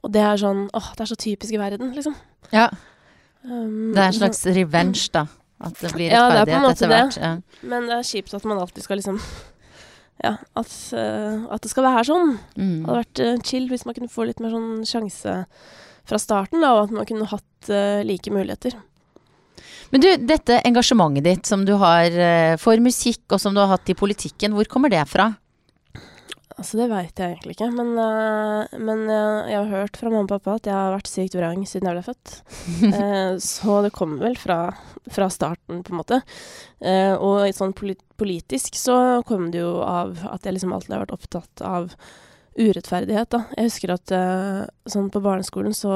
Og 0.05 0.13
det 0.15 0.21
er 0.23 0.37
sånn 0.39 0.69
åh, 0.73 0.91
det 0.95 1.01
er 1.01 1.11
så 1.11 1.17
typisk 1.19 1.55
i 1.57 1.59
verden, 1.59 1.91
liksom. 1.97 2.15
Ja. 2.53 2.69
Um, 3.45 3.93
Det 3.95 3.99
er 4.03 4.07
en 4.13 4.19
slags 4.21 4.45
revenge, 4.47 5.09
da. 5.13 5.27
At 5.65 5.75
det 5.81 5.93
blir 5.95 6.11
Ja, 6.13 6.29
det 6.31 6.37
er 6.37 6.45
rettferdighet 6.45 6.63
måte 6.63 6.77
etter 6.77 6.93
hvert. 6.93 7.17
Ja. 7.19 7.33
Men 7.63 7.87
det 7.89 7.97
er 7.99 8.07
kjipt 8.13 8.35
at 8.35 8.45
man 8.45 8.59
alltid 8.59 8.83
skal 8.85 8.97
liksom 9.01 9.19
Ja, 10.23 10.37
at, 10.57 10.71
uh, 10.95 11.47
at 11.53 11.63
det 11.65 11.71
skal 11.73 11.83
være 11.89 12.05
sånn. 12.07 12.37
Det 12.55 12.63
Mm. 12.63 12.85
hadde 12.87 12.99
vært 13.03 13.21
uh, 13.27 13.43
chill 13.43 13.69
hvis 13.69 13.85
man 13.85 13.95
kunne 13.95 14.09
få 14.13 14.27
litt 14.29 14.39
mer 14.41 14.51
sånn 14.55 14.85
sjanse 14.87 15.47
fra 16.07 16.19
starten, 16.19 16.61
da, 16.63 16.71
og 16.77 16.85
at 16.85 16.91
man 16.95 17.07
kunne 17.07 17.27
hatt 17.27 17.71
uh, 17.71 18.03
like 18.07 18.31
muligheter. 18.31 18.77
Men 19.95 20.03
du, 20.03 20.09
dette 20.27 20.57
engasjementet 20.67 21.23
ditt 21.23 21.47
som 21.47 21.61
du 21.63 21.77
har 21.79 22.11
eh, 22.11 22.57
for 22.59 22.81
musikk, 22.83 23.23
og 23.31 23.39
som 23.39 23.55
du 23.55 23.61
har 23.63 23.71
hatt 23.77 23.93
i 23.93 23.95
politikken, 23.95 24.57
hvor 24.57 24.67
kommer 24.67 24.91
det 24.91 25.05
fra? 25.07 25.29
Altså, 26.55 26.81
det 26.81 26.89
veit 26.91 27.23
jeg 27.23 27.37
egentlig 27.37 27.55
ikke, 27.55 27.69
men, 27.75 27.93
uh, 27.95 28.75
men 28.75 29.05
uh, 29.07 29.47
jeg 29.47 29.55
har 29.55 29.71
hørt 29.71 30.01
fra 30.01 30.11
mamma 30.11 30.27
og 30.27 30.33
pappa 30.33 30.59
at 30.59 30.69
jeg 30.71 30.75
har 30.75 30.93
vært 30.97 31.11
sykt 31.13 31.39
vrang 31.39 31.63
siden 31.67 31.87
jeg 31.91 31.95
ble 31.95 32.05
født. 32.09 32.35
uh, 32.91 33.39
så 33.55 33.79
det 33.87 33.95
kommer 33.95 34.27
vel 34.27 34.35
fra, 34.39 34.59
fra 35.15 35.31
starten, 35.31 35.83
på 35.87 35.95
en 35.95 36.03
måte. 36.03 36.23
Og 37.23 37.47
sånn 37.55 37.75
polit 37.79 38.03
politisk 38.19 38.75
så 38.79 38.97
kom 39.27 39.49
det 39.55 39.63
jo 39.63 39.77
av 39.87 40.27
at 40.31 40.47
jeg 40.47 40.59
liksom 40.59 40.75
alltid 40.75 40.95
har 40.95 41.07
vært 41.07 41.15
opptatt 41.17 41.63
av 41.67 41.93
urettferdighet, 42.59 43.31
da. 43.31 43.47
Jeg 43.55 43.71
husker 43.71 43.95
at 43.95 44.15
sånn 44.91 45.11
på 45.11 45.23
barneskolen 45.23 45.75
så 45.75 45.95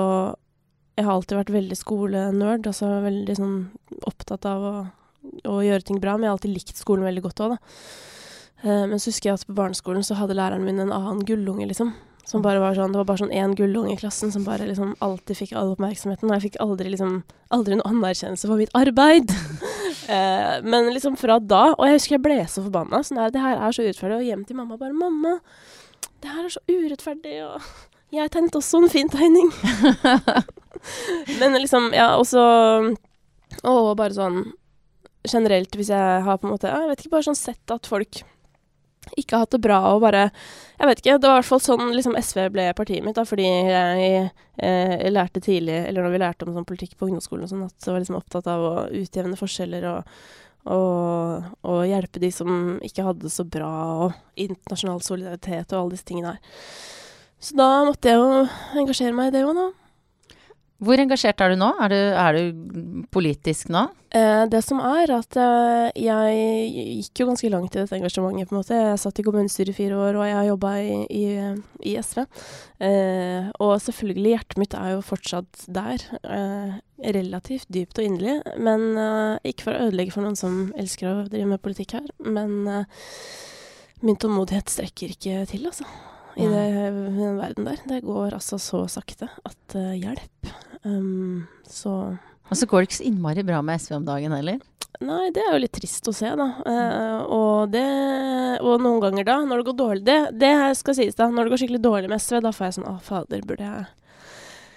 Jeg 0.99 1.07
har 1.07 1.15
alltid 1.15 1.39
vært 1.39 1.55
veldig 1.55 1.77
skolenerd, 1.79 2.67
altså 2.67 2.89
veldig 3.05 3.35
sånn 3.39 3.57
opptatt 4.09 4.49
av 4.51 4.65
å, 4.67 4.75
å 5.47 5.59
gjøre 5.63 5.87
ting 5.87 6.01
bra, 6.03 6.17
men 6.17 6.27
jeg 6.27 6.33
har 6.33 6.39
alltid 6.41 6.57
likt 6.57 6.81
skolen 6.81 7.07
veldig 7.07 7.23
godt 7.29 7.43
òg, 7.45 7.55
da. 7.55 7.59
Eh, 8.65 8.85
men 8.91 8.99
så 8.99 9.13
husker 9.13 9.31
jeg 9.31 9.39
at 9.39 9.47
på 9.47 9.55
barneskolen 9.55 10.03
så 10.03 10.17
hadde 10.19 10.35
læreren 10.35 10.67
min 10.67 10.83
en 10.83 10.91
annen 10.95 11.23
gullunge, 11.29 11.69
liksom. 11.71 11.95
Som 12.29 12.43
bare 12.45 12.61
var 12.61 12.75
sånn, 12.77 12.93
Det 12.93 12.99
var 13.01 13.07
bare 13.09 13.23
sånn 13.23 13.33
én 13.33 13.55
gullunge 13.57 13.95
i 13.95 14.01
klassen 14.01 14.33
som 14.35 14.43
bare 14.45 14.67
liksom 14.69 14.91
alltid 15.01 15.39
fikk 15.39 15.55
all 15.57 15.71
oppmerksomheten. 15.73 16.29
Og 16.29 16.35
jeg 16.37 16.51
fikk 16.51 16.59
aldri 16.61 16.91
liksom 16.93 17.23
aldri 17.55 17.79
noe 17.79 17.89
anerkjennelse 17.89 18.51
for 18.51 18.61
mitt 18.61 18.75
arbeid. 18.77 19.33
eh, 20.13 20.59
men 20.61 20.91
liksom 20.93 21.17
fra 21.17 21.39
da 21.41 21.71
Og 21.79 21.87
jeg 21.87 21.97
husker 21.97 22.19
jeg 22.19 22.25
ble 22.27 22.37
så 22.45 22.67
forbanna. 22.67 23.01
Sånn 23.01 23.23
her, 23.23 23.33
det 23.33 23.41
her 23.41 23.57
er 23.57 23.73
så 23.73 23.87
urettferdig. 23.87 24.19
Og 24.19 24.29
hjem 24.29 24.45
til 24.45 24.61
mamma 24.61 24.77
bare 24.77 24.93
'Mamma, 24.93 25.39
det 26.21 26.35
her 26.35 26.45
er 26.45 26.53
så 26.53 26.61
urettferdig', 26.69 27.41
og 27.49 27.63
jeg 28.13 28.31
tegnet 28.31 28.61
også 28.61 28.83
en 28.83 28.93
fin 28.93 29.09
tegning. 29.09 29.49
men 31.41 31.59
liksom, 31.59 31.93
ja, 31.97 32.15
og 32.19 32.97
Og 33.65 33.95
bare 33.97 34.15
sånn 34.15 34.43
generelt, 35.29 35.75
hvis 35.77 35.91
jeg 35.91 36.25
har 36.25 36.39
på 36.39 36.47
en 36.47 36.55
måte 36.55 36.71
Jeg 36.71 36.91
vet 36.91 37.01
ikke, 37.03 37.15
bare 37.17 37.29
sånn 37.31 37.39
sett 37.39 37.75
at 37.75 37.89
folk 37.89 38.23
ikke 39.17 39.37
har 39.37 39.47
hatt 39.47 39.55
det 39.55 39.63
bra 39.65 39.79
og 39.95 40.03
bare 40.05 40.27
Jeg 40.79 40.91
vet 40.91 41.01
ikke. 41.01 41.15
Det 41.19 41.31
var 41.31 41.39
i 41.39 41.41
hvert 41.41 41.49
fall 41.49 41.63
sånn 41.65 41.95
liksom 41.97 42.17
SV 42.19 42.43
ble 42.55 42.67
partiet 42.77 43.05
mitt, 43.07 43.17
da, 43.17 43.25
fordi 43.27 43.47
jeg 43.47 44.29
eh, 44.63 45.09
lærte 45.11 45.43
tidlig, 45.43 45.79
eller 45.89 46.05
når 46.05 46.15
vi 46.15 46.21
lærte 46.23 46.47
om 46.47 46.53
sånn 46.55 46.69
politikk 46.69 46.95
på 46.99 47.09
ungdomsskolen 47.09 47.47
og 47.47 47.51
sånn, 47.51 47.65
at 47.67 47.89
jeg 47.89 47.95
var 47.95 48.05
liksom 48.05 48.19
opptatt 48.21 48.51
av 48.53 48.67
å 48.67 48.85
utjevne 48.95 49.39
forskjeller 49.41 49.89
og, 49.91 50.13
og, 50.71 51.49
og 51.67 51.81
hjelpe 51.89 52.23
de 52.23 52.31
som 52.35 52.53
ikke 52.85 53.09
hadde 53.09 53.27
det 53.27 53.35
så 53.35 53.47
bra, 53.49 53.73
og 54.05 54.39
internasjonal 54.39 55.03
solidaritet 55.03 55.75
og 55.75 55.81
alle 55.81 55.97
disse 55.97 56.07
tingene 56.07 56.37
her. 56.37 56.63
Så 57.43 57.59
da 57.59 57.69
måtte 57.87 58.13
jeg 58.13 58.23
jo 58.23 58.47
engasjere 58.85 59.19
meg 59.19 59.33
i 59.33 59.35
det 59.35 59.45
òg, 59.49 59.59
da. 59.59 59.69
Hvor 60.79 61.01
engasjert 61.03 61.41
er 61.43 61.51
du 61.51 61.59
nå? 61.59 61.73
Er 61.83 61.91
du, 61.91 61.97
er 61.99 62.37
du 62.37 63.07
politisk 63.11 63.71
nå? 63.75 63.89
Eh, 64.15 64.45
det 64.49 64.61
som 64.63 64.79
er 64.81 65.11
at 65.11 65.37
eh, 65.37 65.89
jeg 66.01 66.69
gikk 67.03 67.21
jo 67.21 67.27
ganske 67.33 67.51
langt 67.51 67.75
i 67.75 67.81
dette 67.81 67.97
engasjementet, 67.99 68.47
på 68.47 68.55
en 68.55 68.61
måte. 68.61 68.77
Jeg 68.79 69.01
satt 69.03 69.19
i 69.19 69.25
kommunestyret 69.27 69.73
i 69.73 69.77
fire 69.77 69.99
år, 69.99 70.17
og 70.17 70.29
jeg 70.29 70.37
har 70.39 70.47
jobba 70.47 70.71
i, 70.79 70.93
i, 71.11 71.25
i 71.91 71.95
SV. 71.99 72.23
Eh, 72.87 73.49
og 73.59 73.75
selvfølgelig, 73.83 74.37
hjertet 74.37 74.63
mitt 74.63 74.77
er 74.79 74.93
jo 74.95 75.03
fortsatt 75.05 75.65
der. 75.81 76.05
Relativt 77.19 77.67
dypt 77.75 77.99
og 77.99 78.07
inderlig. 78.07 78.39
Men 78.63 78.87
ikke 79.47 79.67
for 79.67 79.75
å 79.75 79.89
ødelegge 79.89 80.15
for 80.15 80.27
noen 80.27 80.39
som 80.39 80.69
elsker 80.79 81.11
å 81.11 81.27
drive 81.27 81.51
med 81.57 81.63
politikk 81.65 81.99
her. 81.99 82.07
Men 82.23 82.87
min 84.07 84.19
tålmodighet 84.19 84.71
strekker 84.71 85.19
ikke 85.19 85.43
til, 85.51 85.67
altså. 85.67 85.91
I, 86.39 86.47
det, 86.47 86.65
den 87.19 87.39
verden 87.41 87.67
der. 87.67 87.81
Det 87.91 88.01
går 88.07 88.37
altså 88.39 88.59
så 88.63 88.85
sakte 88.91 89.27
at 89.45 89.75
uh, 89.77 89.93
hjelp. 89.99 90.51
Um, 90.87 91.47
så 91.67 91.95
Og 92.49 92.57
så 92.57 92.69
går 92.71 92.85
det 92.85 92.89
ikke 92.91 93.01
så 93.01 93.07
innmari 93.11 93.43
bra 93.45 93.59
med 93.67 93.81
SV 93.83 93.97
om 93.99 94.05
dagen 94.07 94.33
heller. 94.37 94.61
Nei, 95.05 95.29
det 95.35 95.43
er 95.45 95.53
jo 95.53 95.61
litt 95.63 95.75
trist 95.77 96.07
å 96.11 96.15
se, 96.17 96.31
da. 96.39 96.47
Uh, 96.67 97.19
og 97.35 97.71
det 97.75 97.83
Og 98.67 98.81
noen 98.83 99.03
ganger 99.05 99.27
da, 99.29 99.37
når 99.47 99.61
det 99.61 99.67
går 99.69 99.77
dårlig 99.79 100.03
Det, 100.09 100.17
det 100.41 100.53
skal 100.79 100.97
sies, 100.97 101.15
da. 101.19 101.29
Når 101.31 101.47
det 101.47 101.53
går 101.53 101.61
skikkelig 101.63 101.83
dårlig 101.85 102.11
med 102.11 102.23
SV, 102.25 102.41
da 102.43 102.51
får 102.57 102.67
jeg 102.67 102.77
sånn 102.79 102.89
Å, 102.91 102.95
fader, 103.05 103.45
burde 103.47 103.67
jeg 103.69 103.85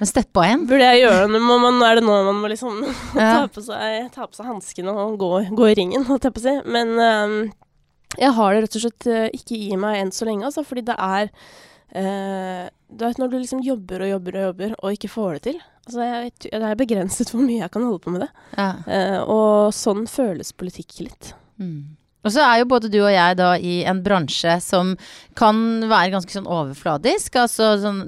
Men 0.02 0.10
steppa 0.12 0.44
igjen. 0.46 0.68
Burde 0.70 0.92
jeg 0.92 1.02
gjøre 1.06 1.26
noe? 1.32 1.42
Må 1.48 1.58
man, 1.64 1.80
er 1.88 1.98
det 1.98 2.04
nå 2.06 2.20
man 2.28 2.38
må 2.44 2.52
liksom 2.52 2.84
ta 3.16 3.24
Ja. 3.24 3.48
på 3.50 3.64
seg, 3.66 4.12
ta 4.14 4.28
på 4.28 4.38
seg 4.38 4.50
hanskene 4.52 4.94
og 4.94 5.18
gå, 5.22 5.32
gå 5.58 5.72
i 5.72 5.76
ringen, 5.82 6.06
holdt 6.10 6.26
jeg 6.30 6.36
på 6.38 6.42
å 6.44 6.46
si. 6.50 6.56
Men 6.78 6.94
ehm, 7.08 7.36
jeg 8.20 8.36
har 8.36 8.54
det 8.54 8.64
rett 8.66 8.78
og 8.78 8.84
slett 8.86 9.08
eh, 9.08 9.28
ikke 9.38 9.58
i 9.58 9.76
meg 9.80 10.00
enn 10.02 10.14
så 10.16 10.28
lenge, 10.28 10.48
altså. 10.48 10.64
Fordi 10.68 10.84
det 10.90 10.98
er 10.98 11.30
eh, 11.96 12.66
Du 12.92 13.06
vet 13.06 13.22
når 13.22 13.32
du 13.32 13.38
liksom 13.40 13.64
jobber 13.64 14.04
og 14.04 14.12
jobber 14.12 14.38
og 14.38 14.48
jobber, 14.50 14.76
og 14.82 14.98
ikke 14.98 15.12
får 15.12 15.38
det 15.38 15.44
til. 15.48 15.62
Altså, 15.86 16.04
jeg, 16.06 16.34
det 16.52 16.68
er 16.68 16.78
begrenset 16.80 17.32
hvor 17.32 17.42
mye 17.46 17.64
jeg 17.64 17.74
kan 17.74 17.88
holde 17.88 18.04
på 18.04 18.14
med 18.14 18.26
det. 18.26 18.32
Ja. 18.58 18.70
Eh, 18.86 19.20
og 19.24 19.74
sånn 19.76 20.06
føles 20.12 20.54
politikk 20.54 21.00
litt. 21.08 21.34
Mm. 21.62 21.98
Og 22.22 22.34
så 22.34 22.44
er 22.46 22.62
jo 22.62 22.70
både 22.70 22.90
du 22.92 23.00
og 23.02 23.12
jeg 23.14 23.38
da 23.40 23.54
i 23.58 23.82
en 23.90 24.02
bransje 24.06 24.58
som 24.62 24.94
kan 25.38 25.58
være 25.90 26.12
ganske 26.14 26.34
sånn 26.34 26.50
overfladisk, 26.50 27.38
altså 27.40 27.72
sånn 27.82 28.02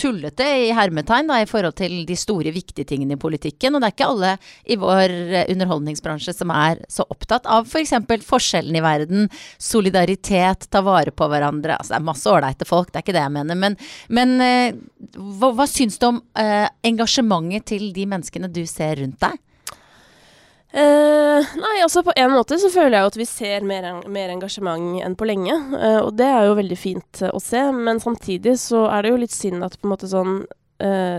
tullete 0.00 0.46
i 0.66 0.72
hermetegn 0.76 1.30
da, 1.30 1.40
i 1.40 1.48
forhold 1.48 1.76
til 1.78 2.02
de 2.08 2.16
store 2.18 2.52
viktige 2.54 2.88
tingene 2.90 3.16
i 3.16 3.20
politikken. 3.20 3.74
Og 3.74 3.82
det 3.82 3.88
er 3.88 3.96
ikke 3.96 4.10
alle 4.10 4.32
i 4.68 4.78
vår 4.80 5.14
eh, 5.14 5.46
underholdningsbransje 5.54 6.34
som 6.36 6.52
er 6.54 6.82
så 6.92 7.06
opptatt 7.08 7.48
av 7.48 7.68
f.eks. 7.70 7.94
For 8.04 8.26
forskjellen 8.34 8.76
i 8.76 8.84
verden, 8.84 9.28
solidaritet, 9.62 10.68
ta 10.70 10.82
vare 10.84 11.14
på 11.14 11.28
hverandre. 11.30 11.78
Altså 11.78 11.94
det 11.94 12.00
er 12.00 12.08
masse 12.10 12.30
ålreite 12.30 12.68
folk, 12.68 12.92
det 12.92 13.00
er 13.00 13.06
ikke 13.06 13.16
det 13.16 13.24
jeg 13.24 13.36
mener. 13.38 13.60
Men, 13.64 13.78
men 14.12 14.36
eh, 14.44 14.76
hva, 15.14 15.54
hva 15.56 15.68
syns 15.70 15.96
du 16.02 16.10
om 16.10 16.20
eh, 16.40 16.68
engasjementet 16.84 17.70
til 17.72 17.88
de 17.96 18.08
menneskene 18.10 18.52
du 18.52 18.64
ser 18.68 18.98
rundt 19.00 19.22
deg? 19.24 19.40
Eh, 20.74 21.52
nei, 21.60 21.74
altså 21.84 22.02
på 22.02 22.12
en 22.18 22.32
måte 22.34 22.58
så 22.58 22.66
føler 22.72 22.96
jeg 22.96 23.04
jo 23.04 23.10
at 23.12 23.18
vi 23.20 23.26
ser 23.30 23.66
mer, 23.66 23.86
en, 23.86 24.00
mer 24.10 24.32
engasjement 24.34 24.98
enn 25.06 25.14
på 25.14 25.28
lenge. 25.28 25.54
eh, 25.78 26.00
og 26.02 26.16
det 26.18 26.26
er 26.26 26.48
jo 26.48 26.56
veldig 26.58 26.78
fint 26.78 27.20
eh, 27.22 27.30
å 27.30 27.40
se, 27.42 27.60
men 27.72 28.02
samtidig 28.02 28.56
så 28.58 28.88
er 28.90 29.04
det 29.06 29.12
jo 29.12 29.20
litt 29.22 29.34
synd 29.34 29.62
at 29.62 29.78
på 29.78 29.86
en 29.86 29.94
måte 29.94 30.10
sånn 30.10 30.44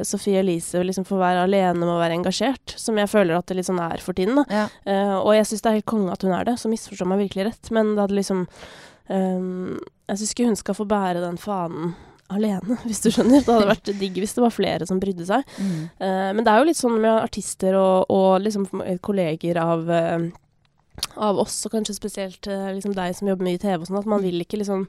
Sofie 0.06 0.42
Elise 0.44 0.82
liksom 0.84 1.06
får 1.08 1.18
være 1.18 1.44
alene 1.48 1.80
med 1.80 1.90
å 1.90 1.96
være 1.98 2.18
engasjert, 2.18 2.74
som 2.78 3.00
jeg 3.00 3.08
føler 3.10 3.38
at 3.38 3.48
det 3.48 3.56
litt 3.56 3.66
sånn 3.70 3.80
er 3.82 4.04
for 4.04 4.14
tiden. 4.14 4.36
da. 4.42 4.44
Ja. 4.52 4.66
Og 5.24 5.32
jeg 5.34 5.48
syns 5.48 5.64
det 5.64 5.70
er 5.72 5.78
helt 5.80 5.88
konge 5.90 6.12
at 6.14 6.26
hun 6.28 6.36
er 6.36 6.44
det, 6.46 6.58
så 6.60 6.70
misforstå 6.70 7.08
meg 7.08 7.22
virkelig 7.24 7.48
rett. 7.48 7.72
Men 7.74 7.94
det 7.96 8.04
hadde 8.04 8.18
liksom 8.20 8.44
Um, 9.06 9.78
Jeg 10.10 10.18
syns 10.18 10.32
ikke 10.34 10.48
hun 10.50 10.58
skal 10.58 10.78
få 10.78 10.86
bære 10.90 11.22
den 11.22 11.38
fanen 11.38 11.92
alene, 12.34 12.80
hvis 12.88 13.04
du 13.04 13.12
skjønner. 13.12 13.44
Det 13.44 13.52
hadde 13.52 13.72
vært 13.76 13.94
digg 14.00 14.18
hvis 14.24 14.34
det 14.38 14.46
var 14.46 14.56
flere 14.56 14.88
som 14.90 15.02
brydde 15.02 15.28
seg. 15.28 15.46
Mm. 15.60 15.78
Uh, 16.00 16.32
men 16.38 16.42
det 16.46 16.54
er 16.54 16.62
jo 16.62 16.70
litt 16.72 16.82
sånn 16.82 16.98
med 16.98 17.14
artister 17.20 17.78
og, 17.80 18.10
og 18.14 18.42
liksom 18.46 18.68
kolleger 19.06 19.60
av, 19.62 19.86
uh, 19.90 20.26
av 21.20 21.40
oss, 21.44 21.60
og 21.68 21.76
kanskje 21.76 21.96
spesielt 21.98 22.48
eh, 22.48 22.74
liksom 22.76 22.94
deg 22.96 23.16
som 23.18 23.28
jobber 23.28 23.48
mye 23.48 23.58
i 23.58 23.62
TV 23.62 23.82
og 23.82 23.88
sånn, 23.90 24.00
at 24.00 24.10
man 24.10 24.24
vil 24.24 24.40
ikke 24.44 24.60
liksom 24.62 24.86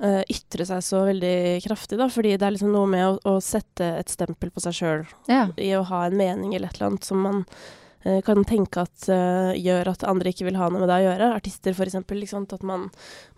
eh, 0.00 0.22
ytre 0.30 0.66
seg 0.68 0.84
så 0.84 1.02
veldig 1.08 1.34
kraftig, 1.64 1.98
da. 2.00 2.08
Fordi 2.12 2.36
det 2.36 2.46
er 2.46 2.54
liksom 2.56 2.72
noe 2.74 2.88
med 2.90 3.06
å, 3.06 3.18
å 3.34 3.42
sette 3.44 3.92
et 4.00 4.12
stempel 4.12 4.52
på 4.54 4.62
seg 4.64 4.78
sjøl 4.78 5.04
Ja. 5.30 5.48
i 5.56 5.72
å 5.78 5.84
ha 5.88 6.06
en 6.06 6.18
mening 6.18 6.54
eller 6.54 6.70
et 6.70 6.78
eller 6.78 6.92
annet 6.92 7.08
som 7.08 7.22
man 7.22 7.44
eh, 8.04 8.20
kan 8.26 8.44
tenke 8.48 8.84
at 8.86 9.08
uh, 9.10 9.52
gjør 9.58 9.92
at 9.94 10.06
andre 10.08 10.34
ikke 10.34 10.48
vil 10.48 10.58
ha 10.60 10.70
noe 10.70 10.82
med 10.82 10.90
det 10.90 11.00
å 11.00 11.06
gjøre. 11.08 11.32
Artister, 11.38 11.76
for 11.76 11.90
eksempel. 11.90 12.22
At 12.24 12.66
man, 12.66 12.88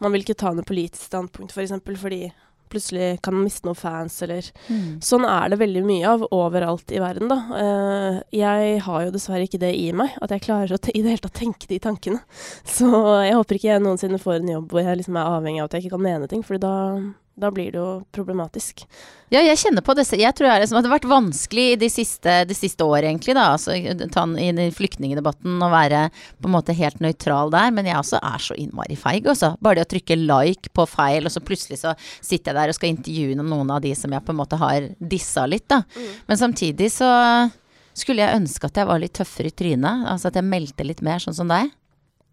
man 0.00 0.14
vil 0.14 0.24
ikke 0.24 0.40
ta 0.40 0.54
noe 0.56 0.68
politisk 0.68 1.08
standpunkt, 1.08 1.54
for 1.56 1.64
eksempel, 1.64 2.00
fordi 2.00 2.26
plutselig 2.70 3.20
kan 3.24 3.37
miste 3.37 3.68
noen 3.68 3.78
fans, 3.78 4.20
eller 4.26 4.50
Mm. 4.70 5.00
Sånn 5.02 5.24
er 5.26 5.50
det 5.50 5.59
veldig 5.61 5.83
mye 5.85 6.06
av 6.06 6.22
overalt 6.30 6.92
i 6.94 7.00
verden, 7.02 7.28
da. 7.30 7.38
Eh, 7.59 8.20
jeg 8.38 8.80
har 8.87 9.04
jo 9.04 9.14
dessverre 9.14 9.46
ikke 9.46 9.61
det 9.61 9.72
i 9.76 9.90
meg, 9.92 10.11
at 10.22 10.30
jeg 10.30 10.44
klarer 10.46 10.76
å 10.76 10.80
i 10.90 11.02
det 11.02 11.11
hele 11.14 11.24
tatt 11.24 11.38
tenke 11.40 11.66
de 11.70 11.78
tankene. 11.78 12.20
Så 12.64 12.87
jeg 13.24 13.35
håper 13.35 13.59
ikke 13.59 13.72
jeg 13.72 13.83
noensinne 13.85 14.20
får 14.20 14.40
en 14.40 14.54
jobb 14.54 14.70
hvor 14.70 14.85
jeg 14.85 15.00
liksom 15.00 15.16
er 15.18 15.33
avhengig 15.37 15.62
av 15.62 15.70
at 15.70 15.76
jeg 15.76 15.85
ikke 15.87 15.96
kan 15.96 16.06
mene 16.06 16.28
ting, 16.30 16.44
for 16.46 16.61
da, 16.62 16.74
da 17.40 17.50
blir 17.55 17.72
det 17.72 17.81
jo 17.81 17.88
problematisk. 18.14 18.85
Ja, 19.31 19.40
jeg 19.44 19.59
kjenner 19.61 19.85
på 19.87 19.94
disse 19.94 20.18
Jeg 20.18 20.35
tror 20.35 20.48
det, 20.48 20.53
er 20.53 20.62
liksom, 20.64 20.81
det 20.81 20.88
har 20.90 20.96
vært 20.96 21.09
vanskelig 21.11 21.66
i 21.72 21.79
de 21.79 21.88
siste, 21.92 22.35
de 22.50 22.57
siste 22.57 22.85
år, 22.85 23.07
egentlig, 23.07 23.37
da. 23.38 23.53
Altså, 23.55 23.76
i 23.76 24.68
flyktningdebatten 24.74 25.62
å 25.62 25.70
være 25.72 26.03
på 26.40 26.50
en 26.50 26.55
måte 26.57 26.76
helt 26.76 27.00
nøytral 27.05 27.53
der. 27.55 27.70
Men 27.76 27.88
jeg 27.88 27.98
også 28.00 28.20
er 28.20 28.44
så 28.44 28.59
innmari 28.59 28.98
feig, 28.98 29.29
altså. 29.31 29.55
Bare 29.62 29.81
det 29.81 29.87
å 29.88 29.92
trykke 29.94 30.18
like 30.20 30.74
på 30.76 30.87
feil, 30.90 31.26
og 31.26 31.35
så 31.35 31.44
plutselig 31.44 31.81
så 31.85 31.94
sitter 32.00 32.53
jeg 32.53 32.59
der 32.59 32.74
og 32.74 32.79
skal 32.79 32.92
intervjue 32.92 33.38
noen 33.40 33.72
av 33.72 33.85
de 33.85 33.94
som 33.98 34.12
jeg 34.12 34.26
på 34.26 34.35
en 34.35 34.40
måte 34.42 34.61
har 34.61 34.90
dissa 34.98 35.46
litt, 35.48 35.68
da. 35.70 35.83
Men 36.29 36.40
samtidig 36.40 36.90
så 36.94 37.11
skulle 37.96 38.22
jeg 38.24 38.38
ønske 38.38 38.68
at 38.68 38.79
jeg 38.81 38.88
var 38.88 39.00
litt 39.03 39.14
tøffere 39.18 39.50
i 39.50 39.55
trynet. 39.55 40.07
Altså 40.11 40.31
at 40.31 40.38
jeg 40.38 40.46
meldte 40.46 40.87
litt 40.87 41.03
mer, 41.07 41.22
sånn 41.22 41.37
som 41.37 41.50
deg. 41.50 41.70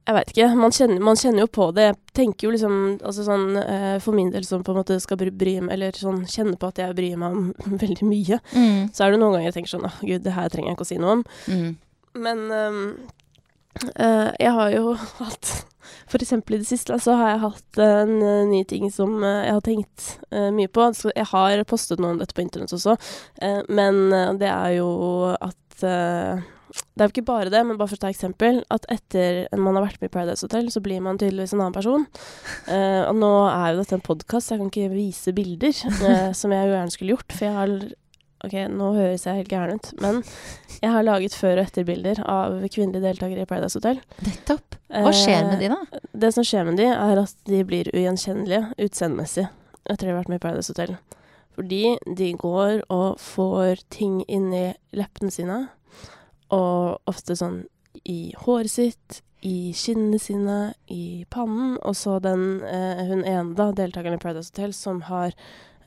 Jeg 0.07 0.15
veit 0.15 0.29
ikke. 0.31 0.47
Man 0.55 0.71
kjenner, 0.71 1.01
man 1.03 1.19
kjenner 1.19 1.43
jo 1.43 1.49
på 1.51 1.65
det. 1.75 1.89
Jeg 1.89 1.97
tenker 2.15 2.47
jo 2.47 2.53
liksom 2.53 2.77
altså 3.03 3.25
sånn 3.27 3.57
eh, 3.59 3.97
For 4.03 4.15
min 4.15 4.31
del 4.31 4.45
som 4.47 4.63
på 4.63 4.71
en 4.71 4.79
måte 4.79 4.95
skal 5.03 5.19
bry, 5.19 5.33
bry 5.35 5.57
Eller 5.73 5.99
sånn 5.99 6.23
kjenne 6.31 6.55
på 6.59 6.69
at 6.71 6.79
jeg 6.79 6.95
bryr 6.95 7.19
meg 7.19 7.35
om 7.35 7.51
veldig 7.83 8.07
mye. 8.07 8.39
Så 8.95 9.03
er 9.03 9.13
det 9.13 9.19
noen 9.19 9.35
ganger 9.35 9.49
jeg 9.49 9.57
tenker 9.59 9.75
sånn 9.75 9.89
Å, 9.89 9.93
gud, 10.01 10.23
det 10.23 10.35
her 10.37 10.49
trenger 10.53 10.71
jeg 10.71 10.79
ikke 10.79 10.87
å 10.87 10.91
si 10.93 10.99
noe 11.03 11.19
om. 11.19 11.25
Mm. 11.51 11.69
Men 12.23 12.43
øh, 12.55 14.29
jeg 14.39 14.53
har 14.57 14.73
jo 14.73 14.95
hatt 15.21 15.53
For 16.07 16.23
eksempel 16.23 16.57
i 16.57 16.61
det 16.63 16.69
siste 16.69 16.97
så 17.03 17.19
har 17.19 17.33
jeg 17.33 17.43
hatt 17.45 17.81
en 17.83 18.17
øh, 18.23 18.43
ny 18.49 18.63
ting 18.69 18.87
som 18.93 19.19
jeg 19.23 19.53
har 19.53 19.63
tenkt 19.65 20.09
øh, 20.31 20.49
mye 20.55 20.71
på. 20.71 20.87
Jeg 21.11 21.31
har 21.33 21.63
postet 21.67 21.99
noe 21.99 22.15
om 22.15 22.21
dette 22.23 22.35
på 22.35 22.47
internett 22.47 22.73
også, 22.75 22.95
øh, 23.43 23.63
men 23.67 24.07
det 24.39 24.49
er 24.51 24.77
jo 24.79 24.89
at 25.35 25.83
det 26.97 27.03
er 27.03 27.09
jo 27.09 27.13
ikke 27.13 27.27
bare 27.29 27.51
det, 27.53 27.61
men 27.65 27.77
bare 27.77 27.91
for 27.91 27.99
å 27.99 28.03
ta 28.05 28.09
eksempel, 28.09 28.63
at 28.73 28.87
etter 28.89 29.43
man 29.57 29.77
har 29.77 29.85
vært 29.85 30.01
med 30.01 30.09
i 30.09 30.13
Paradise 30.15 30.45
Hotel, 30.47 30.71
så 30.73 30.81
blir 30.81 31.01
man 31.05 31.19
tydeligvis 31.21 31.53
en 31.53 31.61
annen 31.61 31.75
person. 31.77 32.07
Eh, 32.67 33.03
og 33.07 33.15
nå 33.15 33.29
er 33.47 33.71
jo 33.71 33.77
dette 33.79 33.95
en 33.95 34.03
podkast, 34.03 34.51
jeg 34.51 34.59
kan 34.59 34.67
ikke 34.67 34.89
vise 34.91 35.31
bilder, 35.35 35.77
eh, 36.09 36.31
som 36.39 36.51
jeg 36.51 36.67
jo 36.67 36.73
gjerne 36.75 36.93
skulle 36.93 37.13
gjort. 37.15 37.31
For 37.37 37.47
jeg 37.47 37.55
har 37.55 37.77
Ok, 38.45 38.53
nå 38.69 38.91
høres 38.93 39.23
jeg 39.25 39.33
helt 39.39 39.49
gæren 39.49 39.79
ut, 39.79 39.87
men 39.97 40.19
jeg 40.83 40.91
har 40.93 41.01
laget 41.07 41.33
før- 41.33 41.57
og 41.57 41.63
etterbilder 41.71 42.19
av 42.29 42.59
kvinnelige 42.69 43.01
deltakere 43.01 43.41
i 43.41 43.49
Paradise 43.49 43.79
Hotel. 43.79 43.97
Nettopp. 44.21 44.75
Hva 44.93 45.13
skjer 45.15 45.47
med 45.47 45.63
de, 45.63 45.71
da? 45.73 45.79
Eh, 45.89 46.03
Det 46.13 46.29
som 46.35 46.45
skjer 46.45 46.67
med 46.67 46.77
de, 46.77 46.85
er 46.85 47.21
at 47.23 47.33
de 47.49 47.63
blir 47.65 47.89
ugjenkjennelige 47.95 48.75
utseendemessig 48.85 49.47
etter 49.89 50.03
de 50.05 50.11
har 50.11 50.19
vært 50.19 50.29
med 50.29 50.37
i 50.37 50.45
Paradise 50.45 50.69
Hotel. 50.75 50.93
Fordi 51.57 51.81
de 52.19 52.29
går 52.37 52.83
og 52.93 53.17
får 53.17 53.81
ting 53.89 54.19
inni 54.29 54.67
leppene 54.93 55.33
sine, 55.33 55.63
og 56.53 57.09
ofte 57.09 57.35
sånn 57.37 57.63
i 58.07 58.33
håret 58.45 58.71
sitt, 58.71 59.21
i 59.45 59.71
kinnene 59.75 60.19
sine, 60.21 60.57
i 60.91 61.25
pannen. 61.33 61.77
Og 61.85 61.95
så 61.97 62.17
den 62.23 62.61
eh, 62.65 63.05
hun 63.09 63.23
ene, 63.23 63.55
da, 63.57 63.71
deltakeren 63.75 64.17
i 64.17 64.21
Paradise 64.21 64.53
Hotel, 64.53 64.73
som 64.73 65.01
har 65.09 65.33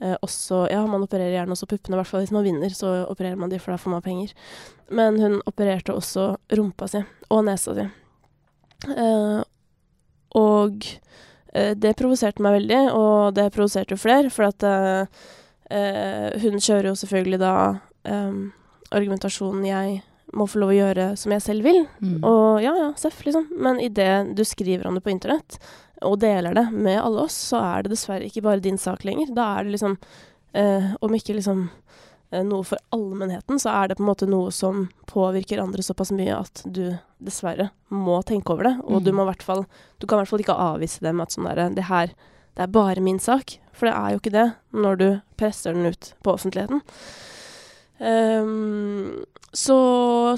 eh, 0.01 0.17
også 0.21 0.67
Ja, 0.71 0.83
man 0.87 1.07
opererer 1.07 1.39
gjerne 1.39 1.57
også 1.57 1.69
puppene, 1.71 1.97
i 1.97 2.01
hvert 2.01 2.11
fall 2.11 2.25
hvis 2.25 2.35
man 2.35 2.47
vinner, 2.47 2.75
så 2.75 3.05
opererer 3.11 3.41
man 3.41 3.53
de, 3.53 3.61
for 3.63 3.75
da 3.75 3.81
får 3.81 3.97
man 3.97 4.05
penger. 4.07 4.35
Men 4.91 5.21
hun 5.23 5.41
opererte 5.51 5.95
også 5.97 6.35
rumpa 6.59 6.91
si 6.91 7.03
og 7.31 7.45
nesa 7.47 7.77
si. 7.79 7.87
Eh, 8.91 9.41
og 10.39 10.87
eh, 11.55 11.75
det 11.79 11.97
provoserte 11.99 12.43
meg 12.43 12.61
veldig, 12.61 12.81
og 12.95 13.35
det 13.39 13.51
provoserte 13.55 13.97
jo 13.97 14.01
flere, 14.01 14.31
for 14.35 14.51
at 14.51 14.67
eh, 14.67 15.23
eh, 15.71 16.39
hun 16.43 16.59
kjører 16.59 16.93
jo 16.93 16.99
selvfølgelig 17.03 17.43
da 17.43 17.55
argumentasjonen 18.91 19.67
jeg 19.69 19.99
må 20.33 20.47
få 20.49 20.61
lov 20.63 20.71
å 20.71 20.79
gjøre 20.79 21.07
som 21.19 21.33
jeg 21.35 21.43
selv 21.43 21.65
vil. 21.67 21.87
Mm. 22.01 22.19
Og 22.25 22.63
ja, 22.63 22.73
ja, 22.79 22.93
seff, 22.97 23.23
liksom. 23.27 23.49
Men 23.59 23.81
idet 23.81 24.35
du 24.37 24.45
skriver 24.45 24.87
om 24.87 24.95
det 24.95 25.03
på 25.05 25.11
internett, 25.11 25.59
og 26.03 26.19
deler 26.23 26.55
det 26.55 26.67
med 26.73 27.01
alle 27.03 27.27
oss, 27.27 27.35
så 27.51 27.59
er 27.61 27.83
det 27.83 27.91
dessverre 27.93 28.25
ikke 28.29 28.43
bare 28.47 28.63
din 28.65 28.79
sak 28.79 29.03
lenger. 29.05 29.35
Da 29.37 29.59
er 29.59 29.65
det 29.65 29.75
liksom, 29.75 29.99
eh, 30.55 30.95
om 31.03 31.13
ikke 31.15 31.35
liksom 31.37 31.69
eh, 32.33 32.45
noe 32.47 32.63
for 32.65 32.79
allmennheten, 32.95 33.59
så 33.61 33.73
er 33.75 33.89
det 33.91 33.97
på 33.99 34.05
en 34.05 34.09
måte 34.13 34.29
noe 34.31 34.53
som 34.55 34.89
påvirker 35.11 35.59
andre 35.61 35.83
såpass 35.83 36.13
mye 36.15 36.39
at 36.39 36.63
du 36.65 36.97
dessverre 37.21 37.71
må 37.91 38.21
tenke 38.25 38.55
over 38.55 38.69
det. 38.71 38.77
Og 38.85 39.03
du 39.05 39.11
Mm. 39.11 39.17
må 39.19 39.23
i 39.27 39.33
hvert 39.35 39.43
fall 39.43 39.67
Du 39.99 40.07
kan 40.07 40.19
i 40.19 40.23
hvert 40.23 40.29
fall 40.31 40.41
ikke 40.41 40.57
avvise 40.57 41.01
det 41.01 41.13
med 41.13 41.23
at 41.27 41.33
sånn 41.35 41.45
derre 41.49 41.75
Det 41.75 41.85
her, 41.91 42.07
det 42.57 42.63
er 42.63 42.67
bare 42.69 43.01
min 43.03 43.19
sak. 43.19 43.59
For 43.73 43.87
det 43.87 43.95
er 43.97 44.11
jo 44.13 44.19
ikke 44.21 44.33
det 44.33 44.55
når 44.73 44.97
du 44.99 45.21
presser 45.37 45.75
den 45.75 45.87
ut 45.87 46.15
på 46.23 46.33
offentligheten. 46.33 46.81
Ehm, 48.01 49.25
så 49.53 49.77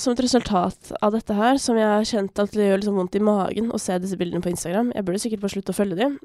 som 0.03 0.15
et 0.15 0.23
resultat 0.25 0.93
av 0.99 1.13
dette 1.15 1.35
her, 1.37 1.59
som 1.63 1.79
jeg 1.79 1.87
har 1.87 2.09
kjent 2.09 2.41
at 2.43 2.55
det 2.57 2.67
gjør 2.67 2.81
liksom 2.81 2.99
vondt 2.99 3.19
i 3.19 3.23
magen 3.23 3.71
å 3.71 3.79
se 3.81 3.99
disse 4.03 4.19
bildene 4.19 4.43
på 4.43 4.51
Instagram 4.51 4.89
Jeg 4.97 5.05
burde 5.07 5.21
sikkert 5.23 5.45
bare 5.45 5.55
slutte 5.55 5.75
å 5.75 5.77
følge 5.77 5.99
dem. 6.01 6.17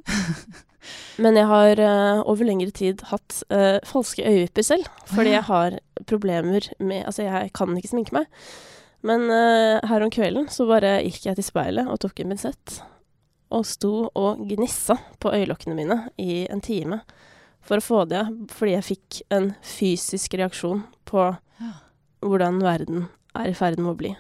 Men 1.24 1.38
jeg 1.38 1.50
har 1.50 1.82
uh, 1.84 2.24
over 2.32 2.48
lengre 2.48 2.72
tid 2.72 3.04
hatt 3.12 3.42
uh, 3.52 3.78
falske 3.86 4.24
øyevipper 4.24 4.66
selv. 4.66 4.90
Fordi 5.12 5.36
jeg 5.36 5.46
har 5.50 5.80
problemer 6.08 6.70
med 6.80 7.04
Altså, 7.04 7.28
jeg 7.28 7.54
kan 7.58 7.76
ikke 7.76 7.92
sminke 7.92 8.16
meg. 8.16 8.32
Men 9.06 9.28
uh, 9.30 9.84
her 9.84 10.06
om 10.06 10.14
kvelden 10.14 10.48
så 10.54 10.66
bare 10.70 11.02
gikk 11.04 11.28
jeg 11.28 11.38
til 11.38 11.50
speilet 11.52 11.92
og 11.92 12.00
tok 12.02 12.24
en 12.24 12.34
pinsett. 12.34 12.80
Og 13.52 13.68
sto 13.68 14.08
og 14.10 14.46
gnissa 14.48 14.96
på 15.20 15.36
øyelokkene 15.36 15.76
mine 15.76 16.06
i 16.20 16.46
en 16.48 16.64
time 16.64 17.04
for 17.68 17.82
å 17.82 17.84
få 17.84 18.06
det 18.08 18.24
av. 18.24 18.32
Fordi 18.56 18.78
jeg 18.78 18.92
fikk 18.96 19.26
en 19.36 19.52
fysisk 19.76 20.40
reaksjon 20.40 20.88
på 21.08 21.32
hvordan 22.26 22.62
verden 22.64 23.06
er 23.38 23.52
i 23.52 23.58
ferd 23.58 23.80
med 23.80 23.94
å 23.94 23.98
bli. 24.00 24.14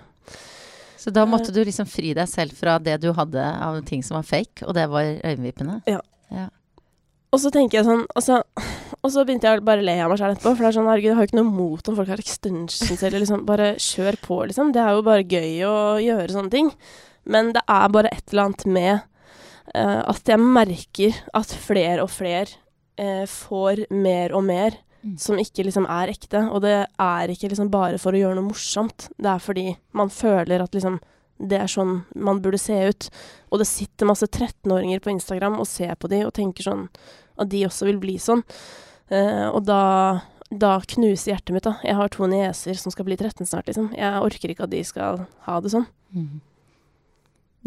Så 0.97 1.13
da 1.13 1.23
måtte 1.30 1.54
du 1.56 1.62
liksom 1.63 1.88
fri 1.88 2.12
deg 2.17 2.28
selv 2.30 2.58
fra 2.58 2.78
det 2.84 2.97
du 3.04 3.12
hadde 3.15 3.39
av 3.39 3.80
ting 3.88 4.02
som 4.04 4.17
var 4.17 4.28
fake, 4.28 4.65
og 4.65 4.76
det 4.76 4.88
var 4.91 5.08
øyenvippene? 5.23 5.80
Og 7.34 7.41
så 7.43 7.52
tenker 7.54 7.80
jeg 7.80 7.88
sånn 7.88 8.06
altså, 8.17 8.39
Og 9.04 9.12
så 9.13 9.23
begynte 9.28 9.50
jeg 9.50 9.63
bare 9.67 9.84
å 9.84 9.88
le 9.88 9.97
av 10.00 10.12
meg 10.12 10.19
selv 10.21 10.36
etterpå. 10.36 10.54
For 10.54 10.63
det 10.63 10.69
er 10.69 10.78
sånn, 10.78 10.88
herregud, 10.89 11.10
jeg 11.10 11.17
har 11.17 11.26
jo 11.26 11.30
ikke 11.30 11.39
noe 11.39 11.58
mot 11.58 11.91
om 11.91 11.97
folk 12.00 12.12
har 12.13 12.23
extensions 12.23 13.04
eller 13.04 13.23
liksom 13.23 13.43
Bare 13.47 13.73
kjør 13.84 14.19
på, 14.23 14.39
liksom. 14.50 14.71
Det 14.76 14.84
er 14.84 14.95
jo 14.95 15.06
bare 15.06 15.28
gøy 15.28 15.52
å 15.67 15.76
gjøre 16.04 16.34
sånne 16.34 16.54
ting. 16.54 16.71
Men 17.28 17.52
det 17.56 17.63
er 17.67 17.93
bare 17.93 18.12
et 18.15 18.32
eller 18.32 18.47
annet 18.47 18.65
med 18.71 18.93
uh, 19.76 20.04
at 20.08 20.32
jeg 20.32 20.39
merker 20.43 21.21
at 21.36 21.52
flere 21.67 22.06
og 22.06 22.12
flere 22.15 22.47
uh, 23.00 23.26
får 23.28 23.86
mer 23.91 24.36
og 24.38 24.47
mer. 24.47 24.80
Som 25.15 25.39
ikke 25.39 25.63
liksom 25.67 25.85
er 25.89 26.11
ekte. 26.11 26.41
Og 26.51 26.61
det 26.65 26.87
er 26.87 27.33
ikke 27.33 27.51
liksom 27.51 27.69
bare 27.73 27.99
for 28.01 28.15
å 28.15 28.19
gjøre 28.21 28.35
noe 28.39 28.49
morsomt. 28.49 29.09
Det 29.17 29.29
er 29.31 29.43
fordi 29.43 29.67
man 29.97 30.11
føler 30.13 30.63
at 30.63 30.73
liksom 30.75 30.99
det 31.37 31.59
er 31.61 31.69
sånn 31.69 32.01
man 32.17 32.41
burde 32.41 32.59
se 32.61 32.77
ut. 32.89 33.09
Og 33.51 33.61
det 33.61 33.69
sitter 33.69 34.09
masse 34.09 34.25
13-åringer 34.25 35.03
på 35.03 35.13
Instagram 35.13 35.59
og 35.61 35.69
ser 35.69 35.93
på 35.95 36.09
de 36.11 36.23
og 36.25 36.33
tenker 36.33 36.65
sånn 36.65 36.87
at 37.37 37.51
de 37.51 37.63
også 37.67 37.85
vil 37.91 38.01
bli 38.01 38.17
sånn. 38.21 38.41
Uh, 39.11 39.53
og 39.53 39.61
da, 39.67 39.81
da 40.49 40.79
knuser 40.81 41.35
hjertet 41.35 41.53
mitt, 41.55 41.67
da. 41.67 41.77
Jeg 41.85 41.95
har 41.99 42.09
to 42.11 42.27
nieser 42.27 42.79
som 42.79 42.91
skal 42.91 43.05
bli 43.07 43.15
13 43.19 43.45
snart, 43.45 43.69
liksom. 43.69 43.91
Jeg 43.95 44.25
orker 44.25 44.51
ikke 44.51 44.65
at 44.65 44.73
de 44.73 44.81
skal 44.87 45.27
ha 45.45 45.59
det 45.61 45.73
sånn. 45.75 45.87
Mhm. 46.15 46.41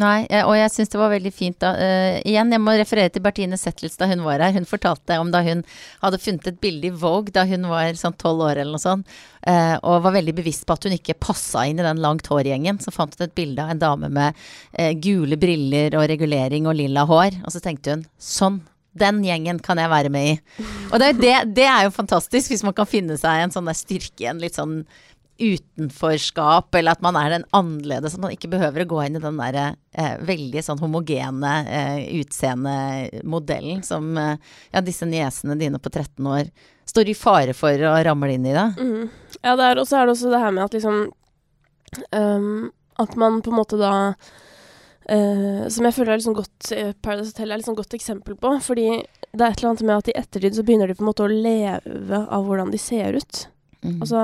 Nei, 0.00 0.24
og 0.46 0.54
jeg 0.56 0.70
syns 0.72 0.92
det 0.92 1.00
var 1.00 1.10
veldig 1.12 1.32
fint 1.34 1.58
da. 1.60 1.74
Uh, 1.76 2.18
igjen, 2.28 2.52
jeg 2.54 2.62
må 2.62 2.72
referere 2.78 3.12
til 3.12 3.24
Bertine 3.24 3.58
Zetlitz 3.60 3.98
da 4.00 4.08
hun 4.08 4.22
var 4.24 4.40
her. 4.40 4.54
Hun 4.56 4.68
fortalte 4.68 5.18
om 5.20 5.32
da 5.34 5.42
hun 5.44 5.60
hadde 6.00 6.20
funnet 6.22 6.48
et 6.48 6.60
bilde 6.62 6.88
i 6.88 6.94
Vogue 7.02 7.34
da 7.34 7.44
hun 7.48 7.68
var 7.68 7.92
sånn 7.98 8.16
tolv 8.20 8.46
år 8.46 8.62
eller 8.62 8.78
noe 8.78 8.82
sånt, 8.82 9.18
uh, 9.44 9.76
og 9.82 10.06
var 10.06 10.16
veldig 10.16 10.36
bevisst 10.40 10.64
på 10.68 10.76
at 10.76 10.88
hun 10.88 10.96
ikke 10.96 11.18
passa 11.20 11.66
inn 11.68 11.82
i 11.82 11.86
den 11.86 12.00
langt 12.00 12.30
hår-gjengen. 12.32 12.80
Så 12.80 12.94
fant 12.94 13.16
hun 13.18 13.26
et 13.26 13.36
bilde 13.36 13.60
av 13.60 13.74
en 13.74 13.82
dame 13.82 14.12
med 14.14 14.40
uh, 14.78 14.92
gule 14.96 15.36
briller 15.40 15.98
og 16.00 16.08
regulering 16.12 16.70
og 16.70 16.78
lilla 16.80 17.04
hår, 17.10 17.42
og 17.44 17.52
så 17.52 17.62
tenkte 17.64 17.98
hun 17.98 18.08
sånn. 18.16 18.62
Den 19.00 19.20
gjengen 19.22 19.60
kan 19.62 19.78
jeg 19.78 19.86
være 19.86 20.10
med 20.10 20.32
i. 20.32 20.64
Og 20.90 20.96
det, 20.98 21.12
er 21.12 21.18
det, 21.20 21.34
det 21.60 21.66
er 21.70 21.84
jo 21.86 21.92
fantastisk, 21.94 22.50
hvis 22.50 22.64
man 22.66 22.74
kan 22.74 22.88
finne 22.90 23.14
seg 23.20 23.44
en 23.44 23.52
sånn 23.54 23.68
der 23.70 23.78
styrke 23.78 24.24
i 24.24 24.30
en 24.32 24.40
litt 24.42 24.56
sånn 24.58 24.80
utenforskap, 25.40 26.74
eller 26.78 26.96
at 26.96 27.04
man 27.04 27.16
er 27.18 27.34
den 27.34 27.46
annerledes. 27.56 28.14
At 28.14 28.22
man 28.22 28.34
ikke 28.34 28.50
behøver 28.52 28.84
å 28.84 28.90
gå 28.92 29.00
inn 29.04 29.18
i 29.18 29.22
den 29.22 29.40
der 29.40 29.58
eh, 29.60 30.18
veldig 30.28 30.64
sånn 30.64 30.82
homogene 30.82 31.54
eh, 31.66 32.02
utseendemodellen 32.20 33.80
som 33.86 34.12
eh, 34.20 34.52
ja, 34.74 34.84
disse 34.84 35.08
niesene 35.08 35.58
dine 35.60 35.80
på 35.82 35.92
13 35.92 36.28
år 36.30 36.52
står 36.90 37.12
i 37.12 37.16
fare 37.16 37.54
for 37.56 37.86
å 37.86 37.94
ramle 38.04 38.34
inn 38.34 38.46
i. 38.50 38.54
da. 38.56 38.70
Mm. 38.76 39.08
Ja, 39.40 39.56
og 39.56 39.86
så 39.88 40.00
er 40.00 40.06
det 40.06 40.14
også 40.16 40.32
det 40.32 40.42
her 40.42 40.54
med 40.54 40.66
at 40.66 40.76
liksom 40.76 41.02
um, 42.12 42.70
At 43.00 43.14
man 43.16 43.38
på 43.40 43.52
en 43.52 43.60
måte 43.62 43.80
da 43.80 43.94
Uh, 45.10 45.64
som 45.72 45.86
jeg 45.88 45.94
føler 45.96 46.12
er 46.12 46.18
liksom 46.20 46.36
godt, 46.36 46.68
eh, 46.70 46.92
Paradise 47.02 47.32
Hotel 47.32 47.50
er 47.50 47.58
liksom 47.58 47.74
godt 47.74 47.96
eksempel 47.96 48.36
på. 48.38 48.52
Fordi 48.62 48.84
det 49.00 49.42
er 49.42 49.48
et 49.48 49.58
eller 49.58 49.70
annet 49.72 49.82
med 49.88 49.96
at 49.96 50.10
i 50.12 50.14
ettertid 50.20 50.54
så 50.54 50.62
begynner 50.62 50.86
de 50.86 50.94
på 50.94 51.02
en 51.02 51.08
måte 51.08 51.24
å 51.24 51.32
leve 51.32 52.20
av 52.30 52.44
hvordan 52.46 52.70
de 52.70 52.78
ser 52.78 53.18
ut. 53.18 53.40
Mm. 53.82 53.96
Altså 54.04 54.20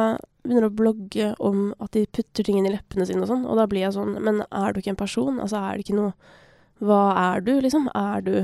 begynner 0.46 0.68
å 0.68 0.76
blogge 0.78 1.32
om 1.42 1.68
at 1.82 1.92
de 1.96 2.06
putter 2.06 2.46
ting 2.46 2.60
inn 2.60 2.68
i 2.68 2.74
leppene 2.74 3.06
sine 3.08 3.24
og 3.24 3.30
sånn. 3.30 3.46
Og 3.48 3.58
da 3.58 3.66
blir 3.70 3.86
jeg 3.86 3.96
sånn 3.96 4.16
Men 4.22 4.42
er 4.46 4.72
du 4.72 4.80
ikke 4.80 4.94
en 4.94 5.00
person? 5.00 5.40
Altså 5.42 5.60
er 5.60 5.76
det 5.76 5.86
ikke 5.86 5.98
noe 5.98 6.12
Hva 6.84 7.02
er 7.20 7.46
du, 7.46 7.54
liksom? 7.64 7.88
Er 7.96 8.24
du 8.26 8.34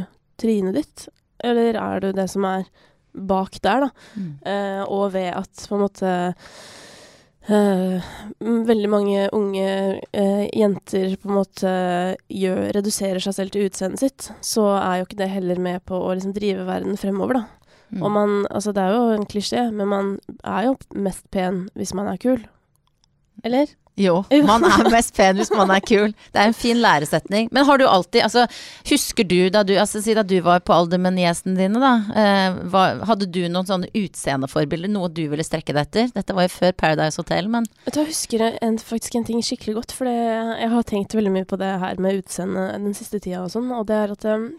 trynet 0.41 0.79
ditt? 0.79 1.09
Eller 1.43 1.77
er 1.79 2.03
du 2.03 2.13
det 2.17 2.29
som 2.33 2.47
er 2.49 2.69
bak 3.13 3.59
der, 3.65 3.87
da? 3.87 3.91
Mm. 4.17 4.31
Eh, 4.49 4.83
og 4.87 5.13
ved 5.17 5.33
at 5.37 5.67
på 5.69 5.77
en 5.77 5.83
måte 5.83 6.13
eh, 7.51 8.13
veldig 8.41 8.91
mange 8.91 9.27
unge 9.37 9.67
eh, 10.13 10.45
jenter 10.57 11.17
på 11.21 11.29
en 11.29 11.37
måte 11.37 11.73
gjør, 12.33 12.71
reduserer 12.79 13.23
seg 13.23 13.37
selv 13.37 13.55
til 13.55 13.69
utseendet 13.69 14.05
sitt, 14.05 14.31
så 14.45 14.71
er 14.79 15.01
jo 15.01 15.09
ikke 15.09 15.21
det 15.21 15.33
heller 15.35 15.61
med 15.63 15.85
på 15.89 15.99
å 15.99 16.15
liksom 16.15 16.35
drive 16.37 16.67
verden 16.69 16.97
fremover, 17.01 17.43
da. 17.43 17.62
Mm. 17.93 18.03
Og 18.03 18.11
man 18.11 18.47
Altså, 18.51 18.73
det 18.73 18.83
er 18.83 18.97
jo 18.97 19.05
en 19.13 19.29
klisjé, 19.29 19.69
men 19.71 19.89
man 19.89 20.19
er 20.45 20.67
jo 20.71 20.77
mest 20.95 21.29
pen 21.31 21.69
hvis 21.77 21.95
man 21.95 22.09
er 22.09 22.17
kul. 22.17 22.43
Eller? 23.45 23.67
Jo, 24.01 24.23
man 24.49 24.63
er 24.65 24.87
mest 24.89 25.13
pen 25.13 25.37
hvis 25.37 25.51
man 25.53 25.69
er 25.69 25.83
kul. 25.85 26.15
Det 26.33 26.41
er 26.41 26.49
en 26.49 26.57
fin 26.57 26.79
læresetning. 26.81 27.51
Men 27.53 27.67
har 27.69 27.77
du 27.77 27.85
alltid 27.85 28.23
Altså, 28.25 28.47
husker 28.89 29.27
du 29.29 29.51
da 29.53 29.61
du 29.63 29.75
Altså, 29.77 30.01
si 30.01 30.15
da 30.17 30.23
du 30.25 30.39
var 30.41 30.63
på 30.65 30.73
alder 30.73 30.97
med 30.97 31.19
niesene 31.19 31.59
dine, 31.59 31.77
da. 31.77 31.93
Eh, 32.17 32.57
hva, 32.73 32.87
hadde 33.05 33.29
du 33.29 33.43
noen 33.53 33.69
sånne 33.69 33.91
utseendeforbilder? 33.93 34.89
Noe 34.89 35.13
du 35.13 35.27
ville 35.29 35.45
strekke 35.45 35.77
deg 35.77 35.85
etter? 35.85 36.09
Dette 36.17 36.33
var 36.33 36.49
jo 36.49 36.55
før 36.55 36.73
Paradise 36.73 37.21
Hotel, 37.21 37.53
men 37.53 37.69
Da 37.85 38.01
jeg 38.01 38.15
husker 38.15 38.47
en, 38.49 38.81
faktisk 38.81 39.21
en 39.21 39.29
ting 39.29 39.45
skikkelig 39.45 39.77
godt, 39.83 39.93
for 39.93 40.09
jeg 40.09 40.73
har 40.73 40.89
tenkt 40.89 41.13
veldig 41.13 41.37
mye 41.37 41.49
på 41.49 41.61
det 41.61 41.75
her 41.85 42.01
med 42.01 42.23
utseende 42.23 42.71
den 42.73 42.97
siste 42.97 43.21
tida 43.21 43.45
og 43.45 43.53
sånn, 43.53 43.69
og 43.77 43.85
det 43.93 43.99
er 43.99 44.17
at 44.17 44.25
um, 44.33 44.55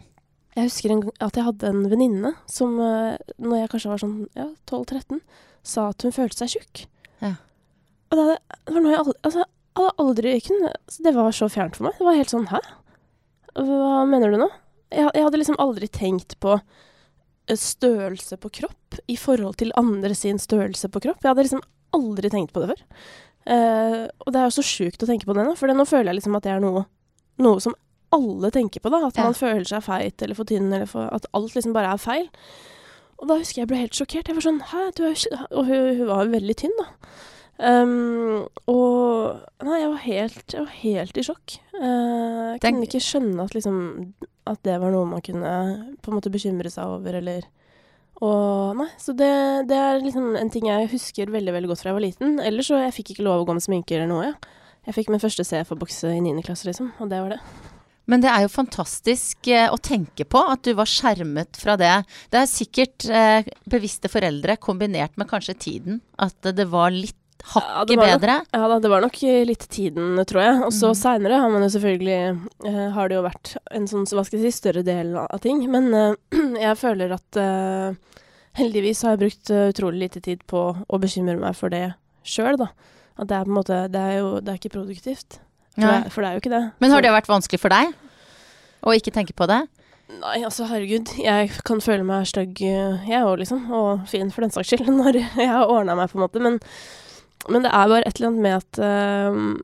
jeg 0.54 0.68
husker 0.68 0.94
en, 0.94 1.02
at 1.24 1.38
jeg 1.38 1.48
hadde 1.48 1.70
en 1.72 1.86
venninne 1.90 2.34
som, 2.50 2.76
uh, 2.78 3.18
når 3.42 3.64
jeg 3.64 3.72
kanskje 3.72 3.92
var 3.94 4.04
sånn 4.04 4.18
ja, 4.38 4.48
12-13, 4.70 5.24
sa 5.66 5.88
at 5.90 6.06
hun 6.06 6.14
følte 6.14 6.44
seg 6.44 6.54
tjukk. 6.54 6.84
Ja. 7.24 7.34
Og 8.12 8.20
det, 8.20 8.38
det 8.68 8.76
var 8.76 8.86
noe 8.86 8.94
jeg 8.94 9.02
aldri, 9.02 9.18
altså, 9.26 9.48
jeg 9.74 9.94
aldri 10.04 10.34
kunne 10.46 10.72
altså, 10.72 11.04
Det 11.08 11.14
var 11.16 11.36
så 11.36 11.50
fjernt 11.50 11.78
for 11.80 11.88
meg. 11.88 11.98
Det 11.98 12.06
var 12.06 12.18
helt 12.20 12.34
sånn 12.34 12.50
Hæ? 12.52 12.62
Hva 13.58 14.04
mener 14.10 14.34
du 14.34 14.40
nå? 14.42 14.50
Jeg, 14.94 15.10
jeg 15.10 15.26
hadde 15.26 15.40
liksom 15.42 15.60
aldri 15.62 15.90
tenkt 15.94 16.36
på 16.42 16.56
eh, 16.58 17.58
størrelse 17.58 18.38
på 18.42 18.52
kropp 18.62 19.00
i 19.10 19.18
forhold 19.18 19.58
til 19.62 19.74
andre 19.78 20.14
sin 20.18 20.42
størrelse 20.42 20.90
på 20.94 21.02
kropp. 21.06 21.22
Jeg 21.22 21.32
hadde 21.32 21.46
liksom 21.48 21.64
aldri 21.94 22.30
tenkt 22.34 22.54
på 22.54 22.62
det 22.62 22.74
før. 22.74 22.84
Uh, 23.44 24.06
og 24.24 24.30
det 24.32 24.40
er 24.40 24.48
jo 24.48 24.56
så 24.56 24.66
sjukt 24.66 25.04
å 25.04 25.10
tenke 25.10 25.28
på 25.28 25.36
det 25.36 25.44
nå, 25.46 25.54
for 25.60 25.70
nå 25.70 25.86
føler 25.90 26.14
jeg 26.14 26.22
liksom 26.22 26.38
at 26.38 26.46
det 26.46 26.54
er 26.54 26.62
noe, 26.64 26.86
noe 27.44 27.62
som 27.62 27.76
alle 28.14 28.52
tenker 28.54 28.84
på. 28.84 28.92
da, 28.94 29.02
At 29.08 29.18
Ja. 29.18 29.24
man 29.28 29.34
føler 29.38 29.66
seg 29.68 29.84
feit 29.84 30.22
eller 30.22 30.38
for 30.38 30.46
tynn, 30.50 30.72
eller 30.72 30.88
for, 30.90 31.10
at 31.14 31.26
alt 31.34 31.54
liksom 31.56 31.74
bare 31.76 31.94
er 31.94 32.02
feil. 32.02 32.30
Og 33.20 33.28
da 33.30 33.38
husker 33.40 33.62
jeg 33.62 33.64
jeg 33.64 33.72
ble 33.72 33.78
helt 33.84 33.98
sjokkert. 34.00 34.28
Jeg 34.28 34.36
var 34.36 34.46
sånn 34.46 34.62
Hæ, 34.72 34.82
du 34.98 35.04
er 35.06 35.14
jo 35.14 35.38
Og 35.52 35.66
hun, 35.66 35.98
hun 35.98 36.08
var 36.10 36.26
jo 36.26 36.34
veldig 36.34 36.56
tynn, 36.60 36.78
da. 36.80 36.88
Um, 37.64 38.48
og 38.68 39.40
Nei, 39.64 39.80
jeg 39.80 39.90
var 39.92 40.02
helt, 40.04 40.46
jeg 40.56 40.64
var 40.64 40.78
helt 40.82 41.18
i 41.18 41.24
sjokk. 41.24 41.58
Uh, 41.78 42.54
jeg 42.58 42.62
Den... 42.64 42.74
kunne 42.80 42.88
ikke 42.90 43.04
skjønne 43.06 43.44
at 43.46 43.54
liksom 43.54 43.78
At 44.50 44.64
det 44.66 44.80
var 44.82 44.92
noe 44.92 45.06
man 45.06 45.22
kunne 45.22 45.52
på 46.02 46.12
en 46.12 46.18
måte 46.18 46.32
bekymre 46.34 46.72
seg 46.74 46.90
over, 46.98 47.20
eller 47.22 47.46
og 48.24 48.78
nei, 48.78 48.86
så 49.02 49.12
det, 49.18 49.28
det 49.68 49.76
er 49.76 49.98
liksom 50.00 50.36
en 50.40 50.50
ting 50.54 50.68
jeg 50.70 50.88
husker 50.94 51.32
veldig 51.34 51.52
veldig 51.56 51.68
godt 51.68 51.82
fra 51.82 51.90
jeg 51.90 51.98
var 51.98 52.04
liten. 52.06 52.36
Ellers 52.40 52.70
så 52.70 52.78
jeg 52.80 52.94
fikk 52.96 53.10
ikke 53.16 53.26
lov 53.26 53.42
å 53.42 53.48
gå 53.50 53.56
med 53.58 53.66
sminke 53.66 53.98
eller 53.98 54.08
noe. 54.08 54.30
Jeg, 54.30 54.54
jeg 54.86 54.96
fikk 54.96 55.10
min 55.12 55.20
første 55.20 55.44
C 55.44 55.60
for 55.68 55.82
bokse 55.82 56.08
i 56.14 56.22
9. 56.24 56.38
klasse, 56.46 56.70
liksom, 56.70 56.94
og 57.04 57.10
det 57.12 57.20
var 57.20 57.34
det. 57.36 57.40
Men 58.12 58.20
det 58.24 58.28
er 58.34 58.42
jo 58.44 58.50
fantastisk 58.52 59.48
eh, 59.48 59.70
å 59.72 59.78
tenke 59.80 60.26
på 60.28 60.42
at 60.52 60.64
du 60.68 60.74
var 60.76 60.90
skjermet 60.92 61.56
fra 61.56 61.78
det. 61.80 61.94
Det 62.34 62.42
er 62.42 62.50
sikkert 62.52 63.06
eh, 63.08 63.46
bevisste 63.72 64.10
foreldre 64.12 64.58
kombinert 64.60 65.16
med 65.18 65.30
kanskje 65.30 65.56
tiden. 65.56 66.02
At 66.20 66.36
det 66.44 66.66
var 66.72 66.92
litt 66.92 67.16
hakket 67.44 67.90
ja, 67.92 67.96
var 68.00 68.08
nok- 68.08 68.22
bedre. 68.22 68.36
Ja 68.56 68.68
da, 68.72 68.80
det 68.84 68.92
var 68.92 69.02
nok 69.04 69.18
litt 69.48 69.66
tiden, 69.72 70.20
tror 70.28 70.42
jeg. 70.44 70.60
Og 70.68 70.72
så 70.76 70.92
Mm. 70.92 71.00
seinere 71.00 71.40
har 71.44 71.50
man 71.52 71.64
jo 71.64 71.70
selvfølgelig 71.78 72.20
eh, 72.68 72.90
Har 72.96 73.08
det 73.10 73.16
jo 73.18 73.24
vært 73.26 73.54
en 73.72 73.88
sånn, 73.88 74.06
hva 74.12 74.24
skal 74.28 74.40
jeg 74.40 74.52
si, 74.52 74.60
større 74.60 74.84
del 74.84 75.16
av 75.20 75.40
ting. 75.44 75.64
Men 75.72 75.94
eh, 75.94 76.16
jeg 76.68 76.78
føler 76.84 77.16
at 77.16 77.40
eh, 77.40 77.96
heldigvis 78.60 79.04
har 79.04 79.16
jeg 79.16 79.24
brukt 79.26 79.50
eh, 79.52 79.70
utrolig 79.72 80.00
lite 80.08 80.22
tid 80.24 80.44
på 80.48 80.66
å 80.88 81.00
bekymre 81.00 81.40
meg 81.40 81.56
for 81.56 81.72
det 81.74 81.94
sjøl, 82.24 82.60
da. 82.60 82.70
At 83.20 83.28
det 83.30 83.36
er 83.38 83.44
på 83.48 83.52
en 83.52 83.58
måte 83.60 83.80
Det 83.94 84.00
er 84.12 84.16
jo 84.20 84.30
det 84.42 84.50
er 84.54 84.60
ikke 84.60 84.76
produktivt. 84.80 85.40
Det, 85.74 85.94
for 86.14 86.22
det 86.22 86.30
er 86.30 86.36
jo 86.36 86.44
ikke 86.44 86.54
det. 86.54 86.64
Men 86.84 86.94
har 86.94 87.06
det 87.06 87.14
vært 87.16 87.32
vanskelig 87.32 87.62
for 87.62 87.74
deg 87.74 87.94
å 88.84 88.94
ikke 88.94 89.14
tenke 89.16 89.34
på 89.38 89.48
det? 89.50 89.64
Nei, 90.12 90.40
altså 90.46 90.68
herregud. 90.68 91.14
Jeg 91.22 91.52
kan 91.66 91.82
føle 91.82 92.06
meg 92.06 92.28
stygg, 92.30 92.60
eh, 92.68 93.06
jeg 93.10 93.26
òg, 93.26 93.38
liksom. 93.42 93.66
Og 93.74 94.04
fin 94.12 94.32
for 94.34 94.46
den 94.46 94.54
saks 94.54 94.74
skyld, 94.74 94.90
når 95.02 95.22
jeg 95.24 95.50
har 95.50 95.70
ordna 95.72 95.96
meg, 95.98 96.12
på 96.12 96.20
en 96.20 96.26
måte. 96.26 96.42
Men, 96.44 96.60
men 97.50 97.66
det 97.66 97.72
er 97.72 97.94
bare 97.94 98.04
et 98.08 98.20
eller 98.20 98.32
annet 98.32 98.44
med 98.44 98.58
at 98.60 98.82
uh, 98.84 99.64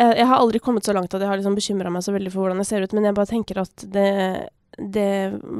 jeg, 0.00 0.16
jeg 0.22 0.30
har 0.30 0.40
aldri 0.40 0.62
kommet 0.64 0.86
så 0.86 0.96
langt 0.96 1.12
at 1.14 1.22
jeg 1.22 1.30
har 1.30 1.38
liksom 1.40 1.58
bekymra 1.58 1.92
meg 1.92 2.04
så 2.06 2.14
veldig 2.16 2.32
for 2.32 2.44
hvordan 2.44 2.62
jeg 2.62 2.70
ser 2.70 2.86
ut, 2.86 2.96
men 2.96 3.08
jeg 3.08 3.18
bare 3.18 3.30
tenker 3.30 3.60
at 3.62 3.86
det, 3.94 4.10
det 4.80 5.10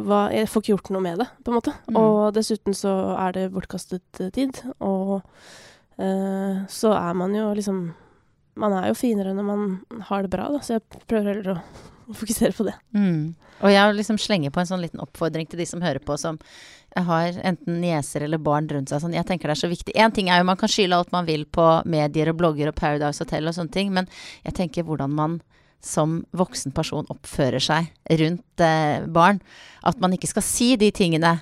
var 0.08 0.32
Jeg 0.32 0.48
får 0.48 0.62
ikke 0.62 0.74
gjort 0.74 0.92
noe 0.94 1.04
med 1.04 1.20
det, 1.20 1.28
på 1.44 1.52
en 1.52 1.58
måte. 1.60 1.74
Mm. 1.90 1.98
Og 2.00 2.20
dessuten 2.36 2.76
så 2.76 2.94
er 3.20 3.36
det 3.36 3.50
bortkastet 3.54 4.22
eh, 4.24 4.32
tid. 4.34 4.62
Og 4.80 5.18
uh, 5.20 6.62
så 6.72 6.94
er 6.96 7.18
man 7.20 7.36
jo 7.36 7.50
liksom 7.56 7.90
Man 8.58 8.74
er 8.76 8.90
jo 8.90 8.98
finere 8.98 9.34
når 9.36 9.46
man 9.46 10.02
har 10.08 10.24
det 10.26 10.32
bra, 10.32 10.48
da, 10.52 10.60
så 10.64 10.78
jeg 10.78 11.04
prøver 11.06 11.32
heller 11.34 11.54
å, 11.54 11.60
fokusere 12.20 12.56
på 12.56 12.66
det. 12.66 12.74
Mm. 12.96 13.32
Og 13.60 13.70
jeg 13.70 13.96
liksom 13.96 14.18
slenger 14.18 14.52
på 14.54 14.62
en 14.62 14.68
sånn 14.70 14.82
liten 14.82 15.02
oppfordring 15.02 15.46
til 15.46 15.60
de 15.60 15.66
som 15.68 15.82
hører 15.84 16.02
på, 16.02 16.16
som 16.18 16.40
har 16.96 17.36
enten 17.46 17.78
nieser 17.82 18.24
eller 18.26 18.40
barn 18.42 18.66
rundt 18.70 18.90
seg. 18.90 19.02
Sånn. 19.02 19.14
Jeg 19.14 19.28
tenker 19.28 19.50
det 19.50 19.54
er 19.54 19.62
så 19.62 19.70
viktig. 19.70 19.94
Én 19.94 20.14
ting 20.14 20.30
er 20.30 20.40
jo 20.40 20.48
man 20.48 20.58
kan 20.58 20.72
skylde 20.72 20.96
alt 20.96 21.12
man 21.14 21.28
vil 21.28 21.44
på 21.46 21.66
medier 21.86 22.32
og 22.32 22.40
blogger 22.40 22.72
og 22.72 22.78
Paradise 22.78 23.22
Hotel 23.22 23.46
og 23.46 23.54
sånne 23.56 23.74
ting, 23.74 23.92
men 23.94 24.10
jeg 24.42 24.56
tenker 24.58 24.86
hvordan 24.88 25.14
man 25.14 25.38
som 25.80 26.18
voksen 26.36 26.74
person 26.76 27.08
oppfører 27.12 27.62
seg 27.62 27.88
rundt 28.20 28.64
eh, 28.64 29.06
barn. 29.08 29.40
At 29.86 30.00
man 30.02 30.12
ikke 30.16 30.28
skal 30.28 30.44
si 30.44 30.74
de 30.80 30.90
tingene. 30.92 31.38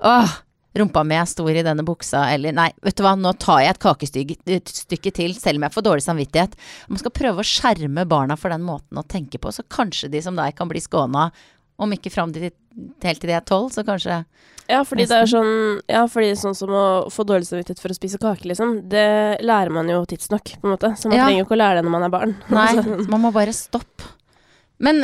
Åh, 0.00 0.38
rumpa 0.78 1.02
mi 1.04 1.14
er 1.18 1.26
stor 1.28 1.50
i 1.50 1.62
denne 1.66 1.84
buksa, 1.84 2.24
eller 2.32 2.54
nei, 2.56 2.70
vet 2.82 2.96
du 2.96 3.02
hva, 3.04 3.14
nå 3.18 3.32
tar 3.38 3.60
jeg 3.64 3.74
et 3.74 3.82
kakestykke 3.82 5.12
til, 5.14 5.34
selv 5.36 5.60
om 5.60 5.66
jeg 5.66 5.74
får 5.76 5.86
dårlig 5.88 6.04
samvittighet. 6.06 6.54
Man 6.88 6.98
skal 7.02 7.14
prøve 7.16 7.42
å 7.44 7.46
skjerme 7.46 8.06
barna 8.08 8.36
for 8.40 8.48
den 8.54 8.64
måten 8.66 9.00
å 9.00 9.04
tenke 9.04 9.38
på, 9.42 9.52
så 9.52 9.64
kanskje 9.68 10.08
de 10.12 10.22
som 10.24 10.38
deg 10.38 10.56
kan 10.56 10.70
bli 10.70 10.80
skåna, 10.80 11.30
om 11.82 11.92
ikke 11.96 12.12
fram 12.14 12.30
til 12.32 12.50
helt 13.02 13.20
til 13.20 13.28
de 13.28 13.34
er 13.34 13.44
tolv, 13.48 13.72
så 13.74 13.82
kanskje 13.84 14.22
Ja, 14.70 14.82
fordi 14.86 15.04
det 15.08 15.16
er 15.18 15.26
sånn 15.28 15.80
Ja, 15.90 16.04
fordi 16.08 16.30
sånn 16.38 16.54
som 16.56 16.70
å 16.70 16.82
få 17.10 17.24
dårlig 17.26 17.48
samvittighet 17.48 17.80
for 17.82 17.90
å 17.92 17.96
spise 17.96 18.20
kake, 18.22 18.46
liksom, 18.48 18.88
det 18.92 19.40
lærer 19.42 19.72
man 19.74 19.88
jo 19.90 20.04
tidsnok, 20.08 20.54
på 20.60 20.68
en 20.68 20.74
måte. 20.76 20.92
Så 20.96 21.08
man 21.10 21.18
Ja. 21.18 21.26
trenger 21.26 21.42
jo 21.42 21.46
ikke 21.48 21.56
å 21.58 21.62
lære 21.64 21.80
det 21.80 21.84
når 21.88 21.94
man 21.96 22.06
er 22.06 22.12
barn. 22.14 22.36
Nei, 22.48 22.74
man 23.12 23.20
må 23.24 23.32
bare 23.34 23.52
stoppe. 23.56 24.04
Men 24.82 24.98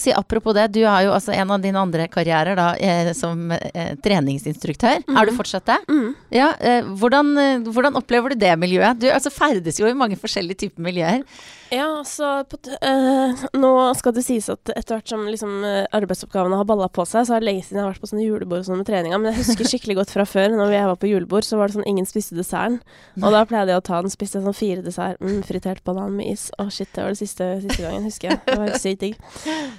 si, 0.00 0.10
apropos 0.16 0.54
det, 0.56 0.66
du 0.72 0.80
har 0.88 1.02
jo 1.04 1.12
altså 1.12 1.34
en 1.36 1.50
av 1.52 1.60
dine 1.60 1.76
andre 1.76 2.06
karrierer 2.08 2.56
da, 2.56 2.70
eh, 2.80 3.12
som 3.12 3.50
eh, 3.52 3.94
treningsinstruktør. 4.04 5.02
Er 5.04 5.26
du 5.28 5.32
Mhm. 5.32 5.36
fortsatt 5.36 5.66
det? 5.68 5.78
mm. 5.88 6.14
Ja, 6.32 6.54
eh, 6.60 6.82
hvordan, 6.82 7.36
eh, 7.36 7.58
hvordan 7.68 7.94
opplever 8.00 8.30
du 8.30 8.36
det 8.36 8.54
miljøet? 8.58 8.98
Du 8.98 9.06
altså, 9.12 9.30
ferdes 9.30 9.78
jo 9.78 9.86
i 9.86 9.92
mange 9.92 10.16
forskjellige 10.16 10.56
typer 10.64 10.80
miljøer. 10.82 11.22
Ja, 11.70 12.02
så 12.04 12.44
på, 12.48 12.56
t- 12.56 12.78
eh, 12.80 13.42
nå 13.60 13.70
skal 13.98 14.14
det 14.16 14.22
sies 14.24 14.46
at 14.52 14.70
etter 14.72 14.96
hvert 14.96 15.10
som 15.12 15.26
liksom, 15.28 15.56
eh, 15.68 15.84
arbeidsoppgavene 15.92 16.56
har 16.56 16.64
balla 16.68 16.86
på 16.88 17.04
seg, 17.04 17.26
så 17.28 17.34
er 17.36 17.42
det 17.42 17.48
lenge 17.50 17.64
siden 17.66 17.80
jeg 17.80 17.84
har 17.84 17.92
vært 17.92 18.00
på 18.04 18.08
sånne 18.08 18.24
julebord 18.24 18.62
og 18.62 18.68
sånn 18.70 18.80
med 18.80 18.88
treninga, 18.88 19.18
men 19.20 19.32
jeg 19.34 19.42
husker 19.42 19.68
skikkelig 19.72 19.98
godt 20.00 20.14
fra 20.14 20.24
før, 20.28 20.54
når 20.56 20.72
jeg 20.72 20.86
var 20.88 21.00
på 21.02 21.10
julebord, 21.10 21.44
så 21.44 21.58
var 21.60 21.68
det 21.68 21.76
sånn 21.76 21.88
ingen 21.90 22.08
spiste 22.08 22.38
desserten. 22.38 22.78
Og 23.20 23.34
da 23.36 23.42
pleide 23.48 23.74
jeg 23.74 23.82
å 23.82 23.84
ta 23.90 24.00
den, 24.00 24.12
spiste 24.14 24.40
jeg 24.40 24.46
sånn 24.48 24.56
fire 24.56 24.86
dessert, 24.86 25.20
mm, 25.20 25.42
fritert 25.48 25.84
banan 25.84 26.16
med 26.16 26.32
is. 26.32 26.46
Å 26.56 26.68
shit, 26.72 26.88
det 26.96 27.04
var 27.04 27.12
det 27.12 27.20
siste, 27.20 27.50
siste 27.66 27.84
gangen, 27.84 28.06
husker 28.08 28.32
jeg. 28.32 28.40
Det 28.48 28.56
var 28.62 28.74
sykt 28.80 29.04
digg. 29.04 29.20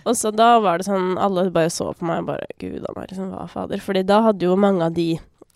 Og 0.05 0.13
så 0.19 0.29
da 0.35 0.51
var 0.63 0.77
det 0.83 0.85
sånn, 0.89 1.15
alle 1.17 1.47
bare 1.53 1.73
så 1.73 1.89
på 1.97 2.05
meg 2.05 2.21
og 2.21 2.29
bare 2.35 2.45
gud 2.61 2.85
a 2.85 2.93
meg, 2.99 3.09
liksom, 3.11 3.33
hva 3.33 3.47
fader. 3.49 3.81
Fordi 3.81 4.05
da 4.07 4.21
hadde 4.29 4.45
jo 4.45 4.55
mange 4.59 4.85
av 4.85 4.93
de 4.97 5.09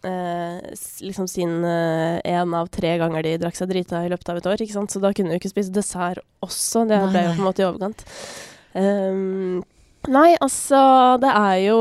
eh, 0.08 0.72
liksom 1.04 1.28
sin 1.32 1.60
én 1.64 2.56
av 2.56 2.72
tre 2.74 2.96
ganger 3.02 3.26
de 3.26 3.38
drakk 3.42 3.58
seg 3.60 3.72
drita 3.72 4.04
i 4.06 4.10
løpet 4.12 4.32
av 4.32 4.40
et 4.40 4.50
år, 4.52 4.64
ikke 4.64 4.76
sant. 4.78 4.94
Så 4.94 5.02
da 5.04 5.14
kunne 5.16 5.34
du 5.34 5.40
ikke 5.40 5.54
spise 5.54 5.74
dessert 5.74 6.24
også. 6.44 6.86
Det 6.90 7.00
ble 7.10 7.28
jo 7.28 7.36
på 7.38 7.42
en 7.42 7.48
måte 7.48 7.64
i 7.64 7.68
overkant. 7.68 8.04
Um, 8.74 9.62
nei, 10.10 10.34
altså 10.42 10.80
det 11.22 11.30
er 11.30 11.58
jo 11.68 11.76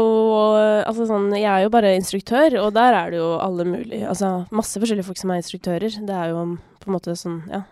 Altså 0.85 1.07
sånn 1.09 1.31
Jeg 1.33 1.49
er 1.49 1.63
jo 1.65 1.71
bare 1.73 1.95
instruktør, 1.97 2.59
og 2.61 2.75
der 2.77 2.93
er 2.99 3.15
det 3.15 3.17
jo 3.17 3.31
alle 3.41 3.65
mulige 3.65 4.05
Altså 4.11 4.43
masse 4.53 4.77
forskjellige 4.77 5.07
folk 5.09 5.21
som 5.23 5.33
er 5.33 5.41
instruktører. 5.41 5.97
Det 6.05 6.19
er 6.19 6.35
jo 6.35 6.45
på 6.83 6.91
en 6.91 6.97
måte 6.99 7.17
sånn 7.17 7.41
Ja. 7.49 7.65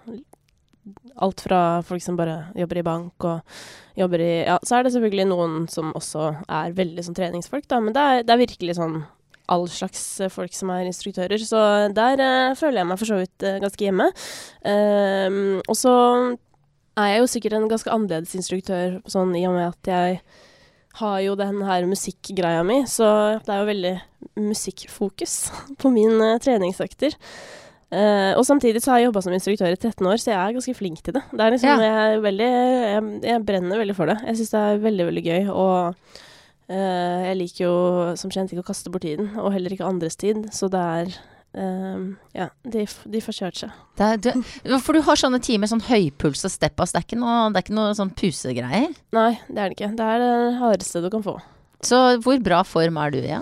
Alt 1.21 1.45
fra 1.45 1.61
folk 1.85 2.01
som 2.01 2.17
bare 2.17 2.47
jobber 2.57 2.81
i 2.81 2.87
bank 2.87 3.29
og 3.29 3.61
jobber 4.01 4.25
i 4.25 4.33
Ja, 4.47 4.57
så 4.65 4.79
er 4.79 4.87
det 4.87 4.95
selvfølgelig 4.95 5.29
noen 5.29 5.57
som 5.69 5.93
også 5.93 6.31
er 6.49 6.73
veldig 6.77 7.05
sånn 7.05 7.19
treningsfolk, 7.19 7.69
da, 7.69 7.83
men 7.85 7.93
det 7.93 8.01
er, 8.01 8.23
det 8.25 8.33
er 8.33 8.41
virkelig 8.47 8.79
sånn 8.81 9.03
all 9.51 9.67
slags 9.71 10.03
eh, 10.21 10.31
folk 10.33 10.55
som 10.57 10.73
er 10.75 10.89
instruktører. 10.89 11.43
Så 11.43 11.61
der 11.97 12.23
eh, 12.25 12.59
føler 12.59 12.83
jeg 12.83 12.91
meg 12.91 13.01
for 13.01 13.11
så 13.11 13.21
vidt 13.21 13.47
eh, 13.47 13.59
ganske 13.63 13.87
hjemme. 13.87 14.11
Ehm, 14.69 15.59
og 15.65 15.79
så 15.79 15.95
er 17.01 17.15
jeg 17.15 17.23
jo 17.23 17.33
sikkert 17.35 17.57
en 17.59 17.71
ganske 17.71 17.93
annerledes 17.93 18.37
instruktør, 18.39 19.01
sånn 19.11 19.35
i 19.39 19.47
og 19.49 19.57
med 19.57 19.71
at 19.71 19.91
jeg 19.91 20.21
har 21.01 21.21
jo 21.23 21.37
den 21.39 21.63
her 21.65 21.87
musikkgreia 21.87 22.65
mi, 22.67 22.83
så 22.91 23.07
det 23.47 23.55
er 23.55 23.63
jo 23.63 23.71
veldig 23.71 23.95
musikkfokus 24.51 25.35
på 25.81 25.93
mine 25.95 26.35
treningsøkter. 26.43 27.17
Uh, 27.91 28.39
og 28.39 28.45
samtidig 28.47 28.79
så 28.85 28.93
har 28.93 29.01
jeg 29.01 29.09
jobba 29.09 29.21
som 29.25 29.33
instruktør 29.35 29.73
i 29.75 29.79
13 29.79 30.07
år, 30.07 30.19
så 30.23 30.31
jeg 30.31 30.39
er 30.39 30.53
ganske 30.55 30.75
flink 30.79 31.01
til 31.03 31.17
det. 31.17 31.25
Det 31.33 31.43
er 31.43 31.55
liksom, 31.57 31.71
ja. 31.83 31.87
jeg, 31.89 32.21
veldig, 32.23 32.51
jeg, 32.51 33.07
jeg, 33.27 33.45
brenner 33.49 33.81
veldig 33.83 33.97
for 33.99 34.13
det. 34.13 34.15
Jeg 34.29 34.39
syns 34.39 34.53
det 34.53 34.61
er 34.61 34.85
veldig, 34.85 35.07
veldig 35.09 35.25
gøy. 35.27 35.49
Og 35.51 36.21
uh, 36.71 37.19
jeg 37.27 37.37
liker 37.43 37.67
jo 37.67 37.75
som 38.21 38.33
kjent 38.33 38.55
ikke 38.55 38.65
å 38.65 38.71
kaste 38.71 38.93
bort 38.93 39.05
tiden, 39.07 39.35
og 39.41 39.53
heller 39.55 39.75
ikke 39.75 39.91
andres 39.91 40.19
tid. 40.21 40.49
Så 40.55 40.71
det 40.73 40.81
er 40.81 41.21
Um, 41.51 42.13
ja, 42.31 42.47
de, 42.63 42.85
de, 43.11 43.21
får 43.25 43.35
kjørt 43.35 43.57
seg. 43.59 43.79
Er, 43.99 44.21
du, 44.23 44.77
for 44.79 44.95
du 44.95 45.03
har 45.03 45.19
sånne 45.19 45.41
timer, 45.43 45.67
sånn 45.67 45.83
høypuls 45.83 46.45
og 46.47 46.53
step-ups. 46.55 46.93
Det 46.95 47.03
det 47.11 47.19
er 47.19 47.65
ikke 47.65 47.75
noe 47.75 47.97
sånn 47.99 48.13
pusegreier? 48.15 48.93
Nei, 49.17 49.33
det 49.49 49.57
er 49.57 49.73
det 49.73 49.75
ikke. 49.75 49.89
Det 49.99 50.11
er 50.15 50.23
det 50.23 50.37
hardeste 50.61 51.03
du 51.03 51.09
kan 51.11 51.25
få. 51.27 51.41
Så 51.83 51.99
hvor 52.23 52.39
bra 52.45 52.61
form 52.63 53.01
er 53.03 53.15
du 53.15 53.19
i? 53.19 53.33
Ja? 53.33 53.41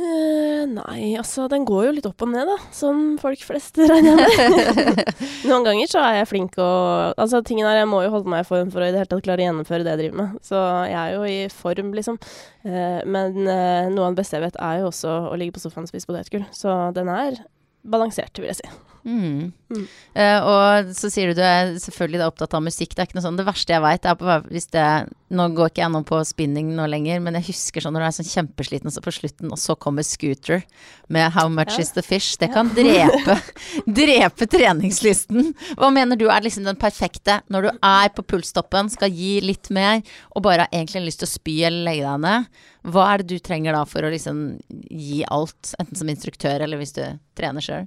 Uh, 0.00 0.64
nei, 0.70 1.10
altså 1.20 1.44
den 1.50 1.66
går 1.68 1.82
jo 1.84 1.92
litt 1.96 2.06
opp 2.08 2.22
og 2.24 2.30
ned, 2.32 2.48
da. 2.48 2.56
Som 2.72 3.18
folk 3.20 3.42
flest, 3.44 3.76
regner 3.90 4.22
jeg 4.22 4.52
med. 4.54 5.00
Noen 5.50 5.66
ganger 5.66 5.90
så 5.90 6.00
er 6.06 6.20
jeg 6.20 6.30
flink 6.30 6.56
og 6.62 7.18
Altså 7.20 7.42
tingen 7.44 7.68
er, 7.68 7.82
jeg 7.82 7.90
må 7.90 8.00
jo 8.06 8.12
holde 8.14 8.32
meg 8.32 8.44
i 8.44 8.48
form 8.48 8.72
for 8.72 8.80
å 8.80 8.88
i 8.88 8.94
det 8.94 9.02
hele 9.02 9.10
tatt 9.10 9.24
klare 9.26 9.44
å 9.44 9.48
gjennomføre 9.50 9.84
det 9.84 9.92
jeg 9.92 10.02
driver 10.04 10.20
med. 10.22 10.38
Så 10.46 10.60
jeg 10.88 10.98
er 11.02 11.16
jo 11.16 11.24
i 11.28 11.38
form, 11.52 11.94
liksom. 11.98 12.20
Uh, 12.64 13.00
men 13.04 13.42
uh, 13.44 13.90
noe 13.92 14.08
av 14.08 14.14
det 14.14 14.22
beste 14.22 14.38
jeg 14.38 14.46
vet, 14.46 14.60
er 14.70 14.80
jo 14.80 14.92
også 14.92 15.16
å 15.28 15.34
ligge 15.40 15.58
på 15.58 15.64
sofaen 15.66 15.88
og 15.88 15.92
spise 15.92 16.08
potetgull. 16.08 16.46
Så 16.56 16.78
den 16.96 17.12
er 17.12 17.42
balansert, 17.84 18.40
vil 18.40 18.52
jeg 18.52 18.62
si. 18.62 18.72
Mm. 19.04 19.52
Mm. 19.70 19.84
Uh, 20.18 20.40
og 20.44 20.90
så 20.98 21.08
sier 21.12 21.30
du 21.30 21.38
du 21.38 21.44
er 21.46 21.72
selvfølgelig 21.80 22.26
opptatt 22.26 22.54
av 22.58 22.64
musikk. 22.64 22.92
Det 22.92 23.02
er 23.02 23.08
ikke 23.08 23.16
noe 23.16 23.24
sånn 23.24 23.38
Det 23.38 23.46
verste 23.46 23.72
jeg 23.72 23.82
veit, 23.84 24.06
er 24.06 24.16
på, 24.18 24.36
hvis 24.50 24.66
det 24.74 24.86
Nå 25.30 25.46
går 25.54 25.70
ikke 25.70 25.84
jeg 25.84 25.92
noe 25.94 26.06
på 26.06 26.18
spinning 26.26 26.72
nå 26.74 26.88
lenger, 26.90 27.20
men 27.22 27.38
jeg 27.38 27.52
husker 27.52 27.84
sånn 27.84 27.94
når 27.94 28.02
du 28.02 28.06
er 28.08 28.14
sånn 28.16 28.26
kjempesliten 28.26 28.90
så 28.90 29.02
på 29.04 29.12
slutten, 29.14 29.52
og 29.54 29.60
så 29.62 29.76
kommer 29.78 30.02
Scooter 30.02 30.64
med 31.06 31.30
How 31.36 31.46
Much 31.52 31.76
ja. 31.76 31.84
Is 31.84 31.92
The 31.94 32.02
Fish. 32.02 32.34
Det 32.40 32.48
kan 32.50 32.72
drepe 32.74 33.36
Drepe 34.00 34.48
treningslysten. 34.50 35.52
Hva 35.78 35.92
mener 35.94 36.18
du 36.18 36.26
er 36.26 36.42
liksom 36.42 36.66
den 36.66 36.80
perfekte 36.80 37.38
når 37.46 37.68
du 37.68 37.70
er 37.78 38.10
på 38.16 38.26
pulstoppen, 38.26 38.90
skal 38.90 39.14
gi 39.14 39.36
litt 39.44 39.70
mer, 39.70 40.02
og 40.34 40.42
bare 40.48 40.66
har 40.66 40.74
egentlig 40.74 41.06
lyst 41.06 41.22
til 41.22 41.30
å 41.30 41.34
spy 41.36 41.56
eller 41.70 41.86
legge 41.92 42.10
deg 42.10 42.26
ned? 42.26 42.60
Hva 42.90 43.06
er 43.12 43.22
det 43.22 43.30
du 43.30 43.46
trenger 43.46 43.78
da 43.78 43.84
for 43.86 44.02
å 44.02 44.10
liksom 44.10 44.42
gi 44.90 45.22
alt, 45.30 45.76
enten 45.78 46.02
som 46.02 46.10
instruktør 46.10 46.66
eller 46.66 46.80
hvis 46.82 46.96
du 46.98 47.04
trener 47.38 47.62
sjøl? 47.62 47.86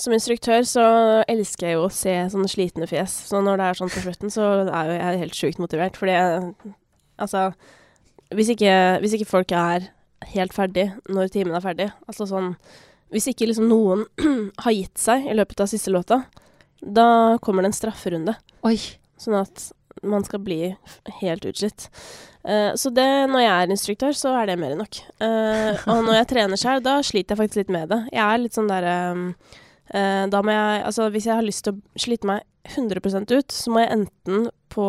Som 0.00 0.14
instruktør 0.16 0.64
så 0.66 0.84
elsker 1.30 1.68
jeg 1.68 1.76
jo 1.76 1.84
å 1.86 1.92
se 1.92 2.14
sånne 2.32 2.50
slitne 2.50 2.88
fjes. 2.90 3.12
Så 3.28 3.38
når 3.44 3.60
det 3.60 3.66
er 3.68 3.78
sånn 3.78 3.92
på 3.94 4.02
slutten, 4.02 4.32
så 4.32 4.48
er 4.64 4.90
jo 4.90 4.96
jeg 4.96 5.20
helt 5.20 5.38
sjukt 5.38 5.62
motivert. 5.62 5.98
Fordi 6.00 6.16
jeg 6.16 6.54
Altså, 7.14 7.52
hvis 8.34 8.48
ikke, 8.54 8.72
hvis 8.98 9.12
ikke 9.14 9.28
folk 9.28 9.52
er 9.54 9.88
helt 10.34 10.54
ferdig 10.56 10.88
når 11.06 11.30
timen 11.30 11.54
er 11.54 11.62
ferdig, 11.62 11.86
altså 12.08 12.26
sånn 12.26 12.54
Hvis 13.14 13.28
ikke 13.30 13.46
liksom 13.46 13.68
noen 13.70 14.02
har 14.64 14.74
gitt 14.74 14.98
seg 14.98 15.28
i 15.28 15.36
løpet 15.36 15.60
av 15.62 15.68
siste 15.70 15.92
låta, 15.92 16.24
da 16.82 17.38
kommer 17.38 17.62
det 17.62 17.70
en 17.70 17.76
strafferunde. 17.76 18.34
Oi. 18.66 18.74
Sånn 19.20 19.36
at 19.38 19.68
man 20.02 20.24
skal 20.26 20.42
bli 20.42 20.72
helt 21.20 21.44
utslitt. 21.46 21.86
Uh, 22.42 22.74
så 22.74 22.90
det, 22.90 23.06
når 23.30 23.44
jeg 23.44 23.52
er 23.52 23.74
instruktør, 23.76 24.16
så 24.18 24.32
er 24.40 24.50
det 24.50 24.56
mer 24.58 24.74
enn 24.74 24.82
nok. 24.82 24.98
Uh, 25.22 25.78
og 25.86 26.02
når 26.08 26.18
jeg 26.18 26.30
trener 26.32 26.60
sjøl, 26.60 26.82
da 26.82 26.96
sliter 27.06 27.36
jeg 27.36 27.42
faktisk 27.44 27.62
litt 27.62 27.72
med 27.76 27.92
det. 27.92 28.00
Jeg 28.10 28.24
er 28.24 28.42
litt 28.42 28.58
sånn 28.58 28.72
derre 28.72 28.96
um, 29.14 29.28
Uh, 29.92 30.24
da 30.32 30.40
må 30.40 30.52
jeg 30.54 30.82
Altså, 30.88 31.10
hvis 31.12 31.26
jeg 31.28 31.36
har 31.36 31.44
lyst 31.44 31.66
til 31.66 31.76
å 31.76 32.00
slite 32.00 32.28
meg 32.28 32.44
100% 32.72 33.32
ut, 33.34 33.52
så 33.52 33.72
må 33.72 33.82
jeg 33.82 33.92
enten 33.92 34.46
på 34.72 34.84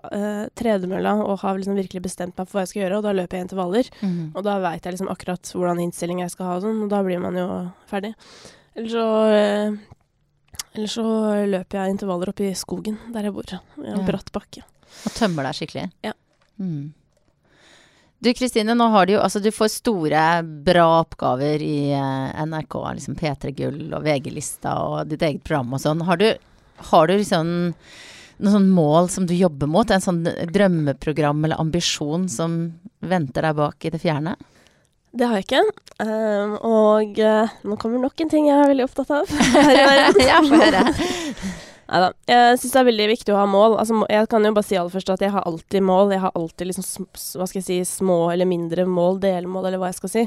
uh, 0.00 0.44
tredemølla 0.56 1.12
og 1.20 1.42
har 1.42 1.58
liksom 1.58 1.76
virkelig 1.76 2.06
bestemt 2.06 2.38
meg 2.38 2.48
for 2.48 2.56
hva 2.56 2.64
jeg 2.64 2.72
skal 2.72 2.82
gjøre, 2.86 2.98
og 2.98 3.04
da 3.04 3.12
løper 3.14 3.38
jeg 3.38 3.46
intervaller. 3.48 3.90
Mm. 4.00 4.32
Og 4.32 4.46
da 4.46 4.56
veit 4.64 4.86
jeg 4.86 4.96
liksom 4.96 5.12
akkurat 5.12 5.52
hvordan 5.52 5.82
innstilling 5.84 6.24
jeg 6.24 6.32
skal 6.32 6.48
ha 6.48 6.56
og 6.58 6.64
sånn, 6.64 6.80
og 6.86 6.92
da 6.92 7.02
blir 7.04 7.20
man 7.22 7.36
jo 7.38 7.48
ferdig. 7.90 8.14
Eller 8.74 8.90
så 8.90 9.04
uh, 9.28 9.82
eller 10.74 10.90
så 10.90 11.04
løper 11.46 11.78
jeg 11.78 11.94
intervaller 11.94 12.32
opp 12.32 12.40
i 12.42 12.50
skogen 12.58 12.98
der 13.14 13.28
jeg 13.28 13.34
bor. 13.36 13.46
I 13.46 13.86
en 13.92 14.00
ja. 14.00 14.06
bratt 14.08 14.32
bakke. 14.34 14.64
Og 15.06 15.14
tømmer 15.14 15.46
deg 15.46 15.58
skikkelig? 15.58 15.84
Ja. 16.06 16.14
Mm. 16.58 16.94
Du 18.24 18.30
Kristine, 18.34 18.72
nå 18.74 18.86
har 18.88 19.06
du 19.06 19.12
jo 19.14 19.20
Altså, 19.20 19.40
du 19.44 19.50
får 19.52 19.68
store, 19.74 20.20
bra 20.64 20.86
oppgaver 21.02 21.60
i 21.60 21.92
uh, 21.92 22.32
NRK, 22.46 22.76
liksom 22.96 23.18
P3 23.20 23.52
Gull 23.58 23.92
og 23.92 24.06
VG-lista 24.06 24.78
og 24.80 25.10
ditt 25.10 25.22
eget 25.26 25.44
program 25.44 25.74
og 25.76 25.82
sånn. 25.82 26.00
Har 26.08 26.20
du, 26.22 26.30
har 26.88 27.10
du 27.10 27.18
liksom 27.18 27.50
noen 28.40 28.54
sånn 28.56 28.70
mål 28.72 29.10
som 29.12 29.28
du 29.28 29.34
jobber 29.36 29.68
mot? 29.68 29.92
En 29.92 30.00
sånn 30.00 30.22
drømmeprogram 30.24 31.44
eller 31.44 31.60
ambisjon 31.60 32.24
som 32.32 32.56
venter 33.04 33.44
deg 33.44 33.60
bak 33.60 33.84
i 33.84 33.92
det 33.92 34.00
fjerne? 34.00 34.38
Det 35.14 35.28
har 35.28 35.42
jeg 35.42 35.46
ikke. 35.50 35.62
Um, 36.00 36.56
og 36.64 37.20
uh, 37.20 37.52
nå 37.68 37.76
kommer 37.76 38.02
nok 38.08 38.24
en 38.24 38.32
ting 38.32 38.48
jeg 38.48 38.56
er 38.56 38.72
veldig 38.72 38.88
opptatt 38.88 39.12
av. 39.20 39.36
ja, 40.32 40.40
få 40.48 40.64
høre. 40.64 40.88
Nei 41.84 42.00
da. 42.00 42.10
Jeg 42.30 42.58
syns 42.60 42.72
det 42.72 42.80
er 42.80 42.86
veldig 42.88 43.06
viktig 43.10 43.34
å 43.34 43.38
ha 43.38 43.44
mål. 43.50 43.76
Altså, 43.80 43.98
jeg 44.08 44.28
kan 44.32 44.46
jo 44.46 44.52
bare 44.56 44.66
si 44.66 44.78
aller 44.80 44.92
først 44.94 45.12
at 45.12 45.24
jeg 45.24 45.34
har 45.34 45.44
alltid 45.48 45.84
mål. 45.84 46.14
Jeg 46.14 46.22
har 46.22 46.34
alltid 46.38 46.70
liksom, 46.70 47.06
hva 47.12 47.48
skal 47.50 47.60
jeg 47.60 47.66
si, 47.66 47.78
små 47.88 48.18
eller 48.32 48.48
mindre 48.48 48.86
mål, 48.88 49.20
delmål, 49.22 49.68
eller 49.68 49.82
hva 49.82 49.90
jeg 49.92 49.98
skal 50.00 50.12
si. 50.14 50.24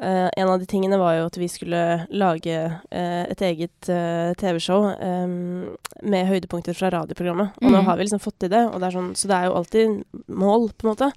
Uh, 0.00 0.26
en 0.26 0.50
av 0.50 0.58
de 0.62 0.68
tingene 0.70 0.98
var 0.98 1.18
jo 1.18 1.28
at 1.28 1.38
vi 1.38 1.50
skulle 1.52 1.82
lage 2.10 2.56
uh, 2.72 3.24
et 3.28 3.44
eget 3.46 3.92
uh, 3.92 4.32
TV-show 4.40 4.88
um, 4.96 5.76
med 6.02 6.28
høydepunkter 6.32 6.76
fra 6.78 6.90
radioprogrammet. 6.96 7.60
Og 7.60 7.68
mm. 7.68 7.76
nå 7.76 7.84
har 7.86 8.00
vi 8.00 8.08
liksom 8.08 8.24
fått 8.24 8.40
til 8.44 8.54
det, 8.54 8.64
det 8.80 8.92
sånn, 8.96 9.12
så 9.18 9.30
det 9.30 9.38
er 9.38 9.50
jo 9.50 9.56
alltid 9.60 10.28
mål, 10.32 10.70
på 10.72 10.88
en 10.88 10.94
måte. 10.94 11.12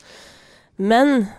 Men 0.77 1.29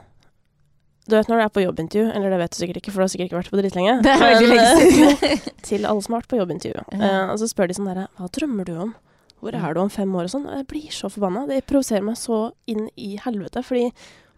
du 1.09 1.17
vet 1.17 1.29
når 1.31 1.41
du 1.41 1.43
er 1.47 1.53
på 1.53 1.65
jobbintervju, 1.65 2.07
eller 2.13 2.33
det 2.33 2.39
vet 2.43 2.53
du 2.53 2.59
sikkert 2.61 2.81
ikke, 2.83 2.93
for 2.93 3.01
du 3.01 3.07
har 3.07 3.13
sikkert 3.13 3.31
ikke 3.31 3.39
vært 3.39 3.53
på 3.53 3.61
dritlenge. 3.63 3.99
Det 4.05 4.13
er 4.13 4.23
veldig 4.23 4.49
lenge 4.53 4.71
siden. 4.77 5.45
til 5.69 5.87
alle 5.89 6.05
som 6.05 6.15
har 6.15 6.23
vært 6.23 6.33
på 6.33 6.41
jobbintervju. 6.41 6.87
Ja. 6.93 6.99
Uh, 7.01 7.33
og 7.33 7.39
så 7.41 7.49
spør 7.49 7.71
de 7.71 7.77
sånn 7.79 7.89
derre 7.89 8.09
Hva 8.19 8.29
drømmer 8.37 8.69
du 8.69 8.75
om? 8.87 8.97
Hvor 9.39 9.55
er 9.55 9.75
du 9.75 9.81
om 9.81 9.93
fem 9.93 10.17
år 10.19 10.27
og 10.27 10.33
sånn? 10.35 10.49
Jeg 10.51 10.67
blir 10.69 10.89
så 10.95 11.11
forbanna. 11.13 11.45
Det 11.49 11.63
provoserer 11.69 12.05
meg 12.05 12.19
så 12.19 12.41
inn 12.69 12.89
i 12.99 13.13
helvete. 13.23 13.63
Fordi 13.65 13.87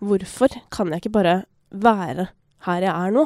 hvorfor 0.05 0.55
kan 0.73 0.93
jeg 0.93 1.03
ikke 1.03 1.17
bare 1.17 1.35
være 1.71 2.29
her 2.67 2.85
jeg 2.85 2.93
er 2.93 3.17
nå? 3.17 3.25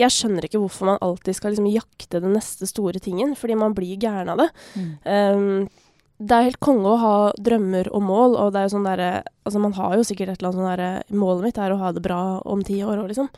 Jeg 0.00 0.14
skjønner 0.14 0.46
ikke 0.46 0.62
hvorfor 0.62 0.88
man 0.88 1.00
alltid 1.04 1.36
skal 1.36 1.52
liksom 1.52 1.68
jakte 1.68 2.22
den 2.24 2.32
neste 2.32 2.68
store 2.70 3.02
tingen, 3.02 3.34
fordi 3.36 3.58
man 3.60 3.76
blir 3.76 4.00
gæren 4.00 4.32
av 4.32 4.40
det. 4.40 4.48
Mm. 4.78 4.90
Um, 5.04 5.89
det 6.20 6.36
er 6.36 6.46
helt 6.50 6.60
konge 6.60 6.84
å 6.84 7.00
ha 7.00 7.16
drømmer 7.40 7.88
og 7.96 8.02
mål, 8.04 8.34
og 8.36 8.52
det 8.52 8.60
er 8.60 8.68
jo 8.68 8.76
sånn 8.76 8.88
derre 8.88 9.10
Altså, 9.40 9.60
man 9.62 9.72
har 9.74 9.96
jo 9.96 10.04
sikkert 10.04 10.34
et 10.34 10.42
eller 10.42 10.50
annet 10.50 10.60
sånn 10.60 10.68
derre 10.68 11.18
Målet 11.22 11.46
mitt 11.46 11.58
er 11.58 11.72
å 11.72 11.78
ha 11.80 11.92
det 11.96 12.02
bra 12.04 12.20
om 12.44 12.60
ti 12.66 12.76
år 12.84 13.00
òg, 13.00 13.08
liksom. 13.10 13.30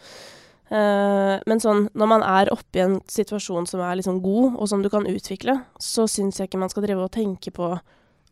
Uh, 0.72 1.36
men 1.46 1.60
sånn, 1.60 1.86
når 1.98 2.08
man 2.08 2.22
er 2.24 2.50
oppe 2.52 2.80
i 2.80 2.82
en 2.82 2.94
situasjon 3.10 3.66
som 3.68 3.82
er 3.84 3.98
liksom 4.00 4.22
god, 4.24 4.54
og 4.56 4.70
som 4.70 4.82
du 4.82 4.88
kan 4.92 5.06
utvikle, 5.08 5.58
så 5.76 6.06
syns 6.08 6.40
jeg 6.40 6.48
ikke 6.48 6.60
man 6.62 6.72
skal 6.72 6.86
drive 6.86 7.04
og 7.04 7.12
tenke 7.12 7.52
på 7.54 7.74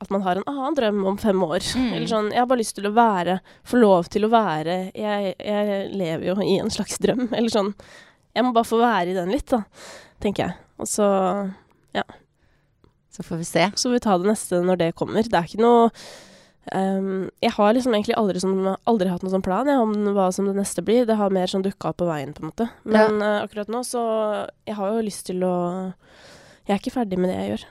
at 0.01 0.12
man 0.12 0.24
har 0.24 0.40
en 0.40 0.46
annen 0.48 0.76
drøm 0.78 1.03
om 1.11 1.18
fem 1.20 1.42
år. 1.44 1.61
Mm. 1.76 1.90
Eller 1.92 2.09
sånn 2.09 2.30
Jeg 2.32 2.40
har 2.40 2.48
bare 2.48 2.62
lyst 2.62 2.78
til 2.78 2.88
å 2.88 2.94
være 2.96 3.34
Få 3.68 3.82
lov 3.82 4.09
til 4.09 4.24
å 4.24 4.30
være 4.32 4.78
jeg, 4.96 5.34
jeg, 5.36 5.82
lever 5.92 6.30
jo 6.30 6.36
i 6.40 6.57
en 6.62 6.72
slags 6.72 6.96
drøm. 7.05 7.26
Eller 7.36 7.53
sånn 7.53 7.74
Jeg 8.32 8.46
må 8.46 8.55
bare 8.57 8.70
få 8.70 8.80
være 8.80 9.12
i 9.12 9.18
den 9.18 9.30
litt, 9.34 9.51
da, 9.53 9.61
tenker 10.24 10.48
jeg. 10.48 10.59
Og 10.80 10.88
så 10.88 11.07
Ja. 11.94 12.07
Så 13.21 13.27
får 13.29 13.41
vi 13.41 13.45
se. 13.45 13.71
Så 13.77 13.89
får 13.89 13.97
vi 13.99 14.03
ta 14.07 14.18
det 14.18 14.31
neste 14.31 14.61
når 14.64 14.81
det 14.81 14.91
kommer. 14.97 15.27
Det 15.29 15.37
er 15.37 15.49
ikke 15.49 15.61
noe 15.61 15.89
um, 16.73 17.29
Jeg 17.45 17.53
har 17.57 17.75
liksom 17.77 17.97
egentlig 17.97 18.16
aldri, 18.16 18.41
som, 18.41 18.55
aldri 18.89 19.11
hatt 19.12 19.25
noen 19.27 19.35
sånn 19.37 19.45
plan 19.45 19.68
jeg, 19.68 19.81
om 19.83 20.12
hva 20.16 20.31
som 20.33 20.49
det 20.49 20.57
neste 20.57 20.85
blir. 20.87 21.05
Det 21.09 21.18
har 21.21 21.35
mer 21.35 21.53
sånn 21.53 21.66
dukka 21.66 21.93
opp 21.93 22.01
på 22.01 22.09
veien, 22.09 22.33
på 22.33 22.45
en 22.45 22.53
måte. 22.53 22.71
Men 22.89 23.21
ja. 23.21 23.35
uh, 23.37 23.41
akkurat 23.45 23.73
nå 23.73 23.85
så 23.85 24.05
Jeg 24.64 24.79
har 24.81 24.95
jo 24.95 25.05
lyst 25.05 25.27
til 25.29 25.45
å 25.45 25.57
Jeg 26.64 26.77
er 26.77 26.81
ikke 26.81 26.97
ferdig 26.97 27.21
med 27.21 27.33
det 27.33 27.43
jeg 27.43 27.53
gjør. 27.53 27.66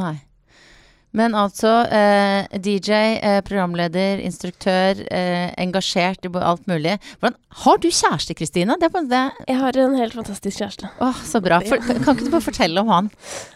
Nei. 0.00 0.14
Men 1.14 1.34
altså 1.38 1.70
eh, 1.94 2.58
DJ, 2.58 2.92
eh, 3.22 3.40
programleder, 3.46 4.18
instruktør, 4.26 4.98
eh, 5.14 5.52
engasjert 5.62 6.26
i 6.26 6.30
alt 6.42 6.66
mulig. 6.66 6.96
Hvordan, 7.20 7.36
har 7.62 7.78
du 7.78 7.86
kjæreste, 7.86 8.34
Kristine? 8.34 8.74
Jeg 8.82 9.58
har 9.60 9.78
en 9.78 9.94
helt 10.00 10.16
fantastisk 10.18 10.58
kjæreste. 10.58 10.90
Åh, 10.98 11.22
Så 11.22 11.40
bra. 11.44 11.60
For, 11.62 11.78
kan 11.78 12.16
ikke 12.16 12.26
du 12.26 12.32
bare 12.34 12.48
fortelle 12.48 12.82
om 12.82 12.90
han? 12.90 13.12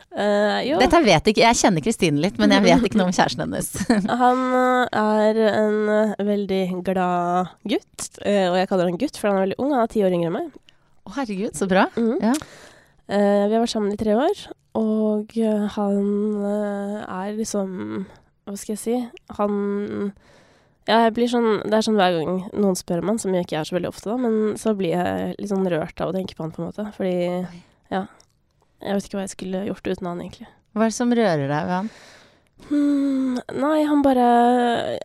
Uh, 0.08 0.78
Dette 0.80 1.02
vet 1.04 1.28
ikke, 1.30 1.42
jeg 1.44 1.58
kjenner 1.60 1.84
Kristine 1.84 2.22
litt, 2.22 2.38
men 2.40 2.54
jeg 2.54 2.64
vet 2.64 2.86
ikke 2.88 2.98
noe 2.98 3.10
om 3.10 3.14
kjæresten 3.14 3.44
hennes. 3.44 3.68
han 4.22 4.40
er 4.88 5.42
en 5.50 6.14
veldig 6.30 6.62
glad 6.86 7.52
gutt, 7.68 8.08
og 8.24 8.56
jeg 8.58 8.70
kaller 8.70 8.88
han 8.88 9.00
gutt, 9.00 9.20
for 9.20 9.30
han 9.30 9.40
er 9.40 9.46
veldig 9.48 9.60
ung. 9.60 9.74
Han 9.76 9.84
er 9.84 9.92
ti 9.92 10.06
år 10.06 10.16
yngre 10.16 10.32
enn 10.32 10.38
meg. 10.38 10.56
Å 11.08 11.14
herregud, 11.20 11.52
så 11.56 11.68
bra. 11.70 11.86
Mm. 11.96 12.16
Ja. 12.24 12.32
vi 13.08 13.52
har 13.54 13.60
vært 13.60 13.74
sammen 13.76 13.92
i 13.92 14.00
tre 14.00 14.16
år. 14.16 14.48
Og 14.78 15.36
eh, 15.38 15.66
han 15.74 16.44
eh, 16.44 16.98
er 17.02 17.38
liksom 17.38 17.70
Hva 18.44 18.56
skal 18.58 18.74
jeg 18.74 18.82
si? 18.82 18.96
Han 19.38 20.12
Ja, 20.88 21.06
jeg 21.06 21.14
blir 21.16 21.30
sånn 21.30 21.64
Det 21.64 21.78
er 21.78 21.86
sånn 21.86 21.98
hver 21.98 22.18
gang 22.18 22.42
noen 22.52 22.78
spør 22.78 23.02
om 23.02 23.12
han, 23.12 23.20
som 23.22 23.34
jeg 23.34 23.46
ikke 23.46 23.58
er 23.60 23.68
så 23.68 23.76
veldig 23.76 23.90
ofte, 23.90 24.12
da, 24.12 24.16
men 24.20 24.56
så 24.60 24.74
blir 24.78 24.94
jeg 24.94 25.34
litt 25.38 25.52
sånn 25.52 25.68
rørt 25.68 26.04
av 26.04 26.12
å 26.12 26.16
tenke 26.16 26.36
på 26.36 26.44
han, 26.44 26.54
på 26.54 26.62
en 26.62 26.70
måte. 26.70 26.86
Fordi 26.96 27.16
Ja. 27.92 28.06
Jeg 28.82 28.94
vet 28.94 29.08
ikke 29.08 29.18
hva 29.18 29.26
jeg 29.26 29.34
skulle 29.34 29.64
gjort 29.66 29.90
uten 29.90 30.08
han, 30.10 30.22
egentlig. 30.22 30.48
Hva 30.76 30.86
er 30.86 30.92
det 30.92 30.98
som 30.98 31.14
rører 31.14 31.48
deg 31.50 31.68
ved 31.68 31.74
han? 31.74 31.90
Hmm, 32.68 33.38
nei, 33.54 33.78
han 33.86 34.02
bare 34.02 34.26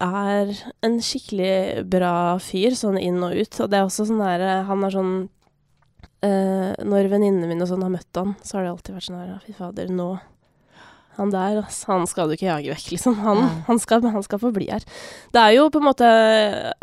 er 0.02 0.52
en 0.84 0.98
skikkelig 1.06 1.86
bra 1.90 2.36
fyr, 2.42 2.74
sånn 2.78 2.98
inn 2.98 3.22
og 3.24 3.38
ut. 3.38 3.60
Og 3.62 3.70
det 3.70 3.80
er 3.80 3.88
også 3.88 4.08
sånn 4.10 4.24
der 4.24 4.66
Han 4.68 4.84
er 4.84 4.94
sånn 4.96 5.14
eh, 6.26 6.74
Når 6.82 7.12
venninnene 7.12 7.50
mine 7.50 7.66
og 7.66 7.70
sånn 7.70 7.86
har 7.86 7.94
møtt 7.94 8.20
han, 8.20 8.34
så 8.42 8.58
har 8.58 8.66
det 8.66 8.74
alltid 8.74 8.98
vært 8.98 9.08
sånn 9.10 9.20
her 9.22 9.44
Fy 9.46 9.54
fader, 9.58 9.92
nå 9.94 10.10
Han 11.20 11.34
der, 11.34 11.62
ass, 11.62 11.84
han 11.86 12.08
skal 12.10 12.28
du 12.32 12.36
ikke 12.36 12.50
jage 12.50 12.74
vekk, 12.74 12.90
liksom. 12.96 13.20
Han, 13.22 13.44
han, 13.70 13.80
skal, 13.80 14.02
han 14.02 14.26
skal 14.26 14.42
få 14.42 14.50
bli 14.56 14.72
her. 14.72 14.86
Det 15.30 15.44
er 15.44 15.54
jo 15.60 15.70
på 15.70 15.84
en 15.84 15.88
måte 15.92 16.10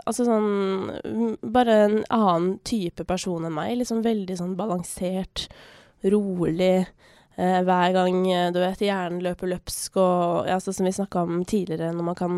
Altså 0.07 0.29
sånn 0.29 1.43
Bare 1.43 1.81
en 1.89 1.99
annen 2.15 2.55
type 2.63 3.05
person 3.11 3.43
enn 3.49 3.59
meg. 3.59 3.75
Liksom 3.83 4.07
veldig 4.07 4.39
sånn 4.39 4.55
balansert, 4.59 5.49
rolig. 6.05 6.87
Eh, 7.37 7.61
hver 7.65 7.93
gang 7.95 8.19
eh, 8.33 8.51
du 8.53 8.59
vet, 8.61 8.81
hjernen 8.85 9.23
løper 9.25 9.49
løpsk, 9.49 9.97
og 9.97 10.49
ja, 10.51 10.59
sånn 10.61 10.75
som 10.77 10.85
vi 10.89 10.93
snakka 10.93 11.23
om 11.25 11.45
tidligere, 11.49 11.93
når 11.95 12.05
man 12.05 12.15
kan 12.19 12.35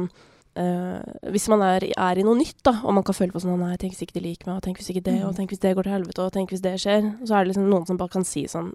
eh, 0.54 1.30
Hvis 1.32 1.48
man 1.48 1.62
er, 1.64 1.86
er 1.96 2.18
i 2.20 2.22
noe 2.26 2.36
nytt, 2.38 2.60
da, 2.62 2.76
og 2.84 2.94
man 2.94 3.02
kan 3.02 3.14
føle 3.16 3.32
på 3.32 3.40
sånn 3.42 3.58
Nei, 3.58 3.76
tenk 3.80 3.94
hvis 3.96 4.02
ikke 4.06 4.18
de 4.20 4.26
liker 4.28 4.46
meg, 4.50 4.56
og 4.60 4.62
tenk 4.66 4.78
hvis 4.78 4.90
ikke 4.92 5.04
det, 5.08 5.16
og 5.24 5.32
Mm. 5.32 5.36
tenk 5.40 5.50
hvis 5.50 5.62
det 5.64 5.74
går 5.76 5.82
til 5.88 5.92
helvete, 5.96 6.22
og 6.22 6.32
tenk 6.32 6.50
hvis 6.52 6.62
det 6.62 6.74
skjer. 6.78 7.08
Så 7.26 7.34
er 7.34 7.44
det 7.44 7.54
liksom 7.54 7.70
noen 7.70 7.86
som 7.86 7.96
bare 7.96 8.12
kan 8.12 8.24
si 8.24 8.44
sånn 8.46 8.74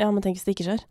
Ja, 0.00 0.10
men 0.10 0.22
tenk 0.22 0.36
hvis 0.38 0.44
det 0.46 0.56
ikke 0.56 0.68
skjer. 0.70 0.84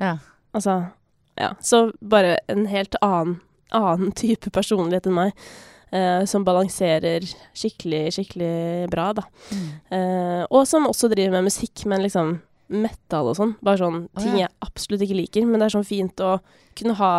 Ja. 0.00 0.18
Altså 0.54 0.90
Ja. 1.38 1.54
Så 1.62 1.92
bare 2.02 2.38
en 2.48 2.66
helt 2.66 2.94
annen, 3.00 3.40
annen 3.72 4.12
type 4.12 4.50
personlighet 4.50 5.06
enn 5.06 5.14
meg. 5.14 5.32
Uh, 5.88 6.26
som 6.28 6.44
balanserer 6.44 7.24
skikkelig, 7.56 8.10
skikkelig 8.12 8.90
bra, 8.90 9.12
da. 9.16 9.22
Mm. 9.48 9.68
Uh, 9.90 10.42
og 10.50 10.66
som 10.68 10.84
også 10.84 11.08
driver 11.08 11.30
med 11.38 11.44
musikk, 11.48 11.86
men 11.86 12.02
liksom 12.04 12.34
metal 12.68 13.30
og 13.32 13.36
sånn. 13.38 13.56
Bare 13.64 13.80
sånn 13.80 14.06
ting 14.20 14.38
jeg 14.42 14.52
absolutt 14.64 15.04
ikke 15.06 15.18
liker. 15.18 15.48
Men 15.48 15.60
det 15.60 15.68
er 15.68 15.76
sånn 15.78 15.88
fint 15.88 16.24
å 16.24 16.38
kunne 16.78 16.96
ha 17.00 17.12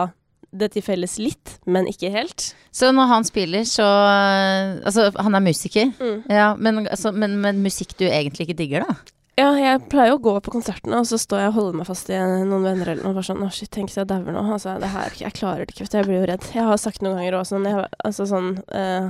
det 0.50 0.72
til 0.74 0.82
felles 0.82 1.20
litt, 1.22 1.60
men 1.70 1.86
ikke 1.90 2.10
helt. 2.10 2.48
Så 2.74 2.90
når 2.96 3.10
han 3.12 3.28
spiller, 3.28 3.68
så 3.70 3.86
Altså, 3.86 5.12
han 5.14 5.38
er 5.38 5.46
musiker. 5.46 5.92
Ja, 6.30 6.56
men, 6.58 6.88
altså, 6.88 7.12
men, 7.14 7.38
men 7.44 7.62
musikk 7.62 7.94
du 8.00 8.08
egentlig 8.08 8.48
ikke 8.48 8.58
digger, 8.64 8.86
da? 8.88 8.96
Ja, 9.40 9.54
jeg 9.56 9.86
pleier 9.88 10.18
å 10.18 10.20
gå 10.20 10.34
på 10.44 10.52
konsertene, 10.52 10.98
og 11.00 11.08
så 11.08 11.16
står 11.22 11.46
jeg 11.46 11.52
og 11.54 11.58
holder 11.60 11.78
meg 11.80 11.88
fast 11.88 12.10
i 12.12 12.18
noen 12.20 12.66
venner 12.66 12.90
eller 12.92 13.06
noe. 13.06 13.16
Bare 13.16 13.28
sånn 13.30 13.46
Å, 13.46 13.52
shit, 13.56 13.70
tenk 13.72 13.92
hvis 13.92 14.00
jeg 14.02 14.10
dauer 14.10 14.34
nå. 14.36 14.42
Altså, 14.56 14.74
det 14.82 14.90
her 14.92 15.16
Jeg 15.16 15.36
klarer 15.38 15.64
det 15.64 15.76
ikke, 15.76 15.86
vet 15.86 15.94
du. 15.94 15.98
Jeg 16.02 16.08
blir 16.10 16.20
jo 16.20 16.26
redd. 16.34 16.48
Jeg 16.56 16.66
har 16.68 16.82
sagt 16.82 17.06
noen 17.06 17.22
ganger 17.22 17.38
også 17.40 17.56
sånn 17.56 17.70
jeg, 17.70 17.86
Altså 18.10 18.26
sånn 18.28 18.50
eh, 18.76 19.08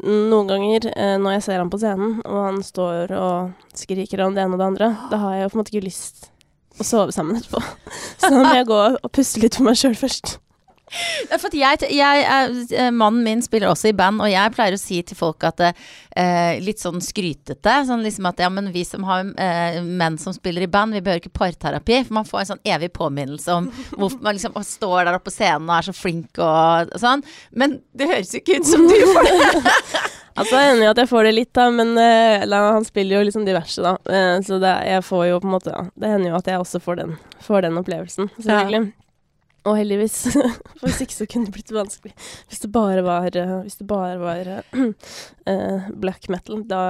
Noen 0.00 0.48
ganger 0.48 0.86
eh, 0.94 1.16
når 1.20 1.36
jeg 1.36 1.46
ser 1.46 1.60
ham 1.60 1.70
på 1.72 1.80
scenen, 1.80 2.18
og 2.24 2.44
han 2.46 2.60
står 2.64 3.12
og 3.16 3.72
skriker 3.76 4.24
om 4.24 4.36
det 4.36 4.44
ene 4.44 4.56
og 4.56 4.62
det 4.62 4.68
andre, 4.70 4.92
da 5.10 5.18
har 5.20 5.34
jeg 5.36 5.42
jo 5.44 5.50
på 5.50 5.58
en 5.58 5.62
måte 5.62 5.74
ikke 5.74 5.88
lyst 5.88 6.30
å 6.80 6.86
sove 6.86 7.12
sammen 7.12 7.36
etterpå. 7.36 7.60
Så 8.20 8.30
da 8.32 8.38
må 8.40 8.54
jeg 8.56 8.68
gå 8.70 8.78
og 8.96 9.10
puste 9.12 9.42
litt 9.42 9.58
for 9.58 9.68
meg 9.68 9.76
sjøl 9.80 9.98
først. 9.98 10.38
Ja, 11.30 11.38
For 11.38 11.54
jeg, 11.54 11.84
jeg, 11.94 12.22
er- 12.26 12.54
eh, 12.74 12.90
mannen 12.90 13.22
min 13.22 13.42
spiller 13.44 13.70
også 13.70 13.92
i 13.92 13.96
band, 13.96 14.18
og 14.24 14.30
jeg 14.30 14.52
pleier 14.56 14.74
å 14.74 14.80
si 14.80 14.98
til 15.06 15.16
folk 15.18 15.44
at 15.46 15.60
eh, 15.68 16.58
Litt 16.64 16.82
sånn 16.82 16.98
skrytete. 17.04 17.76
Sånn 17.86 18.02
liksom 18.02 18.26
at 18.30 18.42
ja, 18.42 18.48
men 18.50 18.72
vi 18.74 18.82
som 18.84 19.04
har 19.06 19.22
eh, 19.38 19.78
menn 19.86 20.18
som 20.18 20.34
spiller 20.34 20.66
i 20.66 20.70
band, 20.70 20.96
vi 20.96 21.02
behøver 21.06 21.22
ikke 21.22 21.36
parterapi. 21.38 22.00
For 22.08 22.16
man 22.18 22.26
får 22.28 22.42
en 22.42 22.50
sånn 22.54 22.64
evig 22.74 22.90
påminnelse 22.96 23.54
om 23.60 23.68
hvorfor 23.94 24.18
man 24.26 24.34
liksom 24.36 24.58
står 24.66 25.04
der 25.06 25.14
oppe 25.18 25.30
på 25.30 25.36
scenen 25.38 25.68
og 25.70 25.76
er 25.78 25.88
så 25.90 25.94
flink 25.94 26.40
og 26.42 26.90
sånn. 27.00 27.22
Men 27.54 27.78
det 27.94 28.10
høres 28.10 28.34
jo 28.34 28.42
ikke 28.42 28.58
ut 28.58 28.66
som 28.72 28.88
du 28.90 28.96
får 29.14 29.30
det. 29.30 29.52
Altså, 30.40 30.54
jeg 30.56 30.68
er 30.70 30.72
enig 30.76 30.84
i 30.86 30.88
at 30.88 30.98
jeg 31.02 31.08
får 31.10 31.26
det 31.26 31.30
litt, 31.34 31.48
da, 31.58 31.64
men 31.74 31.88
eh, 32.00 32.44
han 32.48 32.84
spiller 32.86 33.18
jo 33.18 33.24
liksom 33.26 33.42
diverse, 33.44 33.82
da. 33.82 33.96
Så 34.46 34.60
det, 34.62 34.70
jeg 34.86 35.02
får 35.04 35.24
jo 35.26 35.40
på 35.42 35.48
en 35.50 35.52
måte 35.52 35.72
ja, 35.74 35.82
Det 36.00 36.12
hender 36.14 36.30
jo 36.30 36.38
at 36.38 36.48
jeg 36.48 36.62
også 36.62 36.80
får 36.80 37.00
den, 37.02 37.16
får 37.44 37.66
den 37.66 37.76
opplevelsen, 37.82 38.30
selvfølgelig. 38.38 38.92
Og 39.68 39.76
heldigvis. 39.76 40.16
For 40.78 40.88
hvis 40.88 41.02
ikke 41.04 41.16
så 41.16 41.26
kunne 41.28 41.48
det 41.48 41.54
blitt 41.54 41.72
vanskelig. 41.74 42.14
Hvis 42.48 42.62
det 42.62 42.70
bare 42.72 43.04
var, 43.04 43.28
eh, 43.36 43.56
det 43.66 43.86
bare 43.88 44.16
var 44.20 44.52
uh, 44.72 45.88
black 46.02 46.30
metal, 46.32 46.62
da 46.68 46.82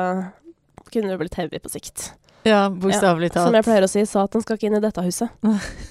kunne 0.91 1.11
det 1.11 1.21
blitt 1.21 1.39
heavy 1.39 1.61
på 1.63 1.73
sikt. 1.73 2.11
Ja, 2.47 2.65
bokstavelig 2.73 3.35
Som 3.35 3.55
jeg 3.55 3.67
pleier 3.67 3.85
å 3.85 3.91
si, 3.91 4.03
Satan 4.09 4.43
skal 4.43 4.57
ikke 4.57 4.71
inn 4.71 4.79
i 4.79 4.83
dette 4.83 5.03
huset. 5.05 5.29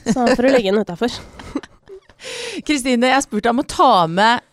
Så 0.07 0.15
han 0.17 0.31
får 0.33 0.47
legge 0.49 0.71
den 0.71 0.81
utafor. 0.81 1.13
Kristine, 2.67 3.11
jeg 3.13 3.25
spurte 3.27 3.51
om 3.53 3.61
å 3.61 3.67
ta 3.69 4.07
med 4.09 4.47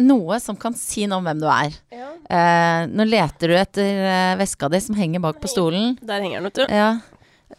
noe 0.00 0.38
som 0.40 0.56
kan 0.56 0.76
si 0.78 1.08
noe 1.10 1.18
om 1.18 1.26
hvem 1.26 1.42
du 1.42 1.48
er. 1.50 1.74
Eh, 1.90 2.84
nå 2.88 3.04
leter 3.08 3.50
du 3.50 3.56
etter 3.58 4.38
veska 4.40 4.70
di 4.72 4.80
som 4.80 4.96
henger 4.96 5.24
bak 5.26 5.42
på 5.42 5.50
stolen. 5.50 5.98
Der 6.00 6.22
henger 6.22 6.38
den, 6.38 6.48
vet 6.48 6.62
du. 6.62 6.64
Ja. 6.70 6.92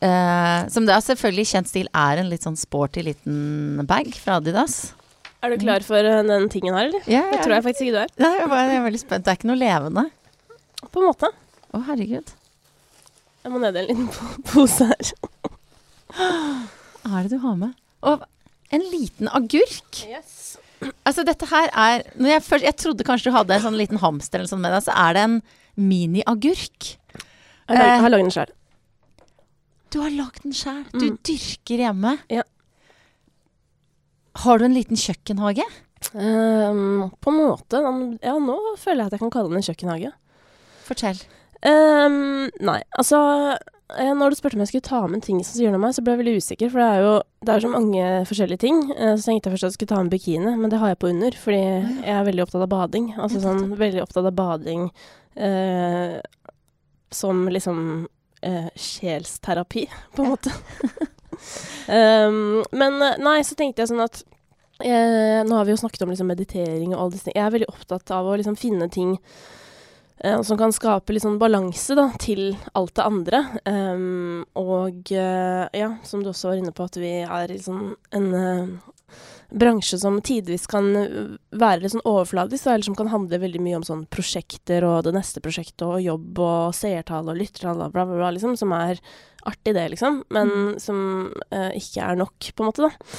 Eh, 0.02 0.68
som 0.74 0.88
da 0.88 0.96
selvfølgelig 1.04 1.46
kjent 1.52 1.70
stil 1.70 1.88
er 1.94 2.18
en 2.24 2.30
litt 2.32 2.42
sånn 2.46 2.58
sporty 2.58 3.04
liten 3.06 3.84
bag 3.86 4.10
fra 4.18 4.40
Adidas. 4.42 4.94
Er 5.46 5.54
du 5.54 5.62
klar 5.62 5.84
for 5.86 5.98
eh, 6.02 6.24
den 6.26 6.48
tingen 6.54 6.74
her, 6.78 6.88
eller? 6.90 7.04
Ja, 7.10 7.24
Det 7.32 7.44
tror 7.44 7.54
jeg 7.58 7.66
faktisk 7.68 7.86
ikke 7.86 7.96
du 7.96 8.02
er. 8.04 8.14
Nei, 8.24 8.32
jeg, 8.40 8.50
bare, 8.50 8.66
jeg 8.72 8.80
er 8.82 8.86
veldig 8.88 9.02
spent. 9.04 9.26
Det 9.26 9.34
er 9.34 9.40
ikke 9.40 9.50
noe 9.52 9.62
levende. 9.62 10.06
På 10.92 11.02
en 11.04 11.08
måte. 11.12 11.30
Å, 11.72 11.84
herregud. 11.92 12.34
Jeg 13.42 13.54
må 13.54 13.62
ned 13.62 13.78
i 13.78 13.82
en 13.84 13.88
liten 13.90 14.10
pose 14.52 14.90
her. 14.90 15.14
Hva 17.06 17.20
er 17.22 17.26
det 17.28 17.32
du 17.38 17.40
har 17.46 17.56
med? 17.62 17.78
Og 18.06 18.26
en 18.76 18.86
liten 18.92 19.30
agurk. 19.34 20.02
Yes. 20.10 20.38
Altså, 21.06 21.24
dette 21.28 21.46
her 21.50 21.70
er 21.78 22.04
jeg, 22.18 22.42
først, 22.46 22.66
jeg 22.66 22.78
trodde 22.82 23.06
kanskje 23.06 23.30
du 23.30 23.36
hadde 23.38 23.54
en 23.58 23.64
sånn 23.68 23.78
liten 23.78 24.02
hamster 24.02 24.42
eller 24.42 24.50
sånn 24.50 24.62
med 24.64 24.74
deg, 24.74 24.86
så 24.86 24.94
er 24.98 25.18
det 25.18 25.26
en 25.28 25.36
mini-agurk. 25.78 26.96
Jeg 27.70 27.78
har 27.78 28.10
lag- 28.10 28.20
Eh. 28.20 28.24
den 28.26 28.34
sjøl. 28.34 28.50
Du 29.92 30.00
har 30.00 30.10
lagd 30.16 30.42
den 30.46 30.54
sjæl. 30.56 30.84
Du 30.94 31.06
Mm. 31.12 31.18
dyrker 31.28 31.78
hjemme. 31.86 32.18
Ja. 32.32 32.44
Har 34.46 34.58
du 34.60 34.66
en 34.66 34.74
liten 34.76 34.96
kjøkkenhage? 35.00 35.66
Um, 36.16 37.12
på 37.22 37.30
en 37.30 37.38
måte. 37.38 37.82
Ja, 38.24 38.38
nå 38.40 38.56
føler 38.80 39.04
jeg 39.04 39.12
at 39.12 39.12
jeg 39.18 39.20
kan 39.26 39.30
kalle 39.34 39.50
den 39.52 39.60
en 39.60 39.68
kjøkkenhage. 39.68 40.14
Fortell. 40.88 41.20
Um, 41.62 42.50
nei, 42.60 42.80
altså 42.98 43.20
eh, 44.00 44.14
Når 44.18 44.32
du 44.32 44.36
spurte 44.40 44.56
om 44.58 44.64
jeg 44.64 44.72
skulle 44.72 44.88
ta 44.88 45.02
med 45.08 45.22
ting 45.22 45.44
som 45.46 45.60
sier 45.60 45.70
noe 45.70 45.78
meg, 45.84 45.94
så 45.94 46.02
ble 46.02 46.16
jeg 46.16 46.22
veldig 46.24 46.38
usikker. 46.42 46.72
For 46.72 46.80
det 46.82 46.88
er 46.88 47.04
jo 47.06 47.12
det 47.46 47.54
er 47.54 47.60
så 47.66 47.70
mange 47.74 48.08
forskjellige 48.32 48.60
ting. 48.64 48.80
Eh, 48.96 49.14
så 49.20 49.28
tenkte 49.30 49.50
jeg 49.52 49.58
først 49.58 49.68
at 49.68 49.70
jeg 49.70 49.78
skulle 49.78 49.92
ta 49.94 50.02
med 50.02 50.14
bikini, 50.16 50.56
men 50.58 50.70
det 50.72 50.80
har 50.82 50.88
jeg 50.94 51.00
på 51.04 51.12
under. 51.12 51.38
Fordi 51.44 51.60
jeg 51.62 52.16
er 52.16 52.26
veldig 52.32 52.46
opptatt 52.48 52.66
av 52.66 52.72
bading. 52.72 53.12
Altså 53.20 53.44
sånn 53.44 53.76
veldig 53.78 54.02
opptatt 54.08 54.26
av 54.32 54.34
bading 54.40 54.88
eh, 55.36 56.18
som 57.12 57.46
liksom 57.52 58.08
eh, 58.42 58.68
sjelsterapi, 58.76 59.88
på 60.16 60.24
en 60.24 60.30
måte. 60.30 60.54
um, 61.88 62.62
men 62.82 63.02
eh, 63.02 63.18
nei, 63.22 63.40
så 63.48 63.58
tenkte 63.58 63.84
jeg 63.84 63.92
sånn 63.94 64.04
at 64.04 64.22
eh, 64.84 65.42
Nå 65.48 65.56
har 65.56 65.66
vi 65.66 65.74
jo 65.74 65.82
snakket 65.82 66.06
om 66.06 66.14
liksom 66.14 66.30
meditering 66.32 66.94
og 66.94 67.00
alle 67.00 67.16
disse 67.16 67.30
ting. 67.30 67.38
Jeg 67.38 67.48
er 67.48 67.58
veldig 67.58 67.72
opptatt 67.72 68.14
av 68.16 68.30
å 68.30 68.38
liksom 68.40 68.58
finne 68.60 68.90
ting 68.94 69.16
eh, 70.24 70.42
som 70.48 70.60
kan 70.60 70.74
skape 70.76 71.14
litt 71.14 71.26
sånn 71.26 71.40
balanse 71.42 71.98
da, 71.98 72.10
til 72.22 72.56
alt 72.78 72.96
det 72.98 73.08
andre. 73.08 73.44
Um, 73.66 74.46
og 74.60 75.14
eh, 75.16 75.66
ja, 75.82 75.94
som 76.08 76.24
du 76.24 76.32
også 76.32 76.52
var 76.52 76.62
inne 76.62 76.76
på, 76.76 76.88
at 76.88 77.02
vi 77.02 77.14
er 77.26 77.56
sånn 77.62 77.94
en 78.18 78.32
eh, 78.38 78.91
bransje 79.52 80.00
som 80.00 80.20
tidvis 80.24 80.68
kan 80.72 80.90
eh, 80.96 81.36
være 81.52 81.84
litt 81.84 81.96
sånn 81.96 82.06
overfladisk, 82.08 82.68
eller 82.68 82.88
som 82.88 82.98
kan 82.98 83.12
handle 83.12 83.42
veldig 83.42 83.62
mye 83.64 83.82
om 83.82 83.86
sånn 83.88 84.06
prosjekter 84.14 84.86
og 84.88 85.04
det 85.08 85.16
neste 85.18 85.44
prosjektet 85.44 85.86
og 85.88 86.02
jobb 86.04 86.42
og 86.42 86.76
seertall 86.78 87.32
og 87.32 87.40
lyttertall 87.40 87.86
og 87.86 87.94
bla, 87.96 88.06
bla, 88.08 88.18
bla, 88.18 88.34
liksom, 88.36 88.58
som 88.60 88.74
er 88.78 89.02
artig 89.50 89.76
det, 89.78 89.88
liksom, 89.96 90.22
men 90.34 90.76
som 90.82 91.32
eh, 91.50 91.72
ikke 91.80 92.06
er 92.06 92.20
nok, 92.22 92.52
på 92.56 92.64
en 92.64 92.72
måte, 92.72 92.90
da. 92.90 93.16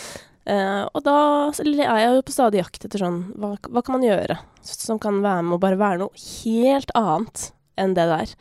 Eh, 0.53 0.83
og 0.91 1.05
da 1.07 1.17
er 1.55 2.03
jeg 2.03 2.15
jo 2.17 2.23
på 2.27 2.35
stadig 2.35 2.59
jakt 2.59 2.87
etter 2.87 3.05
sånn 3.05 3.21
hva, 3.39 3.53
hva 3.71 3.83
kan 3.85 3.95
man 3.95 4.07
gjøre 4.07 4.41
som 4.67 4.99
kan 5.03 5.21
være 5.23 5.45
med 5.47 5.57
å 5.57 5.63
bare 5.63 5.79
være 5.79 6.01
noe 6.03 6.23
helt 6.43 6.91
annet 6.99 7.51
enn 7.79 7.95
det 7.97 8.07
der. 8.11 8.33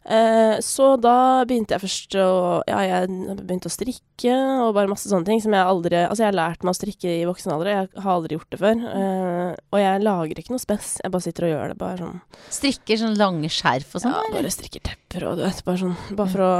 Eh, 0.00 0.56
så 0.64 0.94
da 0.96 1.44
begynte 1.44 1.74
jeg 1.76 1.82
først 1.82 2.14
å 2.16 2.28
Ja, 2.64 2.78
jeg 2.88 3.36
begynte 3.42 3.68
å 3.68 3.72
strikke 3.72 4.32
og 4.64 4.72
bare 4.72 4.88
masse 4.88 5.10
sånne 5.10 5.28
ting 5.28 5.42
som 5.44 5.52
jeg 5.52 5.60
aldri 5.60 5.98
Altså, 6.06 6.22
jeg 6.22 6.30
har 6.30 6.38
lært 6.38 6.64
meg 6.64 6.72
å 6.72 6.78
strikke 6.78 7.12
i 7.18 7.26
voksen 7.28 7.52
alder, 7.52 7.68
jeg 7.74 7.90
har 8.00 8.14
aldri 8.14 8.38
gjort 8.38 8.48
det 8.54 8.60
før. 8.62 8.80
Eh, 9.00 9.50
og 9.68 9.82
jeg 9.82 10.04
lager 10.06 10.40
ikke 10.40 10.54
noe 10.54 10.62
spess, 10.62 10.94
jeg 11.04 11.12
bare 11.12 11.26
sitter 11.26 11.46
og 11.46 11.52
gjør 11.52 11.74
det, 11.74 11.76
bare 11.82 12.00
sånn 12.00 12.16
Strikker 12.60 13.02
sånn 13.02 13.20
lange 13.20 13.52
skjerf 13.52 13.92
og 13.92 14.04
sånn? 14.06 14.16
ja, 14.16 14.32
bare 14.38 14.54
strikker 14.56 14.84
tepper 14.88 15.28
og 15.28 15.36
du 15.36 15.44
vet, 15.44 15.62
bare 15.68 15.82
sånn 15.84 15.94
Bare 16.16 16.32
for 16.32 16.46
å 16.46 16.52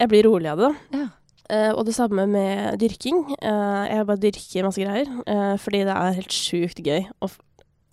Jeg 0.00 0.10
blir 0.10 0.26
rolig 0.26 0.50
av 0.50 0.58
det, 0.58 0.72
da. 0.74 0.98
Ja. 1.04 1.06
Uh, 1.50 1.72
og 1.74 1.82
det 1.82 1.96
samme 1.96 2.28
med 2.30 2.76
dyrking. 2.78 3.24
Uh, 3.42 3.82
jeg 3.90 4.06
bare 4.06 4.22
dyrker 4.22 4.66
masse 4.68 4.78
greier, 4.78 5.08
uh, 5.26 5.56
fordi 5.58 5.80
det 5.88 5.96
er 5.96 6.18
helt 6.20 6.34
sjukt 6.34 6.78
gøy 6.78 7.08
å, 7.18 7.28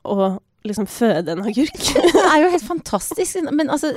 å 0.06 0.28
liksom 0.66 0.88
føde 0.90 1.34
en 1.34 1.46
agurk. 1.46 1.78
Det 2.18 2.24
er 2.24 2.42
jo 2.44 2.50
helt 2.54 2.66
fantastisk. 2.68 3.38
Men 3.52 3.70
altså, 3.74 3.92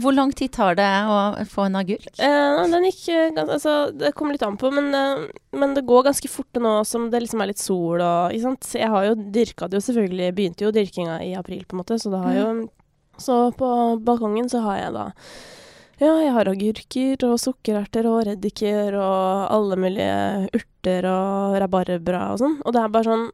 hvor 0.00 0.14
lang 0.16 0.32
tid 0.36 0.52
tar 0.54 0.76
det 0.78 0.88
å 1.08 1.16
få 1.50 1.66
en 1.68 1.78
agurk? 1.80 2.08
Eh, 2.16 2.60
den 2.72 2.86
gikk 2.88 3.02
eh, 3.12 3.40
Altså, 3.42 3.74
det 3.92 4.14
kommer 4.16 4.36
litt 4.36 4.44
an 4.46 4.58
på, 4.60 4.70
men, 4.74 4.88
eh, 4.96 5.24
men 5.58 5.74
det 5.76 5.84
går 5.88 6.06
ganske 6.08 6.30
fort 6.32 6.60
nå 6.60 6.78
som 6.88 7.10
det 7.12 7.22
liksom 7.24 7.42
er 7.44 7.52
litt 7.52 7.62
sol 7.62 8.00
og 8.00 8.32
Ikke 8.32 8.46
sant. 8.46 8.70
Jeg 8.78 8.92
har 8.92 9.08
jo 9.10 9.16
dyrka 9.34 9.68
det 9.68 9.80
jo 9.80 9.86
selvfølgelig 9.88 10.36
Begynte 10.38 10.66
jo 10.66 10.74
dyrkinga 10.74 11.18
i 11.26 11.34
april, 11.38 11.64
på 11.66 11.76
en 11.76 11.82
måte, 11.82 11.98
så 12.00 12.12
det 12.12 12.22
har 12.24 12.38
jo 12.38 12.46
Så 13.20 13.42
på 13.58 13.72
balkongen 14.04 14.48
så 14.52 14.62
har 14.64 14.80
jeg 14.80 14.96
da 14.96 15.08
Ja, 16.00 16.14
jeg 16.24 16.32
har 16.34 16.48
agurker 16.50 17.28
og 17.28 17.36
sukkererter 17.38 18.08
og 18.10 18.24
reddiker 18.30 18.96
og 18.96 19.52
alle 19.54 19.76
mulige 19.78 20.48
urter 20.56 21.06
og 21.06 21.60
rabarbra 21.62 22.24
og 22.32 22.40
sånn. 22.40 22.56
Og 22.64 22.74
det 22.74 22.80
er 22.80 22.96
bare 22.96 23.06
sånn 23.06 23.28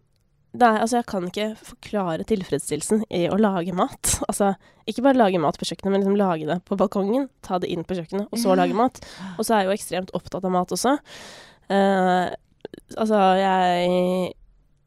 er, 0.65 0.81
altså, 0.83 0.99
jeg 0.99 1.07
kan 1.11 1.27
ikke 1.29 1.49
forklare 1.61 2.27
tilfredsstillelsen 2.29 3.05
i 3.15 3.27
å 3.31 3.39
lage 3.41 3.75
mat. 3.77 4.15
Altså, 4.29 4.53
ikke 4.89 5.05
bare 5.05 5.19
lage 5.19 5.41
mat 5.41 5.59
på 5.61 5.67
kjøkkenet, 5.69 5.93
men 5.93 6.03
liksom 6.03 6.17
lage 6.19 6.49
det 6.49 6.59
på 6.69 6.77
balkongen. 6.81 7.29
Ta 7.45 7.59
det 7.61 7.69
inn 7.73 7.85
på 7.85 7.97
kjøkkenet, 7.99 8.31
og 8.33 8.41
så 8.41 8.57
lage 8.57 8.77
mat. 8.77 9.01
Og 9.37 9.45
så 9.45 9.55
er 9.55 9.63
jeg 9.63 9.69
jo 9.69 9.77
ekstremt 9.77 10.13
opptatt 10.17 10.47
av 10.49 10.55
mat 10.55 10.73
også. 10.73 10.95
Uh, 11.69 12.33
altså, 12.97 13.21
jeg 13.37 14.33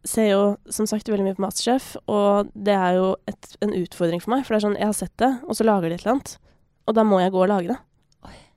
ser 0.09 0.31
jo 0.31 0.41
som 0.73 0.89
sagt 0.89 1.09
veldig 1.09 1.27
mye 1.27 1.37
på 1.37 1.45
Masterchef, 1.45 1.93
og 2.09 2.49
det 2.57 2.73
er 2.73 2.97
jo 2.97 3.13
et, 3.29 3.53
en 3.61 3.75
utfordring 3.77 4.23
for 4.23 4.33
meg. 4.33 4.45
For 4.47 4.55
det 4.55 4.61
er 4.61 4.65
sånn, 4.65 4.79
jeg 4.81 4.89
har 4.89 4.97
sett 4.97 5.15
det, 5.21 5.31
og 5.45 5.57
så 5.57 5.67
lager 5.67 5.89
de 5.89 5.99
et 5.99 6.05
eller 6.05 6.17
annet. 6.17 6.35
Og 6.89 6.97
da 6.97 7.05
må 7.05 7.21
jeg 7.21 7.33
gå 7.35 7.43
og 7.45 7.51
lage 7.51 7.73
det. 7.75 7.79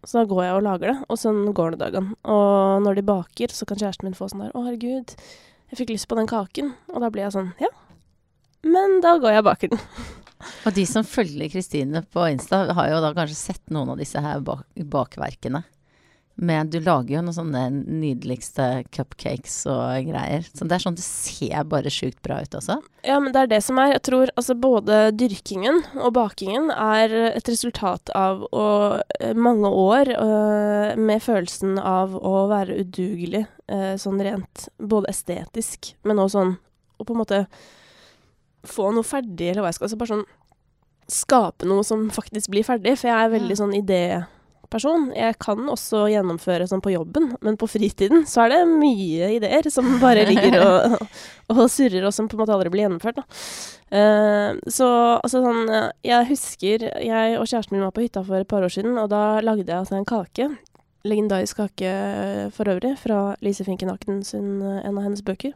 Så 0.04 0.20
da 0.20 0.28
går 0.28 0.42
jeg 0.44 0.56
og 0.58 0.64
lager 0.66 0.90
det, 0.92 0.96
og 1.08 1.18
sånn 1.20 1.42
går 1.56 1.74
det 1.74 1.80
dagene. 1.80 2.16
Og 2.28 2.84
når 2.84 2.98
de 2.98 3.06
baker, 3.08 3.52
så 3.56 3.68
kan 3.68 3.80
kjæresten 3.80 4.08
min 4.08 4.16
få 4.16 4.28
sånn 4.28 4.44
der 4.44 4.52
Å, 4.52 4.64
herregud, 4.66 5.14
jeg 5.74 5.82
fikk 5.82 5.96
lyst 5.96 6.08
på 6.10 6.18
den 6.18 6.30
kaken. 6.30 6.72
Og 6.94 7.02
da 7.02 7.10
blir 7.10 7.26
jeg 7.26 7.34
sånn 7.34 7.52
Ja. 7.62 7.70
Men 8.64 9.00
da 9.04 9.18
går 9.20 9.34
jeg 9.34 9.42
og 9.42 9.48
baker 9.50 9.74
den. 9.74 9.80
Og 10.64 10.72
de 10.76 10.84
som 10.88 11.04
følger 11.04 11.50
Kristine 11.52 12.00
på 12.14 12.24
Insta, 12.30 12.62
har 12.76 12.88
jo 12.90 13.00
da 13.04 13.12
kanskje 13.16 13.36
sett 13.36 13.62
noen 13.72 13.92
av 13.92 14.00
disse 14.00 14.20
her 14.20 14.40
bak 14.44 14.64
bakverkene. 14.76 15.62
Men 16.34 16.70
du 16.70 16.80
lager 16.82 17.14
jo 17.14 17.20
noen 17.22 17.36
sånne 17.36 17.62
nydeligste 17.70 18.64
cupcakes 18.94 19.54
og 19.70 20.08
greier. 20.08 20.42
Så 20.50 20.66
det 20.66 20.76
er 20.76 20.82
sånn 20.82 20.96
det 20.98 21.06
ser 21.06 21.68
bare 21.70 21.92
sjukt 21.94 22.18
bra 22.26 22.40
ut 22.42 22.56
også. 22.58 22.80
Ja, 23.06 23.20
men 23.22 23.34
det 23.34 23.44
er 23.44 23.52
det 23.52 23.60
som 23.62 23.78
er. 23.78 23.92
Jeg 23.92 24.02
tror 24.08 24.32
altså 24.34 24.56
både 24.58 24.98
dyrkingen 25.14 25.78
og 26.00 26.16
bakingen 26.18 26.72
er 26.74 27.14
et 27.30 27.50
resultat 27.50 28.10
av 28.18 28.42
å, 28.50 28.66
mange 29.38 29.70
år 29.70 30.10
øh, 30.16 30.98
med 30.98 31.22
følelsen 31.22 31.78
av 31.78 32.18
å 32.18 32.48
være 32.50 32.80
udugelig 32.82 33.44
øh, 33.70 33.94
sånn 34.00 34.22
rent 34.26 34.68
både 34.82 35.14
estetisk, 35.14 35.94
men 36.02 36.18
også 36.18 36.40
sånn 36.40 36.56
å 36.98 37.06
på 37.06 37.14
en 37.14 37.22
måte 37.22 37.44
få 38.66 38.90
noe 38.94 39.06
ferdig, 39.06 39.52
eller 39.52 39.62
hva 39.62 39.70
jeg 39.70 39.78
skal. 39.78 39.86
Altså 39.86 40.00
bare 40.00 40.16
sånn 40.16 40.26
skape 41.14 41.68
noe 41.68 41.84
som 41.86 42.08
faktisk 42.12 42.50
blir 42.50 42.66
ferdig. 42.66 42.96
For 42.98 43.10
jeg 43.10 43.26
er 43.26 43.34
veldig 43.34 43.58
sånn 43.60 43.74
idéperson. 44.64 45.12
Jeg 45.14 45.36
kan 45.38 45.68
også 45.68 46.08
gjennomføre 46.10 46.66
sånn 46.66 46.82
på 46.82 46.92
jobben, 46.92 47.36
men 47.42 47.56
på 47.56 47.66
fritiden 47.66 48.26
så 48.26 48.44
er 48.44 48.54
det 48.54 48.60
mye 48.68 49.30
ideer 49.36 49.68
som 49.70 50.00
bare 50.00 50.26
ligger 50.26 50.58
og, 50.60 50.98
og 51.54 51.70
surrer, 51.70 52.04
og 52.04 52.12
som 52.12 52.28
på 52.28 52.36
en 52.36 52.42
måte 52.42 52.54
aldri 52.54 52.70
blir 52.70 52.86
gjennomført. 52.86 53.22
Uh, 53.94 54.56
så 54.66 54.86
altså 55.20 55.42
sånn 55.44 55.68
Jeg 56.02 56.26
husker 56.26 56.82
jeg 57.04 57.36
og 57.38 57.46
kjæresten 57.46 57.76
min 57.76 57.84
var 57.84 57.92
på 57.94 58.02
hytta 58.02 58.24
for 58.24 58.40
et 58.40 58.48
par 58.48 58.64
år 58.64 58.72
siden, 58.72 58.98
og 58.98 59.10
da 59.12 59.40
lagde 59.44 59.68
jeg 59.68 59.78
altså 59.78 59.98
en 59.98 60.08
kake. 60.08 60.50
Legendarisk 61.04 61.60
kake 61.60 61.90
for 62.56 62.70
øvrig, 62.70 62.94
fra 62.98 63.34
Lise 63.44 63.66
Finken 63.66 63.92
sin, 64.24 64.62
en 64.62 64.96
av 64.96 65.04
hennes 65.04 65.22
bøker. 65.22 65.52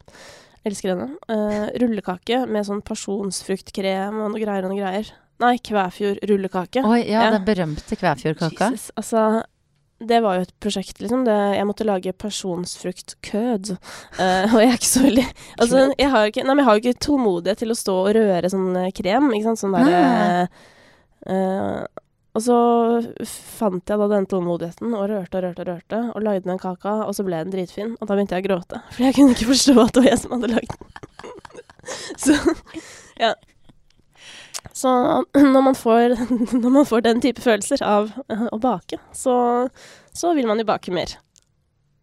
Elsker 0.68 0.92
henne. 0.92 1.14
Uh, 1.30 1.70
rullekake 1.80 2.44
med 2.50 2.66
sånn 2.68 2.84
pasjonsfruktkrem 2.84 4.20
og 4.20 4.34
noe 4.34 4.42
greier 4.42 4.66
og 4.66 4.74
noe 4.74 4.82
greier. 4.82 5.14
Nei, 5.42 5.54
Kvæfjord-rullekake. 5.62 6.82
Oi, 6.82 7.02
ja, 7.04 7.28
ja, 7.28 7.30
den 7.36 7.46
berømte 7.46 7.98
Kvæfjordkaka. 7.98 8.72
Jesus, 8.72 8.90
altså 8.98 9.44
det 9.98 10.20
var 10.22 10.38
jo 10.38 10.44
et 10.46 10.52
prosjekt, 10.62 11.00
liksom. 11.02 11.24
Det, 11.26 11.36
jeg 11.56 11.66
måtte 11.66 11.86
lage 11.86 12.12
personsfruktkød. 12.14 13.72
Uh, 14.18 14.44
og 14.52 14.58
jeg 14.62 14.68
er 14.68 14.76
ikke 14.76 14.90
så 14.92 15.02
veldig 15.02 15.24
Altså, 15.58 15.86
jeg 15.98 16.10
har 16.12 16.28
ikke, 16.30 16.44
nei, 16.46 16.54
men 16.54 16.62
jeg 16.62 16.68
har 16.68 16.76
jo 16.76 16.84
ikke 16.84 17.06
tålmodighet 17.08 17.62
til 17.64 17.74
å 17.74 17.78
stå 17.78 17.96
og 18.04 18.12
røre 18.18 18.52
sånn 18.52 18.76
krem, 18.98 19.32
ikke 19.34 19.48
sant. 19.48 19.62
Sånn 19.62 19.74
derre 19.74 20.44
uh, 21.26 22.04
og 22.38 22.44
så 22.44 22.56
fant 23.26 23.90
jeg 23.90 23.98
da 23.98 24.06
den 24.12 24.26
tålmodigheten 24.30 24.92
og 24.94 25.08
rørte 25.10 25.40
og 25.40 25.42
rørte 25.42 25.64
og 25.64 25.68
rørte, 25.72 26.00
og 26.12 26.22
lagde 26.22 26.46
den 26.46 26.60
kaka, 26.62 26.92
og 27.08 27.16
så 27.16 27.24
ble 27.26 27.40
den 27.42 27.50
dritfin. 27.50 27.96
Og 27.98 28.06
da 28.06 28.14
begynte 28.14 28.38
jeg 28.38 28.44
å 28.44 28.46
gråte, 28.46 28.82
for 28.92 29.06
jeg 29.08 29.16
kunne 29.16 29.34
ikke 29.34 29.48
forstå 29.48 29.74
at 29.82 29.94
det 29.96 30.04
var 30.04 30.10
jeg 30.12 30.20
som 30.22 30.34
hadde 30.36 30.50
lagd 30.52 30.76
den. 30.76 30.92
så 32.24 32.36
ja. 33.18 33.32
Så 34.78 34.90
når 35.54 35.62
man, 35.70 35.78
får, 35.78 36.14
når 36.62 36.74
man 36.80 36.86
får 36.88 37.06
den 37.08 37.22
type 37.24 37.42
følelser 37.44 37.82
av 37.86 38.12
å 38.28 38.60
bake, 38.62 39.00
så, 39.16 39.34
så 40.14 40.34
vil 40.38 40.46
man 40.50 40.60
jo 40.60 40.68
bake 40.68 40.94
mer. 40.94 41.16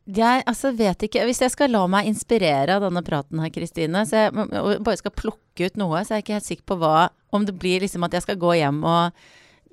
Jeg 0.05 0.43
altså, 0.45 0.69
vet 0.77 1.01
ikke 1.07 1.23
Hvis 1.25 1.39
jeg 1.41 1.49
skal 1.49 1.71
la 1.73 1.79
meg 1.89 2.05
inspirere 2.05 2.75
av 2.75 2.83
denne 2.85 3.01
praten 3.01 3.39
her, 3.41 3.49
Kristine, 3.49 4.03
og 4.05 4.83
bare 4.85 4.99
skal 4.99 5.15
plukke 5.17 5.65
ut 5.65 5.79
noe, 5.81 6.03
så 6.05 6.13
er 6.13 6.19
jeg 6.19 6.27
ikke 6.27 6.35
helt 6.37 6.49
sikker 6.51 6.67
på 6.69 6.77
hva 6.83 7.07
Om 7.33 7.47
det 7.47 7.55
blir 7.57 7.81
liksom 7.81 8.05
at 8.05 8.13
jeg 8.13 8.27
skal 8.27 8.37
gå 8.41 8.53
hjem 8.59 8.83
og 8.85 9.25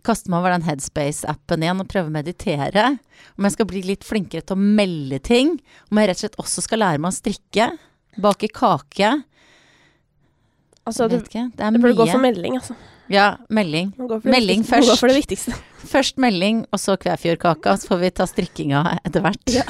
kaste 0.03 0.33
meg 0.33 0.41
over 0.41 0.55
den 0.55 0.65
Headspace-appen 0.67 1.63
igjen 1.63 1.79
og 1.79 1.87
prøve 1.87 2.11
å 2.11 2.15
meditere. 2.15 2.89
Om 3.39 3.47
jeg 3.47 3.55
skal 3.55 3.69
bli 3.71 3.83
litt 3.87 4.03
flinkere 4.03 4.43
til 4.43 4.57
å 4.57 4.65
melde 4.81 5.21
ting. 5.23 5.53
Om 5.93 6.01
jeg 6.01 6.09
rett 6.11 6.19
og 6.19 6.25
slett 6.25 6.41
også 6.43 6.65
skal 6.65 6.83
lære 6.83 7.03
meg 7.05 7.13
å 7.13 7.19
strikke. 7.21 7.69
Bake 8.25 8.51
kake. 8.51 9.13
Altså, 10.83 11.07
du, 11.07 11.21
det. 11.23 11.45
Det 11.55 11.71
burde 11.77 11.95
gå 12.01 12.09
for 12.11 12.25
melding, 12.25 12.59
altså. 12.59 12.75
Ja, 13.13 13.27
melding. 13.53 13.93
Melding 14.25 14.65
først. 14.65 14.89
Går 14.89 15.01
for 15.01 15.13
det 15.13 15.21
viktigste. 15.21 15.57
Først 15.93 16.17
melding, 16.23 16.63
og 16.73 16.79
så 16.81 16.95
Kvæfjordkaka. 16.97 17.75
Så 17.77 17.91
får 17.91 17.99
vi 18.01 18.11
ta 18.15 18.27
strikkinga 18.31 18.83
etter 19.03 19.25
hvert. 19.25 19.43
Ja. 19.53 19.65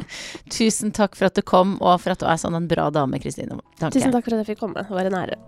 Tusen 0.56 0.94
takk 0.94 1.18
for 1.18 1.28
at 1.28 1.36
du 1.36 1.42
kom, 1.42 1.74
og 1.82 1.98
for 2.00 2.14
at 2.14 2.22
du 2.22 2.28
er 2.30 2.38
sånn 2.40 2.56
en 2.56 2.68
bra 2.70 2.86
dame, 2.94 3.20
Kristine. 3.20 3.58
Tusen 3.82 4.14
takk 4.14 4.24
for 4.24 4.38
at 4.38 4.44
jeg 4.44 4.54
fikk 4.54 4.62
komme. 4.62 4.86
Det 4.86 4.94
var 4.94 5.10
en 5.10 5.18
ære. 5.24 5.40